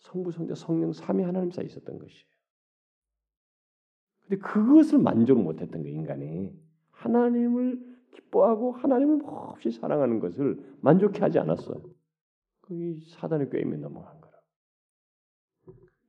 성부, 0.00 0.30
성자, 0.30 0.56
성령 0.56 0.92
삼위 0.92 1.22
하나님 1.22 1.50
사이 1.50 1.64
있었던 1.64 1.98
것이에요. 1.98 2.24
근데 4.20 4.36
그것을 4.42 4.98
만족 4.98 5.42
못했던 5.42 5.82
거 5.82 5.88
인간이 5.88 6.54
하나님을 6.90 7.97
기뻐하고 8.12 8.72
하나님을 8.72 9.18
몹시 9.18 9.70
사랑하는 9.70 10.20
것을 10.20 10.58
만족해 10.80 11.20
하지 11.20 11.38
않았어요. 11.38 11.82
그게 12.62 12.96
사단의 13.16 13.50
꾀임에 13.50 13.76
넘어간 13.76 14.20
거라. 14.20 14.38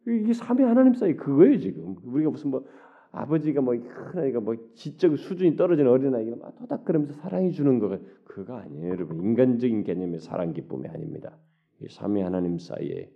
이게 0.08 0.34
삼위 0.34 0.64
하나님 0.64 0.94
사이 0.94 1.16
그거예요 1.16 1.58
지금. 1.60 1.96
우리가 2.04 2.32
무슨 2.32 2.52
뭐 2.52 2.66
아버지가 3.12 3.62
뭐 3.62 3.76
큰 3.76 4.22
아이가 4.22 4.40
뭐 4.40 4.56
지적 4.76 5.18
수준이 5.18 5.56
떨어진 5.56 5.88
어린 5.88 6.14
아이가 6.14 6.36
막 6.36 6.56
토닥거리면서 6.58 7.14
사랑해 7.22 7.50
주는 7.52 7.80
거 7.80 8.00
그거 8.24 8.56
아니에요 8.56 8.90
여러분 8.90 9.20
인간적인 9.20 9.84
개념의 9.84 10.20
사랑 10.20 10.54
기쁨이 10.54 10.88
아닙니다 10.88 11.38
이 11.82 11.88
삼위 11.90 12.22
하나님 12.22 12.60
사이에 12.60 13.12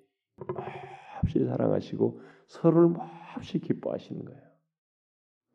몹시 1.22 1.46
사랑하시고 1.46 2.22
서로를 2.48 2.90
몹시 3.36 3.60
기뻐하시는 3.60 4.26
거예요 4.26 4.42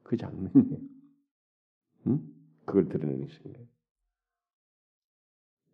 그 0.05 0.17
장면이에요 0.17 0.79
응? 2.07 2.38
그걸 2.69 2.89
드러내는 2.89 3.27
것인 3.27 3.53
거예요 3.53 3.67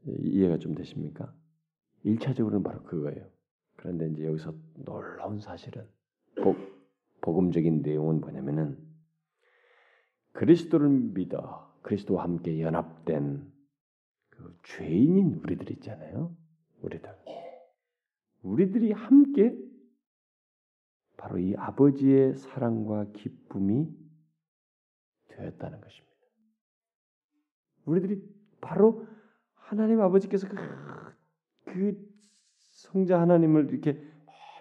이해가 0.06 0.58
좀 0.58 0.74
되십니까? 0.74 1.34
1차적으로는 2.04 2.64
바로 2.64 2.82
그거예요 2.82 3.28
그런데 3.76 4.08
이제 4.08 4.24
여기서 4.24 4.54
놀라운 4.84 5.40
사실은 5.40 5.86
복, 6.36 6.56
복음적인 7.20 7.82
내용은 7.82 8.20
뭐냐면은 8.20 8.78
그리스도를 10.32 10.88
믿어 10.88 11.74
그리스도와 11.82 12.24
함께 12.24 12.60
연합된 12.60 13.52
그 14.30 14.58
죄인인 14.64 15.34
우리들 15.34 15.70
있잖아요. 15.72 16.34
우리들. 16.80 17.08
우리들이 18.42 18.92
함께 18.92 19.56
바로 21.16 21.38
이 21.38 21.54
아버지의 21.56 22.34
사랑과 22.34 23.10
기쁨이 23.12 23.88
되었다는 25.28 25.80
것입니다. 25.80 26.13
우리들이 27.84 28.22
바로 28.60 29.06
하나님 29.54 30.00
아버지께서 30.00 30.48
그, 30.48 30.56
그 31.64 32.14
성자 32.70 33.20
하나님을 33.20 33.70
이렇게 33.70 34.02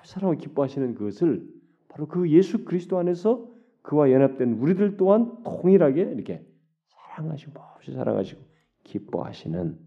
사랑을 0.03 0.37
기뻐하시는 0.37 0.95
그것을 0.95 1.47
바로 1.87 2.07
그 2.07 2.29
예수 2.29 2.65
그리스도 2.65 2.97
안에서 2.97 3.51
그와 3.81 4.11
연합된 4.11 4.53
우리들 4.53 4.97
또한 4.97 5.43
동일하게 5.43 6.01
이렇게 6.01 6.45
사랑하시고 6.87 7.51
몹시 7.53 7.93
사랑하시고 7.93 8.41
기뻐하시는 8.83 9.79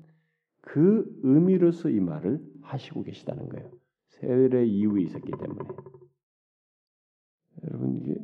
그 0.61 1.21
의미로서 1.23 1.91
이 1.91 2.01
말을 2.01 2.43
하시고 2.63 3.03
계시다는 3.03 3.49
거예요. 3.49 3.71
세례 4.09 4.65
이후에 4.65 5.03
있었기 5.03 5.31
때문에. 5.31 5.69
여러분 7.65 7.97
이게 7.97 8.17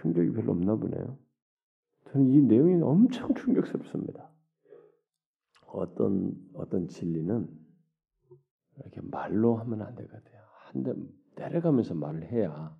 충격이 0.00 0.32
별로 0.32 0.52
없나 0.52 0.76
보네요. 0.76 1.18
저는 2.12 2.28
이 2.28 2.40
내용이 2.40 2.82
엄청 2.82 3.34
충격스럽습니다. 3.34 4.30
어떤 5.66 6.34
어떤 6.54 6.88
진리는 6.88 7.48
이렇게 8.78 9.00
말로 9.02 9.56
하면 9.56 9.82
안 9.82 9.94
되거든요. 9.94 10.40
한대 10.66 10.92
내려가면서 11.36 11.94
말을 11.94 12.24
해야 12.32 12.76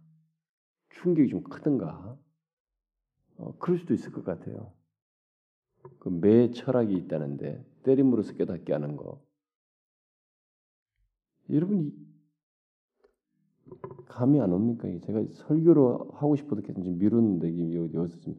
충격이 0.90 1.28
좀 1.28 1.42
크든가. 1.44 2.18
어, 3.36 3.56
그럴 3.58 3.78
수도 3.78 3.94
있을 3.94 4.12
것 4.12 4.24
같아요. 4.24 4.72
그 5.98 6.10
매 6.10 6.50
철학이 6.50 6.94
있다는데 6.94 7.64
때림으로써 7.84 8.34
깨닫게 8.34 8.72
하는 8.72 8.96
거. 8.96 9.22
여러분 11.50 11.92
감이 14.06 14.40
안 14.40 14.52
옵니까? 14.52 14.88
제가 15.06 15.24
설교로 15.30 16.10
하고 16.14 16.36
싶어도 16.36 16.62
계속 16.62 16.80
미뤘는데 16.84 17.74
여기서 17.74 18.18
지금 18.18 18.36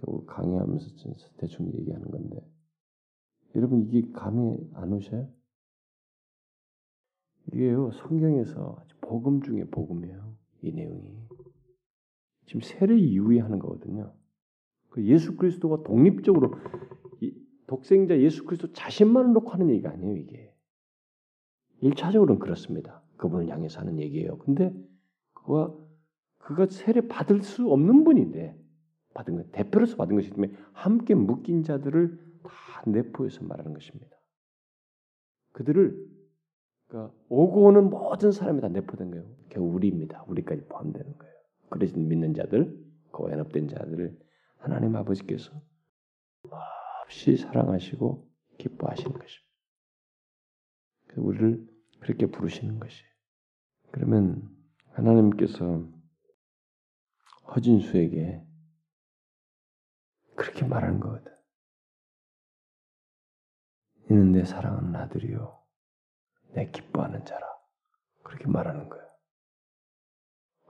겨우 0.00 0.24
강의하면서 0.26 1.14
대충 1.38 1.72
얘기하는 1.74 2.10
건데 2.10 2.40
여러분 3.54 3.82
이게 3.82 4.10
감이 4.12 4.56
안 4.74 4.92
오셔요? 4.92 5.28
이게요 7.52 7.90
성경에서 7.92 8.84
복음 9.00 9.42
중에 9.42 9.64
복음이에요. 9.64 10.36
이 10.62 10.72
내용이 10.72 11.18
지금 12.46 12.60
세례 12.60 12.96
이후에 12.96 13.40
하는 13.40 13.58
거거든요. 13.58 14.14
그 14.90 15.04
예수 15.04 15.36
그리스도가 15.36 15.82
독립적으로 15.82 16.52
독생자 17.66 18.18
예수 18.20 18.44
그리스도 18.44 18.72
자신만을 18.72 19.32
놓고 19.32 19.50
하는 19.50 19.70
얘기가 19.70 19.90
아니에요. 19.90 20.16
이게 20.16 20.54
일차적으로는 21.80 22.40
그렇습니다. 22.40 23.02
그분을 23.16 23.48
향해서 23.48 23.80
하는 23.80 23.98
얘기예요. 24.00 24.38
근데 24.38 24.72
그가 25.32 25.74
그가 26.38 26.66
세례 26.66 27.06
받을 27.06 27.42
수 27.42 27.70
없는 27.70 28.04
분인데 28.04 28.58
받은 29.14 29.36
것 29.36 29.52
대표로서 29.52 29.96
받은 29.96 30.16
것이기 30.16 30.34
때문에 30.34 30.52
함께 30.72 31.14
묶인 31.14 31.62
자들을 31.62 32.18
다 32.42 32.82
내포해서 32.86 33.44
말하는 33.44 33.74
것입니다. 33.74 34.16
그들을 35.52 36.08
그러니까 36.86 37.14
오고 37.28 37.64
오는 37.64 37.90
모든 37.90 38.32
사람이 38.32 38.60
다 38.60 38.68
내포된 38.68 39.10
거예요. 39.10 39.24
겨우 39.48 39.72
우리입니다. 39.72 40.24
우리까지 40.26 40.66
포함되는 40.68 41.18
거예요. 41.18 41.34
그래서 41.70 41.96
믿는 41.98 42.34
자들, 42.34 42.76
그 43.12 43.30
연합된 43.30 43.68
자들을 43.68 44.18
하나님 44.58 44.96
아버지께서 44.96 45.52
없이 47.04 47.36
사랑하시고 47.36 48.28
기뻐하시는 48.58 49.12
것입니다. 49.12 49.50
우리를 51.16 51.66
그렇게 52.00 52.26
부르시는 52.26 52.78
것이. 52.78 53.02
그러면 53.92 54.48
하나님께서 54.90 55.88
허진수에게 57.54 58.44
그렇게 60.40 60.64
말하는 60.64 61.00
거거든. 61.00 61.30
이는 64.10 64.32
내 64.32 64.42
사랑하는 64.42 64.96
아들이요. 64.96 65.62
내 66.54 66.70
기뻐하는 66.70 67.26
자라. 67.26 67.46
그렇게 68.22 68.46
말하는 68.46 68.88
거야. 68.88 69.02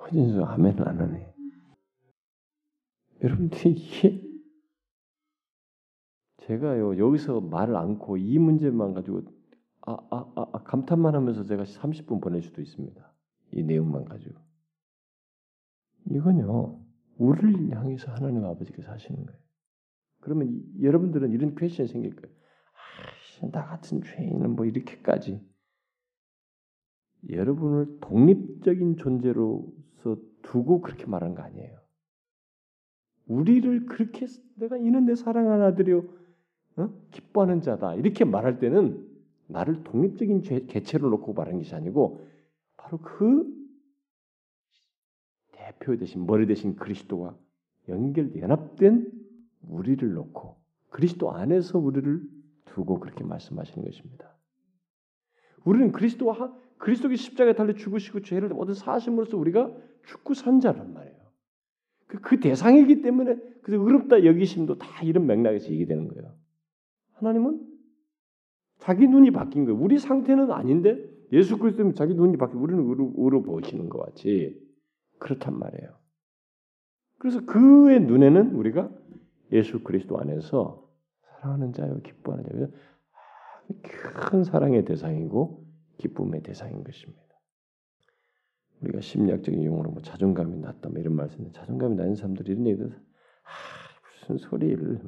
허진수 0.01 0.43
아멘을 0.43 0.89
안 0.89 1.01
하네. 1.01 1.35
여러분들이 3.23 3.71
이게 3.71 4.29
제가요 6.39 6.99
여기서 6.99 7.41
말을 7.41 7.77
않고 7.77 8.16
이 8.16 8.39
문제만 8.39 8.93
가지고 8.93 9.23
아, 9.83 9.93
아, 10.11 10.33
아, 10.35 10.47
아 10.53 10.62
감탄만 10.64 11.14
하면서 11.14 11.45
제가 11.45 11.62
30분 11.62 12.21
보낼 12.21 12.43
수도 12.43 12.61
있습니다. 12.61 13.12
이 13.53 13.62
내용만 13.62 14.07
가지고 14.07 14.41
이건요 16.07 16.85
우리를 17.18 17.71
향해서 17.77 18.11
하나님 18.11 18.45
아버지께서 18.45 18.91
하시는 18.91 19.25
거예요. 19.25 19.50
그러면 20.21 20.62
여러분들은 20.81 21.33
이런 21.33 21.55
question 21.55 21.87
생길 21.87 22.14
거예요. 22.14 22.35
아, 23.43 23.47
나 23.51 23.66
같은 23.66 24.03
죄인은 24.03 24.55
뭐 24.57 24.66
이렇게까지 24.66 25.41
여러분을 27.29 27.99
독립적인 28.01 28.97
존재로서 28.97 30.16
두고 30.43 30.81
그렇게 30.81 31.07
말한 31.07 31.35
거 31.35 31.43
아니에요. 31.43 31.79
우리를 33.27 33.87
그렇게 33.87 34.27
내가 34.57 34.77
이는 34.77 35.07
내 35.07 35.14
사랑하는 35.14 35.64
아들이요 35.66 36.05
어? 36.77 36.89
기뻐하는 37.11 37.61
자다 37.61 37.95
이렇게 37.95 38.25
말할 38.25 38.59
때는 38.59 39.07
나를 39.47 39.85
독립적인 39.85 40.43
죄, 40.43 40.66
개체로 40.66 41.11
놓고 41.11 41.35
말하는 41.35 41.59
것이 41.59 41.75
아니고 41.75 42.27
바로 42.77 42.99
그 42.99 43.47
대표 45.53 45.97
대신 45.97 46.27
머리 46.27 46.47
대신 46.47 46.77
그리스도와 46.77 47.37
연결 47.89 48.35
연합된 48.37 49.20
우리를 49.63 50.13
놓고 50.13 50.57
그리스도 50.91 51.33
안에서 51.33 51.79
우리를 51.79 52.21
두고 52.67 53.01
그렇게 53.01 53.25
말씀하시는 53.25 53.85
것입니다. 53.85 54.37
우리는 55.65 55.93
그리스도와 55.93 56.57
그리스도의 56.79 57.17
십자가에 57.17 57.55
달려 57.55 57.75
죽으시고 57.75 58.23
죄를 58.23 58.49
모든 58.51 58.75
사심으로써 58.75 59.37
우리가 59.37 59.71
죽고 60.07 60.35
산 60.35 60.61
자란 60.61 60.95
말이에요. 60.95 61.21
그, 62.07 62.21
그 62.21 62.41
대상이기 62.41 63.03
때문에 63.03 63.39
그 63.63 63.75
의롭다 63.75 64.25
여기심도 64.25 64.79
다 64.79 65.03
이런 65.03 65.27
맥락에서 65.27 65.71
얘기되는 65.71 66.09
거예요. 66.09 66.35
하나님은 67.13 67.67
자기 68.79 69.07
눈이 69.07 69.31
바뀐 69.33 69.67
거예요. 69.67 69.79
우리 69.79 69.99
상태는 69.99 70.51
아닌데 70.51 70.99
예수 71.33 71.59
그리스도는 71.59 71.95
자기 71.95 72.15
눈이 72.15 72.39
바뀌고 72.39 72.61
우리는 72.61 72.83
의로, 72.89 73.13
의로 73.17 73.43
보시는 73.43 73.89
것 73.89 74.05
같이 74.05 74.59
그렇단 75.19 75.59
말이에요. 75.59 76.01
그래서 77.19 77.45
그의 77.45 78.01
눈에는 78.01 78.55
우리가 78.55 78.91
예수 79.53 79.83
그리스도 79.83 80.19
안에서 80.19 80.89
사랑하는 81.23 81.73
자요 81.73 82.01
기뻐하는 82.03 82.45
자요 82.45 82.69
큰 83.83 84.45
사랑의 84.45 84.85
대상이고 84.85 85.67
기쁨의 85.99 86.43
대상인 86.43 86.83
것입니다. 86.83 87.21
우리가 88.81 89.01
심리학적인 89.01 89.63
용어로 89.63 89.91
뭐 89.91 90.03
자존감이 90.03 90.57
낮다 90.57 90.89
뭐 90.89 90.99
이런 90.99 91.15
말씀인데 91.15 91.53
자존감이 91.53 91.97
낮은 91.97 92.15
사람들이 92.15 92.53
이런 92.53 92.67
얘기를 92.67 92.91
아, 92.91 94.21
무슨 94.21 94.39
소리를 94.39 95.01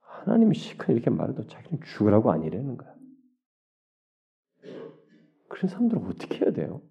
하나님이 0.00 0.54
시큰 0.54 0.94
이렇게 0.94 1.10
말해도 1.10 1.46
자기는 1.46 1.82
죽으라고 1.84 2.32
아니라는 2.32 2.76
거야. 2.76 2.94
그런 5.48 5.68
사람들은 5.68 6.06
어떻게 6.06 6.44
해야 6.44 6.52
돼요? 6.52 6.82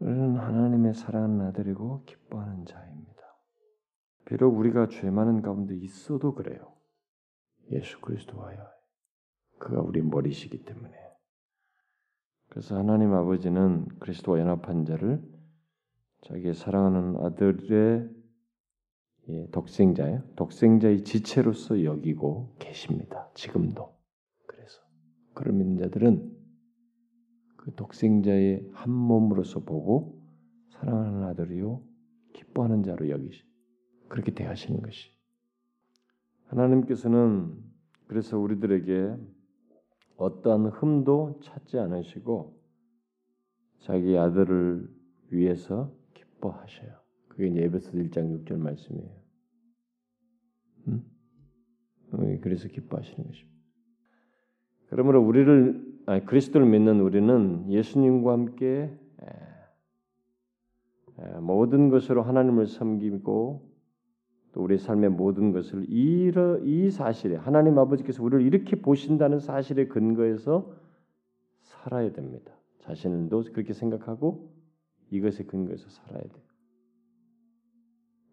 우리는 0.00 0.36
하나님의 0.36 0.94
사랑하는 0.94 1.40
아들이고 1.46 2.04
기뻐하는 2.04 2.64
자입니다. 2.64 3.11
비록 4.24 4.56
우리가 4.56 4.88
죄 4.88 5.10
많은 5.10 5.42
가운데 5.42 5.76
있어도 5.76 6.34
그래요. 6.34 6.72
예수 7.70 8.00
그리스도와요. 8.00 8.58
그가 9.58 9.80
우리 9.80 10.02
머리시기 10.02 10.64
때문에. 10.64 10.92
그래서 12.48 12.76
하나님 12.76 13.12
아버지는 13.14 13.86
그리스도와 13.98 14.38
연합한 14.40 14.84
자를 14.84 15.22
자기의 16.22 16.54
사랑하는 16.54 17.16
아들의 17.24 18.10
예, 19.28 19.46
독생자예요. 19.52 20.22
독생자의 20.34 21.04
지체로서 21.04 21.84
여기고 21.84 22.56
계십니다. 22.58 23.30
지금도. 23.34 23.96
그래서 24.46 24.80
그런 25.34 25.58
믿는 25.58 25.76
자들은 25.78 26.42
그 27.56 27.74
독생자의 27.74 28.68
한 28.72 28.90
몸으로서 28.90 29.60
보고 29.60 30.20
사랑하는 30.70 31.22
아들이요 31.22 31.80
기뻐하는 32.34 32.82
자로 32.82 33.08
여기시 33.08 33.44
그렇게 34.12 34.30
대하시는 34.30 34.82
것이 34.82 35.08
하나님께서는 36.48 37.56
그래서 38.06 38.38
우리들에게 38.38 39.16
어떠한 40.18 40.66
흠도 40.66 41.40
찾지 41.42 41.78
않으시고 41.78 42.60
자기 43.80 44.18
아들을 44.18 44.86
위해서 45.30 45.90
기뻐하셔요. 46.12 46.90
그게 47.28 47.46
에베소 47.46 47.92
1장 47.92 48.44
6절 48.44 48.58
말씀이에요. 48.58 49.10
음? 50.88 51.04
어, 52.12 52.18
그래서 52.42 52.68
기뻐하시는 52.68 53.16
것입니다. 53.16 53.58
그러므로 54.90 55.22
우리를 55.22 56.02
아니, 56.04 56.26
그리스도를 56.26 56.66
믿는 56.66 57.00
우리는 57.00 57.72
예수님과 57.72 58.30
함께 58.30 58.94
모든 61.40 61.88
것으로 61.88 62.22
하나님을 62.22 62.66
섬기고 62.66 63.71
또 64.52 64.62
우리 64.62 64.78
삶의 64.78 65.10
모든 65.10 65.52
것을 65.52 65.86
이 65.88 66.90
사실에 66.90 67.36
하나님 67.36 67.78
아버지께서 67.78 68.22
우리를 68.22 68.44
이렇게 68.44 68.80
보신다는 68.80 69.38
사실에 69.40 69.86
근거해서 69.86 70.72
살아야 71.60 72.12
됩니다. 72.12 72.52
자신도 72.80 73.44
그렇게 73.52 73.72
생각하고 73.72 74.50
이것에 75.10 75.44
근거해서 75.44 75.88
살아야 75.88 76.22
돼요. 76.22 76.42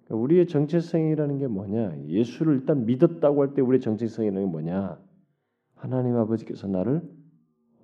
그러니까 0.06 0.24
우리의 0.24 0.48
정체성이라는 0.48 1.38
게 1.38 1.48
뭐냐? 1.48 2.00
예수를 2.08 2.56
일단 2.56 2.86
믿었다고 2.86 3.42
할 3.42 3.54
때 3.54 3.62
우리의 3.62 3.80
정체성이라는 3.80 4.46
게 4.46 4.52
뭐냐? 4.52 5.00
하나님 5.76 6.16
아버지께서 6.16 6.68
나를 6.68 7.02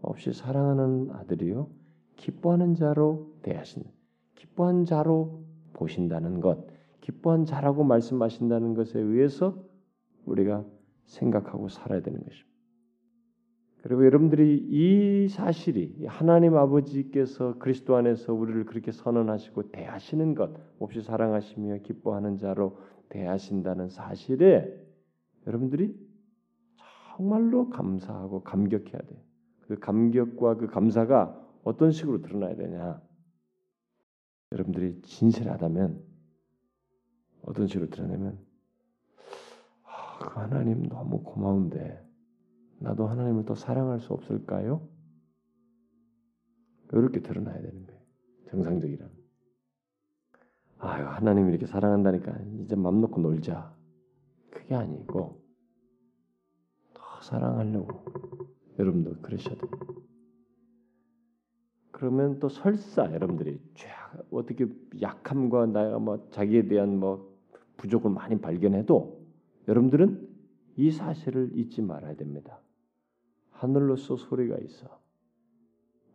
없이 0.02 0.34
사랑하는 0.34 1.12
아들이요 1.12 1.70
기뻐하는 2.18 2.76
자로 2.76 3.34
대하신 3.44 3.84
기뻐한 4.36 4.86
자로 4.86 5.44
보신다는 5.74 6.42
것, 6.42 6.68
기뻐한 7.06 7.46
자라고 7.46 7.84
말씀하신다는 7.84 8.74
것에 8.74 9.00
의해서 9.00 9.64
우리가 10.26 10.66
생각하고 11.04 11.70
살아야 11.70 12.02
되는 12.02 12.20
것입니다. 12.24 12.50
그리고 13.84 14.06
여러분들이 14.06 14.58
이 14.72 15.28
사실이 15.28 16.08
하나님 16.08 16.58
아버지께서 16.58 17.60
그리스도 17.60 17.96
안에서 17.96 18.34
우리를 18.34 18.66
그렇게 18.66 18.92
선언하시고 18.92 19.70
대하시는 19.70 20.34
것, 20.34 20.52
없이 20.80 21.04
사랑하시며 21.04 21.84
기뻐하는 21.84 22.38
자로 22.40 22.80
대하신다는 23.10 23.90
사실에 23.90 24.76
여러분들이 25.46 25.96
정말로 27.16 27.70
감사하고 27.70 28.42
감격해야 28.42 29.00
돼요. 29.00 29.20
그 29.62 29.78
감격과 29.78 30.56
그 30.56 30.66
감사가 30.66 31.40
어떤 31.64 31.92
식으로 31.92 32.24
드러나야 32.24 32.56
되냐? 32.56 33.00
여러분들이 34.54 35.02
진실하다면 35.04 36.05
어떤 37.46 37.68
식으로 37.68 37.90
드러내면 37.90 38.40
아, 39.84 40.20
그 40.20 40.40
하나님 40.40 40.84
너무 40.84 41.24
고마운데 41.24 42.04
나도 42.80 43.08
하나님을 43.08 43.46
더 43.46 43.56
사랑할 43.56 44.00
수 44.00 44.14
없을까요? 44.14 44.88
이렇게 46.92 47.22
드러나야 47.22 47.62
되는 47.62 47.86
거예요. 47.86 48.02
정상적이라. 48.50 49.08
아, 50.80 50.88
하나님 51.16 51.50
이렇게 51.50 51.66
사랑한다니까 51.66 52.38
이제 52.64 52.76
맘 52.76 53.02
놓고 53.02 53.22
놀자. 53.22 53.76
그게 54.52 54.76
아니고 54.76 55.42
더 56.94 57.22
사랑하려고 57.22 58.06
여러분도 58.80 59.22
그러셔야 59.22 59.56
돼요. 59.56 59.70
그러면 61.92 62.40
또 62.40 62.50
설사 62.50 63.12
여러분들이 63.12 63.60
어떻게 64.32 64.68
약함과 65.02 65.68
나가 65.68 65.98
뭐 65.98 66.30
자기에 66.30 66.68
대한 66.68 67.00
뭐 67.00 67.35
부족을 67.78 68.12
많이 68.12 68.40
발견해도 68.40 69.26
여러분들은 69.68 70.28
이 70.78 70.92
사실을 70.92 71.52
잊지 71.58 71.82
말아야 71.82 72.16
됩니다. 72.16 72.60
하늘로서 73.52 74.18
소리가 74.18 74.58
있어. 74.58 75.00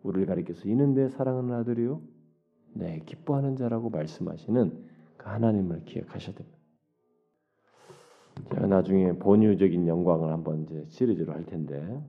우리를 0.02 0.26
가리켜서 0.26 0.68
이는 0.68 0.94
내 0.94 1.08
사랑하는 1.08 1.54
아들이요, 1.54 2.02
내 2.74 3.00
기뻐하는 3.00 3.56
자라고 3.56 3.90
말씀하시는 3.90 4.84
그 5.16 5.28
하나님을 5.28 5.84
기억하셔야 5.84 6.34
됩니다. 6.34 6.58
제가 8.50 8.66
나중에 8.66 9.12
본유적인 9.18 9.86
영광을 9.86 10.32
한번 10.32 10.62
이제 10.62 10.84
시리즈로 10.88 11.32
할 11.32 11.44
텐데 11.44 12.02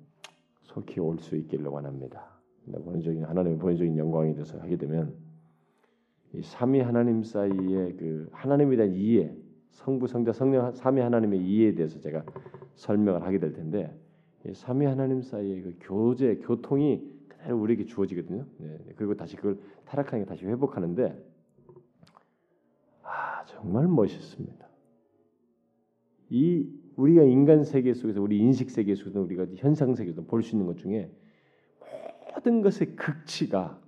속히 0.63 0.99
올 0.99 1.19
수 1.19 1.35
있기를 1.35 1.65
원합니다. 1.67 2.39
본유적인 2.71 3.25
하나님의 3.25 3.57
본유적인 3.59 3.97
영광에 3.97 4.33
대해서 4.33 4.57
하게 4.59 4.77
되면 4.77 5.15
이 6.33 6.41
삼위 6.41 6.79
하나님 6.79 7.23
사이의 7.23 7.97
그 7.97 8.29
하나님에 8.31 8.77
대한 8.77 8.93
이해, 8.93 9.35
성부, 9.71 10.07
성자, 10.07 10.33
성령 10.33 10.71
삼위 10.73 11.01
하나님의 11.01 11.41
이해에 11.41 11.73
대해서 11.73 11.99
제가 11.99 12.23
설명을 12.75 13.23
하게 13.23 13.39
될 13.39 13.53
텐데 13.53 13.97
삼위 14.53 14.85
하나님 14.85 15.21
사이의 15.21 15.61
그 15.61 15.75
교제, 15.81 16.35
교통이 16.37 17.09
그대로 17.27 17.59
우리에게 17.59 17.85
주어지거든요. 17.85 18.45
네, 18.57 18.77
그리고 18.95 19.15
다시 19.15 19.35
그걸 19.35 19.59
타락하게 19.85 20.25
다시 20.25 20.45
회복하는데 20.45 21.23
아 23.03 23.45
정말 23.45 23.87
멋있습니다. 23.87 24.67
이 26.29 26.67
우리가 26.95 27.23
인간 27.23 27.63
세계 27.63 27.93
속에서 27.93 28.21
우리 28.21 28.37
인식 28.39 28.69
세계 28.69 28.95
속에서 28.95 29.21
우리가 29.21 29.47
현상 29.55 29.95
세계에서 29.95 30.23
볼 30.23 30.43
수 30.43 30.55
있는 30.55 30.67
것 30.67 30.77
중에 30.77 31.11
모든 32.33 32.61
것의 32.61 32.95
극치가 32.95 33.79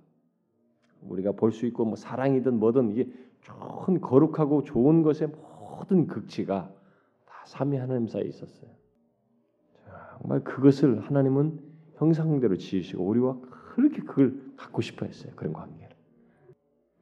우리가 1.02 1.32
볼 1.32 1.52
수 1.52 1.66
있고 1.66 1.84
뭐 1.84 1.96
사랑이든 1.96 2.58
뭐든 2.58 2.92
이게 2.92 3.08
좋은 3.42 4.00
거룩하고 4.00 4.62
좋은 4.64 5.02
것의 5.02 5.30
모든 5.76 6.06
극치가 6.06 6.72
다 7.26 7.44
삼위 7.46 7.76
하나님 7.76 8.06
사이에 8.08 8.26
있었어요. 8.26 8.70
정말 10.18 10.42
그것을 10.44 11.00
하나님은 11.00 11.60
형상대로 11.96 12.56
지으시고 12.56 13.04
우리와 13.04 13.38
그렇게 13.74 14.02
그걸 14.02 14.40
갖고 14.56 14.82
싶어 14.82 15.06
했어요. 15.06 15.32
그런 15.36 15.52
관계를. 15.52 15.94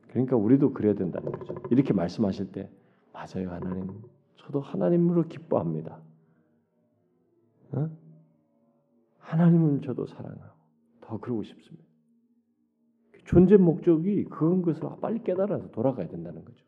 그러니까 0.09 0.37
우리도 0.37 0.73
그래야 0.73 0.95
된다는 0.95 1.33
거죠. 1.33 1.55
이렇게 1.71 1.93
말씀하실 1.93 2.53
때 2.53 2.71
맞아요, 3.13 3.51
하나님. 3.51 4.03
저도 4.37 4.61
하나님으로 4.61 5.29
기뻐합니다. 5.29 6.01
어? 7.73 7.91
하나님을 9.19 9.83
저도 9.83 10.07
사랑하고 10.07 10.53
더 11.01 11.19
그러고 11.19 11.43
싶습니다. 11.43 11.85
존재 13.25 13.57
목적이 13.57 14.25
그런 14.25 14.63
것을 14.63 14.83
빨리 15.01 15.23
깨달아서 15.23 15.71
돌아가야 15.71 16.09
된다는 16.09 16.45
거죠. 16.45 16.65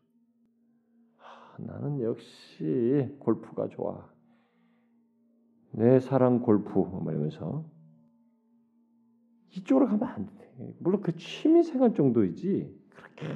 아, 1.55 1.63
나는 1.63 2.03
역시 2.03 3.15
골프가 3.21 3.69
좋아. 3.69 4.09
내 5.73 6.01
사랑 6.01 6.41
골프 6.41 6.79
말하면서 6.79 7.65
이쪽으로 9.51 9.87
가면 9.87 10.09
안 10.09 10.27
돼. 10.27 10.75
물론 10.79 11.01
그 11.01 11.17
취미 11.17 11.63
생활 11.63 11.95
정도이지 11.95 12.73
그렇게 12.91 13.27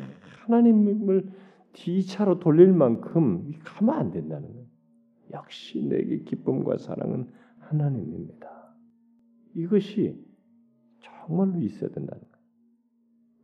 하나님을 0.44 1.32
뒤차로 1.72 2.38
돌릴 2.40 2.72
만큼 2.72 3.52
가면 3.64 3.94
안 3.94 4.10
된다는 4.10 4.52
거예요. 4.52 4.66
역시 5.32 5.84
내게 5.84 6.20
기쁨과 6.20 6.78
사랑은 6.78 7.30
하나님입니다. 7.58 8.74
이것이 9.54 10.24
정말로 11.00 11.60
있어야 11.60 11.90
된다는 11.90 12.22
거예요. 12.22 12.38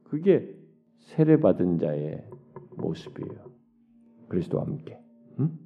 그게 0.05 0.57
세례 0.99 1.39
받은 1.39 1.79
자의 1.79 2.25
모습이에요. 2.77 3.54
그리스도와 4.29 4.65
함께. 4.65 5.01
응? 5.41 5.59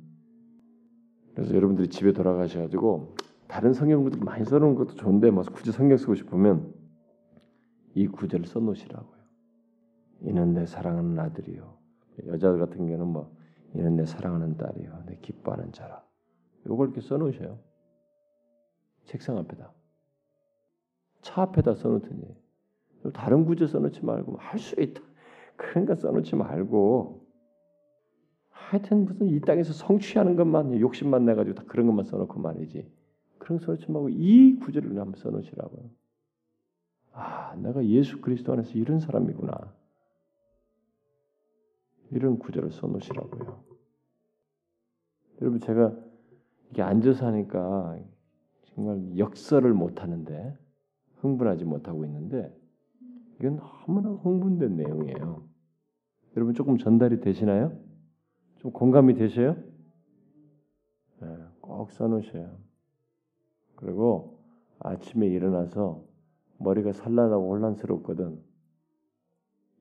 그래서 1.35 1.55
여러분들이 1.55 1.89
집에 1.89 2.13
돌아가셔가지고 2.13 3.15
다른 3.47 3.73
성경구들 3.73 4.21
많이 4.21 4.45
써놓은 4.45 4.75
것도 4.75 4.95
좋은데 4.95 5.31
뭐 5.31 5.43
굳이 5.45 5.73
성경 5.73 5.97
쓰고 5.97 6.15
싶으면 6.15 6.75
이 7.95 8.07
구절을 8.07 8.47
써놓으시라고요. 8.47 9.19
이는 10.23 10.53
내 10.55 10.67
사랑하는 10.67 11.19
아들이요. 11.19 11.79
여자 12.27 12.53
같은 12.53 12.87
경우는 12.87 13.07
뭐 13.07 13.35
이는 13.75 13.97
내 13.97 14.05
사랑하는 14.05 14.57
딸이요. 14.57 15.05
내 15.07 15.17
기뻐하는 15.23 15.73
자라. 15.73 16.05
이걸 16.67 16.89
이렇게 16.89 17.01
써놓으셔요. 17.01 17.59
책상 19.05 19.39
앞에다. 19.39 19.73
차 21.23 21.43
앞에다 21.43 21.75
써놓더니 21.75 22.37
다른 23.15 23.45
구절 23.45 23.69
써놓지 23.69 24.05
말고 24.05 24.37
할 24.37 24.59
수 24.59 24.79
있다. 24.81 25.01
그러니까 25.57 25.95
써놓지 25.95 26.37
말고 26.37 27.28
하여튼 28.69 29.07
무슨 29.07 29.29
이 29.29 29.41
땅에서 29.41 29.73
성취하는 29.73 30.37
것만 30.37 30.79
욕심만 30.79 31.25
내가지고 31.25 31.55
다 31.55 31.65
그런 31.67 31.87
것만 31.87 32.05
써놓고 32.05 32.39
말이지. 32.39 32.87
그런 33.39 33.59
소리 33.59 33.79
좀 33.79 33.97
하고 33.97 34.11
이 34.11 34.57
구절을 34.57 34.91
한번 34.91 35.15
써놓으시라고요. 35.15 35.91
아, 37.13 37.55
내가 37.57 37.83
예수 37.87 38.21
그리스도 38.21 38.53
안에서 38.53 38.73
이런 38.73 39.01
사람이구나. 39.01 39.75
이런 42.11 42.39
구절을 42.39 42.73
써놓으시라고요. 42.73 43.65
여러분 45.41 45.61
제가 45.61 45.97
이게 46.71 46.83
앉아서 46.83 47.27
하니까 47.27 47.99
정말 48.75 49.17
역설을 49.17 49.73
못 49.73 50.03
하는데 50.03 50.59
흥분하지 51.21 51.65
못하고 51.65 52.05
있는데 52.05 52.55
이건 53.41 53.57
너무나 53.57 54.11
흥분된 54.11 54.77
내용이에요. 54.77 55.43
여러분 56.37 56.53
조금 56.53 56.77
전달이 56.77 57.21
되시나요? 57.21 57.88
좀 58.59 58.73
공감이 58.73 59.15
되셔요? 59.15 59.57
네, 61.21 61.47
꼭 61.61 61.91
써놓으셔요. 61.93 62.59
그리고 63.77 64.43
아침에 64.81 65.27
일어나서 65.29 66.05
머리가 66.59 66.93
산란하고 66.93 67.53
혼란스럽거든. 67.53 68.43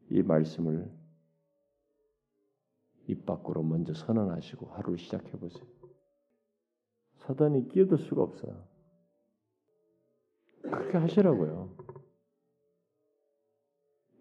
이 0.09 0.21
말씀을 0.21 0.91
입 3.07 3.25
밖으로 3.25 3.63
먼저 3.63 3.93
선언하시고 3.93 4.67
하루를 4.67 4.99
시작해 4.99 5.31
보세요. 5.31 5.65
사단이 7.15 7.69
끼어들 7.69 7.97
수가 7.97 8.21
없어요. 8.21 8.63
그렇게 10.61 10.97
하시라고요. 10.97 11.75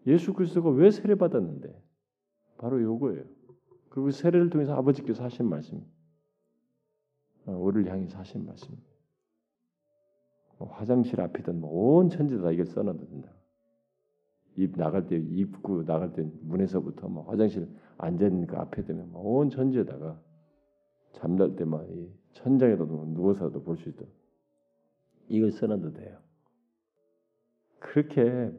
예수 0.07 0.33
그리스도가 0.33 0.71
왜 0.71 0.91
세례 0.91 1.15
받았는데? 1.15 1.83
바로 2.59 2.81
요거예요. 2.81 3.36
그리고 3.97 4.11
세례를 4.11 4.51
통해서 4.51 4.75
아버지께서 4.75 5.25
하신 5.25 5.49
말씀, 5.49 5.83
어, 7.47 7.53
우리를 7.53 7.91
향해서 7.91 8.19
하신 8.19 8.45
말씀. 8.45 8.77
뭐 10.59 10.69
화장실 10.69 11.19
앞이든 11.19 11.59
뭐 11.63 11.97
온 11.97 12.11
천지다 12.11 12.43
뭐 12.43 12.53
이걸 12.53 12.67
써놔도 12.67 13.07
된다. 13.09 13.33
입 14.57 14.77
나갈 14.77 15.07
때 15.07 15.17
입구 15.17 15.83
나갈 15.87 16.13
때 16.13 16.29
문에서부터 16.43 17.09
뭐 17.09 17.25
화장실 17.25 17.63
있는 18.27 18.47
그 18.47 18.57
앞에 18.59 18.85
되면 18.85 19.11
뭐 19.13 19.39
온 19.39 19.49
천지에다가 19.49 20.21
잠잘 21.13 21.57
때만 21.57 21.89
이 21.91 22.11
천장에도 22.35 22.85
누워서도 22.85 23.63
볼 23.63 23.79
수 23.79 23.89
있도록 23.89 24.13
이걸 25.29 25.53
써놔도 25.53 25.95
돼요. 25.95 26.19
그렇게 27.79 28.53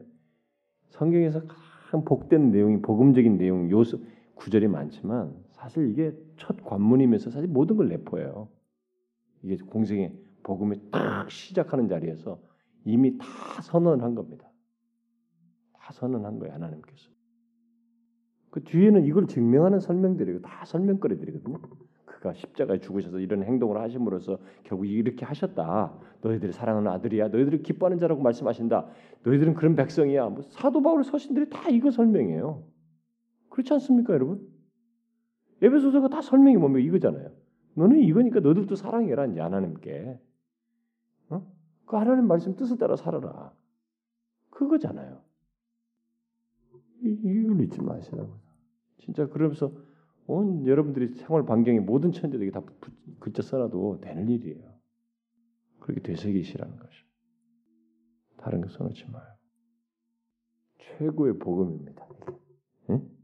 성경에서 0.88 1.46
가장 1.46 2.04
복된 2.04 2.50
내용이 2.50 2.82
복음적인 2.82 3.38
내용 3.38 3.70
요소 3.70 4.17
구절이 4.38 4.68
많지만 4.68 5.34
사실 5.50 5.90
이게 5.90 6.16
첫 6.36 6.62
관문이면서 6.64 7.30
사실 7.30 7.48
모든 7.48 7.76
걸 7.76 7.88
내포해요. 7.88 8.48
이게 9.42 9.56
공생의 9.56 10.16
복음이 10.42 10.90
딱 10.90 11.30
시작하는 11.30 11.88
자리에서 11.88 12.40
이미 12.84 13.18
다 13.18 13.26
선언한 13.62 14.14
겁니다. 14.14 14.48
다 15.72 15.92
선언한 15.92 16.38
거예요 16.38 16.54
하나님께서. 16.54 17.10
그 18.50 18.62
뒤에는 18.62 19.04
이걸 19.04 19.26
증명하는 19.26 19.80
설명들이고 19.80 20.40
다 20.40 20.64
설명거리들이거든요. 20.64 21.58
그가 22.04 22.32
십자가에 22.32 22.78
죽으셔서 22.78 23.20
이런 23.20 23.44
행동을 23.44 23.80
하심으로써 23.80 24.38
결국 24.64 24.86
이렇게 24.86 25.24
하셨다. 25.24 25.94
너희들이 26.22 26.52
사랑하는 26.52 26.90
아들이야. 26.90 27.28
너희들이 27.28 27.62
기뻐하는 27.62 27.98
자라고 27.98 28.22
말씀하신다. 28.22 28.86
너희들은 29.24 29.54
그런 29.54 29.76
백성이야. 29.76 30.28
뭐 30.30 30.42
사도 30.42 30.82
바울 30.82 31.04
서신들이 31.04 31.50
다 31.50 31.68
이거 31.68 31.90
설명해요. 31.90 32.64
그렇지 33.58 33.72
않습니까, 33.72 34.14
여러분? 34.14 34.48
에베소서가 35.62 36.08
다 36.08 36.22
설명이 36.22 36.56
뭡니까? 36.58 36.86
이거잖아요. 36.86 37.32
너는 37.74 37.98
이거니까 37.98 38.38
너들도 38.38 38.76
사랑해라 38.76 39.26
이제 39.26 39.40
하나님께. 39.40 40.20
어? 41.30 41.52
그 41.84 41.96
하나님 41.96 42.28
말씀 42.28 42.54
뜻을 42.54 42.78
따라 42.78 42.94
살아라. 42.94 43.52
그거잖아요. 44.50 45.20
이, 47.02 47.08
이걸 47.24 47.60
잊지 47.62 47.82
마시라고. 47.82 48.32
진짜 48.98 49.26
그러면서 49.26 49.72
온 50.28 50.64
여러분들이 50.64 51.08
생활 51.14 51.44
반경의 51.44 51.80
모든 51.80 52.12
천재들이 52.12 52.52
다 52.52 52.62
글자 53.18 53.42
써놔도 53.42 54.00
되는 54.00 54.28
일이에요. 54.28 54.72
그렇게 55.80 56.00
되새기시라는 56.02 56.76
것이. 56.76 57.04
다른 58.36 58.60
거 58.60 58.68
써놓지 58.68 59.10
마요. 59.10 59.26
최고의 60.78 61.40
복음입니다. 61.40 62.06
응? 62.90 63.17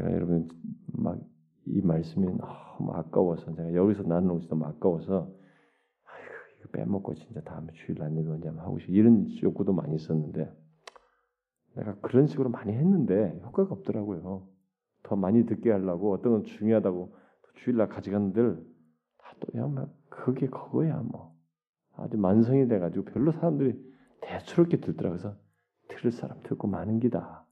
제가 0.00 0.12
여러분 0.12 0.48
막 0.92 1.30
이 1.66 1.80
말씀이 1.82 2.26
너무 2.26 2.92
아까워서 2.92 3.54
제가 3.54 3.74
여기서 3.74 4.02
나누는 4.02 4.34
것이 4.34 4.48
너무 4.48 4.64
아까워서 4.64 5.30
아이고 6.04 6.34
이거 6.58 6.68
빼먹고 6.72 7.14
진짜 7.14 7.40
다음에 7.42 7.72
주일 7.72 8.02
안 8.02 8.16
예배 8.16 8.28
언제 8.28 8.48
하고 8.48 8.78
싶어 8.78 8.92
이런 8.92 9.26
욕구도 9.42 9.72
많이 9.72 9.94
있었는데 9.94 10.52
내가 11.74 11.94
그런 12.00 12.26
식으로 12.26 12.50
많이 12.50 12.72
했는데 12.72 13.40
효과가 13.44 13.72
없더라고요. 13.72 14.48
더 15.02 15.16
많이 15.16 15.46
듣게 15.46 15.70
하려고 15.70 16.12
어떤 16.12 16.32
건 16.32 16.44
중요하다고 16.44 17.14
주일날 17.56 17.88
가져간들 17.88 18.66
다또야 19.18 19.66
뭐 19.66 19.94
그게 20.08 20.46
그거야 20.48 21.00
뭐 21.02 21.36
아주 21.96 22.16
만성이 22.16 22.66
돼가지고 22.66 23.04
별로 23.04 23.32
사람들이 23.32 23.80
대수롭게 24.22 24.80
듣더라 24.80 25.10
그래서 25.10 25.36
들을 25.88 26.10
사람 26.10 26.42
듣고 26.42 26.66
마는 26.66 27.00
기다. 27.00 27.46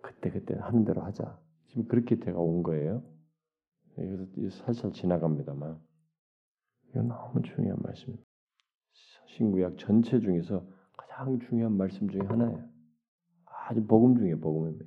그때 0.00 0.30
그때 0.30 0.54
하는 0.58 0.84
대로 0.84 1.02
하자. 1.02 1.38
지금 1.72 1.88
그렇게 1.88 2.18
제가 2.18 2.38
온 2.38 2.62
거예요. 2.62 3.02
그래서 3.94 4.26
살살 4.64 4.92
지나갑니다만 4.92 5.80
이건 6.90 7.08
너무 7.08 7.40
중요한 7.42 7.78
말씀입니다. 7.82 8.26
신구약 9.28 9.78
전체 9.78 10.20
중에서 10.20 10.66
가장 10.96 11.38
중요한 11.40 11.74
말씀 11.78 12.10
중에 12.10 12.20
하나예요. 12.20 12.68
아주 13.46 13.86
복음 13.86 14.16
중에 14.18 14.34
복음입니다. 14.34 14.84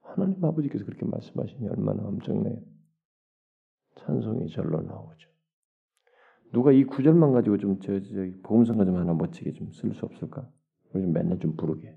하나님 0.00 0.44
아버지께서 0.44 0.84
그렇게 0.84 1.06
말씀하시니 1.06 1.68
얼마나 1.68 2.02
엄청나요. 2.02 2.60
찬송이 3.98 4.48
절로 4.48 4.80
나오죠. 4.82 5.30
누가 6.52 6.72
이 6.72 6.82
구절만 6.82 7.32
가지고 7.32 7.58
좀 7.58 7.78
저 7.80 8.00
저, 8.00 8.14
복음성가 8.42 8.84
좀 8.84 8.96
하나 8.96 9.14
멋지게 9.14 9.52
좀 9.52 9.70
쓸 9.70 9.94
수 9.94 10.06
없을까? 10.06 10.50
우리 10.92 11.02
좀 11.02 11.12
맨날 11.12 11.38
좀 11.38 11.54
부르게. 11.54 11.96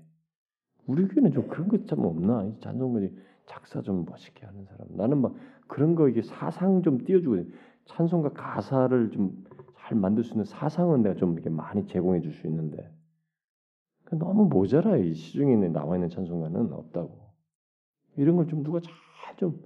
우리 0.86 1.06
교회는 1.08 1.32
좀 1.32 1.48
그런 1.48 1.68
것 1.68 1.86
참 1.86 2.00
없나? 2.00 2.50
찬송가지 2.60 3.14
작사 3.46 3.82
좀 3.82 4.04
멋있게 4.04 4.46
하는 4.46 4.64
사람. 4.64 4.88
나는 4.96 5.20
막 5.20 5.34
그런 5.66 5.94
거 5.94 6.08
이게 6.08 6.22
사상 6.22 6.82
좀 6.82 7.04
띄워주고 7.04 7.50
찬송가 7.86 8.30
가사를 8.32 9.10
좀 9.10 9.44
잘 9.84 9.98
만들 9.98 10.24
수 10.24 10.32
있는 10.32 10.46
사상은 10.46 11.02
내가 11.02 11.14
좀 11.14 11.34
이렇게 11.34 11.50
많이 11.50 11.86
제공해 11.86 12.22
줄 12.22 12.32
수 12.32 12.46
있는데 12.46 12.90
너무 14.12 14.46
모자라 14.46 14.96
이 14.96 15.12
시중에 15.12 15.56
나와 15.68 15.96
있는 15.96 16.08
찬송가는 16.08 16.72
없다고. 16.72 17.20
이런 18.16 18.36
걸 18.36 18.46
좀 18.46 18.62
누가 18.62 18.80
잘좀 18.80 19.60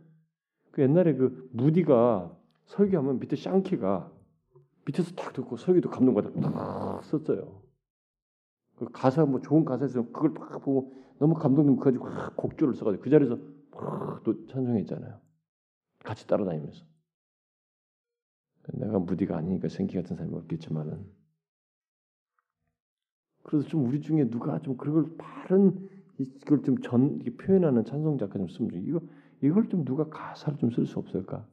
그 0.72 0.82
옛날에 0.82 1.14
그 1.14 1.48
무디가 1.52 2.36
설교하면 2.64 3.20
밑에 3.20 3.36
샹키가 3.36 4.10
밑에서 4.86 5.14
딱 5.14 5.32
듣고 5.34 5.56
설교도 5.56 5.88
감동받아 5.90 6.30
딱 6.40 7.04
썼어요. 7.04 7.62
그 8.76 8.88
가사 8.92 9.24
뭐 9.24 9.40
좋은 9.40 9.64
가사에서 9.64 10.02
그걸 10.06 10.30
막 10.30 10.60
보고 10.62 10.92
너무 11.18 11.34
감동되면 11.34 11.78
그 11.78 11.84
가지고 11.84 12.06
곡조를 12.36 12.74
써가지고 12.74 13.02
그 13.02 13.10
자리에서 13.10 13.38
또 14.24 14.46
찬송했잖아요. 14.46 15.20
같이 16.04 16.26
따라다니면서. 16.26 16.84
내가 18.74 18.98
무디가 18.98 19.36
아니니까 19.38 19.68
생기 19.68 19.96
같은 19.96 20.14
사람이 20.16 20.34
없겠지만은 20.36 21.06
그래서 23.42 23.66
좀 23.68 23.86
우리 23.86 24.00
중에 24.02 24.28
누가 24.28 24.60
좀 24.60 24.76
그걸 24.76 25.16
바른 25.16 25.88
이걸 26.18 26.62
좀 26.62 26.76
전 26.82 27.18
표현하는 27.38 27.84
찬송 27.84 28.18
작가 28.18 28.38
좀 28.38 28.48
쓰면 28.48 28.82
이거 28.84 29.00
이걸 29.42 29.68
좀 29.68 29.84
누가 29.84 30.08
가사를 30.08 30.58
좀 30.58 30.70
쓸 30.70 30.84
수 30.86 30.98
없을까? 30.98 31.48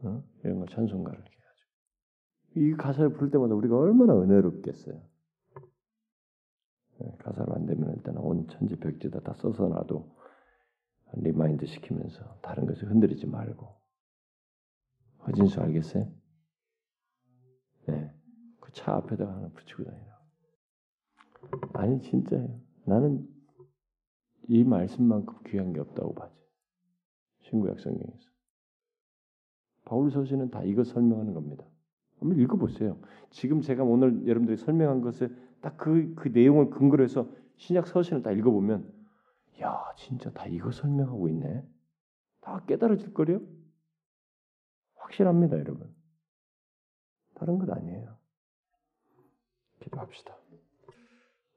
어? 0.00 0.22
이런 0.44 0.60
거 0.60 0.66
찬송가를 0.66 1.18
해야죠. 1.18 1.66
이 2.56 2.72
가사를 2.74 3.12
부를 3.12 3.30
때마다 3.30 3.54
우리가 3.54 3.76
얼마나 3.76 4.14
은혜롭겠어요. 4.18 5.02
네, 7.00 7.14
가사로 7.18 7.54
안 7.54 7.66
되면 7.66 7.94
일단 7.96 8.16
온 8.18 8.46
천지 8.48 8.76
벽지에다 8.76 9.20
다 9.20 9.34
써서 9.34 9.68
놔도 9.68 10.16
remind 11.14 11.66
시키면서 11.66 12.38
다른 12.42 12.66
것을 12.66 12.90
흔들리지 12.90 13.26
말고 13.26 13.76
허진수 15.26 15.60
알겠어요? 15.60 16.10
네, 17.86 18.12
그 18.60 18.72
차 18.72 18.94
앞에다가 18.96 19.34
하나 19.34 19.48
붙이고 19.48 19.84
다니라. 19.84 20.18
아니 21.74 22.00
진짜예요. 22.02 22.60
나는 22.84 23.26
이 24.48 24.64
말씀만큼 24.64 25.38
귀한 25.46 25.72
게 25.72 25.80
없다고 25.80 26.14
봐요. 26.14 26.34
신구약 27.42 27.80
성경에서. 27.80 28.28
바울 29.84 30.10
서신은 30.10 30.50
다 30.50 30.62
이거 30.64 30.84
설명하는 30.84 31.32
겁니다. 31.32 31.64
한번 32.18 32.38
읽어보세요. 32.38 33.00
지금 33.30 33.60
제가 33.60 33.84
오늘 33.84 34.26
여러분들이 34.26 34.56
설명한 34.58 35.00
것을 35.00 35.34
딱 35.60 35.76
그 35.76 36.14
그 36.14 36.28
내용을 36.28 36.70
근거로 36.70 37.04
해서 37.04 37.28
신약 37.56 37.86
서신을 37.86 38.22
다 38.22 38.30
읽어보면 38.32 38.92
야 39.62 39.76
진짜 39.96 40.30
다 40.32 40.46
이거 40.46 40.70
설명하고 40.70 41.28
있네. 41.28 41.64
다 42.40 42.64
깨달아질 42.66 43.12
거요. 43.12 43.40
확실합니다, 44.96 45.58
여러분. 45.58 45.92
다른 47.34 47.58
것 47.58 47.70
아니에요. 47.70 48.16
기도합시다. 49.80 50.36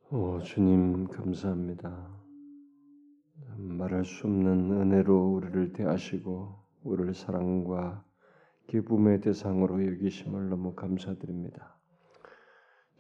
오 0.10 0.40
주님 0.42 1.08
감사합니다. 1.08 2.20
말할 3.58 4.06
수 4.06 4.28
없는 4.28 4.72
은혜로 4.72 5.34
우리를 5.34 5.74
대하시고 5.74 6.60
우리를 6.84 7.14
사랑과 7.14 8.04
기쁨의 8.68 9.22
대상으로 9.22 9.86
여기심을 9.88 10.50
너무 10.50 10.76
감사드립니다. 10.76 11.81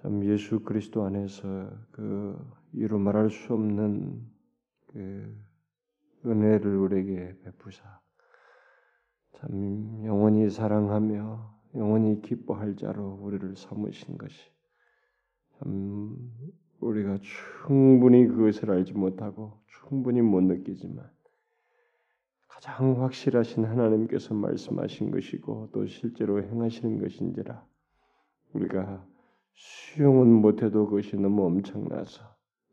참 0.01 0.25
예수 0.25 0.61
그리스도 0.61 1.03
안에서 1.03 1.69
그 1.91 2.35
이루 2.73 2.97
말할 2.97 3.29
수 3.29 3.53
없는 3.53 4.19
그 4.87 5.37
은혜를 6.25 6.75
우리에게 6.75 7.37
베푸사. 7.43 7.99
참 9.33 10.03
영원히 10.05 10.49
사랑하며 10.49 11.61
영원히 11.75 12.21
기뻐할 12.21 12.75
자로 12.77 13.19
우리를 13.21 13.55
삼으신 13.55 14.17
것이 14.17 14.39
참 15.57 16.17
우리가 16.79 17.19
충분히 17.67 18.27
그것을 18.27 18.71
알지 18.71 18.93
못하고 18.93 19.61
충분히 19.67 20.21
못 20.21 20.41
느끼지만 20.41 21.09
가장 22.47 23.01
확실하신 23.03 23.65
하나님께서 23.65 24.33
말씀하신 24.33 25.11
것이고 25.11 25.69
또 25.71 25.85
실제로 25.85 26.41
행하시는 26.43 26.99
것인지라 26.99 27.65
우리가 28.53 29.07
수용은 29.53 30.27
못해도 30.33 30.85
그것이 30.85 31.15
너무 31.17 31.45
엄청나서 31.45 32.31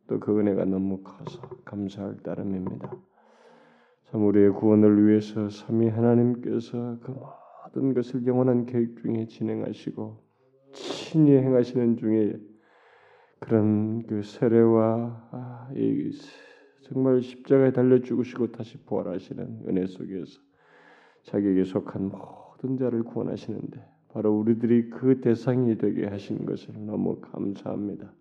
또 0.08 0.18
그 0.18 0.38
은혜가 0.38 0.64
너무 0.64 1.02
커서 1.02 1.40
감사할 1.64 2.18
따름입니다. 2.22 2.90
참 4.10 4.24
우리의 4.24 4.52
구원을 4.52 5.06
위해서 5.06 5.50
삼위 5.50 5.88
하나님께서 5.88 6.98
그 7.00 7.14
모든 7.64 7.92
것을 7.92 8.26
영원한 8.26 8.64
계획 8.64 8.96
중에 8.96 9.26
진행하시고 9.26 10.16
친히 10.72 11.32
행하시는 11.32 11.98
중에 11.98 12.38
그런 13.38 14.06
그 14.06 14.22
세례와 14.22 15.28
아, 15.30 15.70
이 15.74 16.10
정말 16.84 17.20
십자가에 17.20 17.72
달려 17.72 18.00
죽으시고 18.00 18.52
다시 18.52 18.78
부활하시는 18.84 19.64
은혜 19.68 19.86
속에서 19.86 20.40
자기에게 21.24 21.64
속한 21.64 22.08
모든 22.08 22.78
자를 22.78 23.02
구원하시는데 23.02 23.97
바로 24.18 24.36
우리들이 24.36 24.90
그 24.90 25.20
대상이 25.20 25.78
되게 25.78 26.04
하신 26.04 26.44
것을 26.44 26.74
너무 26.84 27.20
감사합니다. 27.20 28.12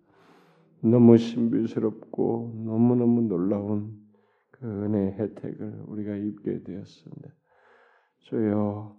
너무 0.80 1.18
신비스럽고 1.18 2.62
너무너무 2.66 3.22
놀라운 3.22 3.98
그 4.52 4.64
은혜의 4.64 5.14
혜택을 5.14 5.82
우리가 5.88 6.14
입게 6.14 6.62
되었습니다. 6.62 7.30
주여 8.18 8.96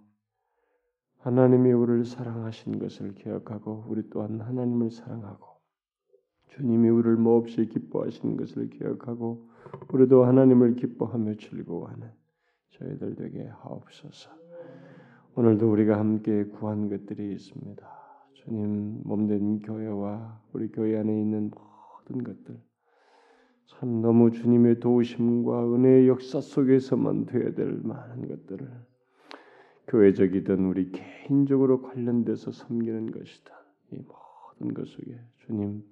하나님이 1.20 1.72
우리를 1.72 2.04
사랑하신 2.04 2.78
것을 2.78 3.14
기억하고 3.14 3.86
우리 3.88 4.10
또한 4.10 4.38
하나님을 4.38 4.90
사랑하고 4.90 5.46
주님이 6.48 6.90
우리를 6.90 7.16
몹시 7.16 7.64
기뻐하시는 7.64 8.36
것을 8.36 8.68
기억하고 8.68 9.48
우리도 9.90 10.26
하나님을 10.26 10.74
기뻐하며 10.74 11.36
즐거워하는 11.36 12.10
저희들 12.72 13.14
되게 13.14 13.46
하옵소서. 13.46 14.39
오늘도 15.36 15.70
우리가 15.70 15.96
함께 15.96 16.44
구한 16.44 16.88
것들이 16.88 17.32
있습니다. 17.32 17.88
주님 18.34 19.02
몸된 19.04 19.60
교회와 19.60 20.42
우리 20.52 20.72
교회 20.72 20.98
안에 20.98 21.20
있는 21.20 21.50
모든 21.50 22.24
것들 22.24 22.60
참 23.66 24.02
너무 24.02 24.32
주님의 24.32 24.80
도우심과 24.80 25.72
은혜의 25.72 26.08
역사 26.08 26.40
속에서만 26.40 27.26
되어야 27.26 27.54
될 27.54 27.80
많은 27.84 28.26
것들을 28.26 28.68
교회적이든 29.86 30.66
우리 30.66 30.90
개인적으로 30.90 31.82
관련돼서 31.82 32.50
섬기는 32.50 33.12
것이다. 33.12 33.54
이 33.92 33.98
모든 33.98 34.74
것 34.74 34.88
속에 34.88 35.16
주님 35.46 35.84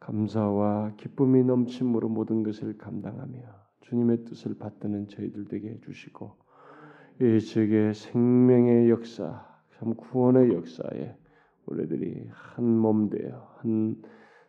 감사와 0.00 0.94
기쁨이 0.96 1.44
넘침으로 1.44 2.08
모든 2.08 2.42
것을 2.42 2.78
감당하며 2.78 3.38
주님의 3.82 4.24
뜻을 4.24 4.56
받드는 4.56 5.08
저희들 5.08 5.44
되게 5.44 5.72
해주시고 5.72 6.45
이 7.20 7.40
세계 7.40 7.94
생명의 7.94 8.90
역사, 8.90 9.46
참 9.78 9.94
구원의 9.94 10.52
역사에 10.54 11.16
우리들이 11.64 12.28
한 12.30 12.64
몸 12.64 13.08
되어 13.08 13.54
한 13.58 14.02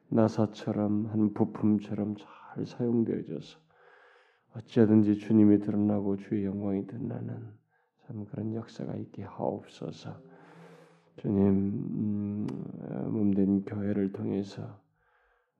나사처럼 0.09 1.07
한 1.07 1.33
부품처럼 1.33 2.15
잘 2.17 2.65
사용되어져서 2.65 3.59
어찌하든지 4.55 5.17
주님이 5.17 5.59
드러나고 5.59 6.17
주의 6.17 6.43
영광이 6.45 6.87
드러나는 6.87 7.53
참 8.05 8.25
그런 8.25 8.53
역사가 8.53 8.95
있게 8.95 9.23
하옵소서. 9.23 10.19
주님 11.17 11.47
음, 11.47 12.47
몸된 13.11 13.63
교회를 13.63 14.11
통해서 14.11 14.77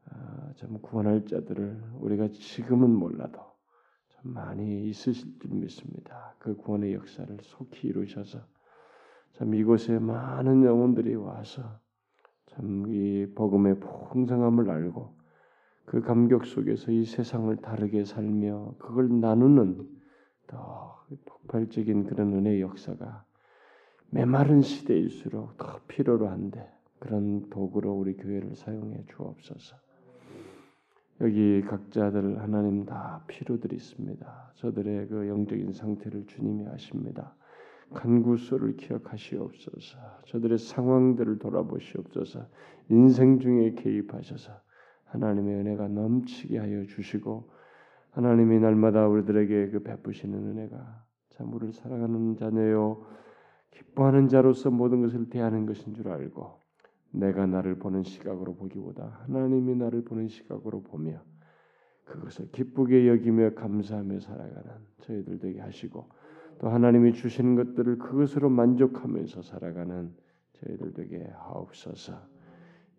아, 0.10 0.52
참 0.58 0.80
구원할 0.82 1.26
자들을 1.26 1.84
우리가 2.00 2.28
지금은 2.32 2.92
몰라도 2.92 3.40
참 3.40 3.47
많이 4.34 4.90
있으실 4.90 5.40
줄 5.40 5.52
믿습니다. 5.52 6.36
그 6.40 6.56
구원의 6.56 6.94
역사를 6.94 7.38
속히 7.42 7.88
이루셔서 7.88 8.40
참 9.34 9.54
이곳에 9.54 10.00
많은 10.00 10.64
영혼들이 10.64 11.16
와서 11.16 11.80
참 12.48 12.88
이 12.88 13.28
복음의 13.36 13.80
풍성함을 13.80 14.70
알고 14.70 15.16
그 15.86 16.02
감격 16.02 16.46
속에서 16.46 16.92
이 16.92 17.06
세상을 17.06 17.56
다르게 17.58 18.04
살며 18.04 18.76
그걸 18.80 19.20
나누는 19.20 19.88
더 20.48 21.06
폭발적인 21.26 22.06
그런 22.06 22.34
은혜의 22.34 22.62
역사가 22.62 23.26
메마른 24.10 24.62
시대일수록 24.62 25.58
더 25.58 25.82
필요로 25.88 26.28
한데 26.30 26.70
그런 27.00 27.50
도구로 27.50 27.94
우리 27.94 28.16
교회를 28.18 28.56
사용해 28.56 29.06
주옵소서. 29.10 29.76
여기 31.22 31.62
각자들 31.62 32.42
하나님 32.42 32.86
다 32.86 33.24
필요들이 33.28 33.76
있습니다. 33.76 34.52
저들의 34.56 35.08
그 35.08 35.28
영적인 35.28 35.72
상태를 35.74 36.26
주님이 36.28 36.68
아십니다. 36.68 37.36
간구소를 37.94 38.76
기억하시옵소서. 38.76 39.98
저들의 40.26 40.58
상황들을 40.58 41.40
돌아보시옵소서. 41.40 42.46
인생 42.90 43.40
중에 43.40 43.74
개입하셔서 43.76 44.52
하나님의 45.06 45.56
은혜가 45.56 45.88
넘치게 45.88 46.58
하여 46.58 46.86
주시고 46.86 47.50
하나님이 48.12 48.60
날마다 48.60 49.08
우리들에게 49.08 49.70
그 49.70 49.84
베푸시는 49.84 50.38
은혜가 50.38 51.06
참 51.30 51.54
우리를 51.54 51.74
사랑하는 51.74 52.36
자녀요 52.36 53.06
기뻐하는 53.72 54.28
자로서 54.28 54.72
모든 54.72 55.02
것을 55.02 55.30
대하는 55.30 55.66
것인 55.66 55.94
줄 55.94 56.10
알고 56.10 56.67
내가 57.12 57.46
나를 57.46 57.80
보는 57.80 58.04
시각으로 58.04 58.56
보기보다 58.56 59.22
하나님이 59.24 59.76
나를 59.76 60.04
보는 60.04 60.28
시각으로 60.28 60.82
보며 60.84 61.22
그것을 62.06 62.52
기쁘게 62.52 63.08
여기며 63.08 63.54
감사하며 63.56 64.20
살아가는 64.20 64.72
저희들 65.02 65.40
되게 65.40 65.60
하시고 65.60 66.10
또 66.60 66.70
하나님이 66.70 67.14
주시는 67.14 67.56
것들을 67.56 67.98
그것으로 68.00 68.50
만족하면서 68.50 69.42
살아가는 69.42 70.14
저희들 70.54 70.94
되게 70.94 71.30
하옵소서. 71.34 72.14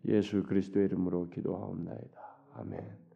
예수 0.07 0.45
그리스도의 0.45 0.87
이름으로 0.87 1.29
기도하옵나이다. 1.31 2.21
아멘. 2.55 3.08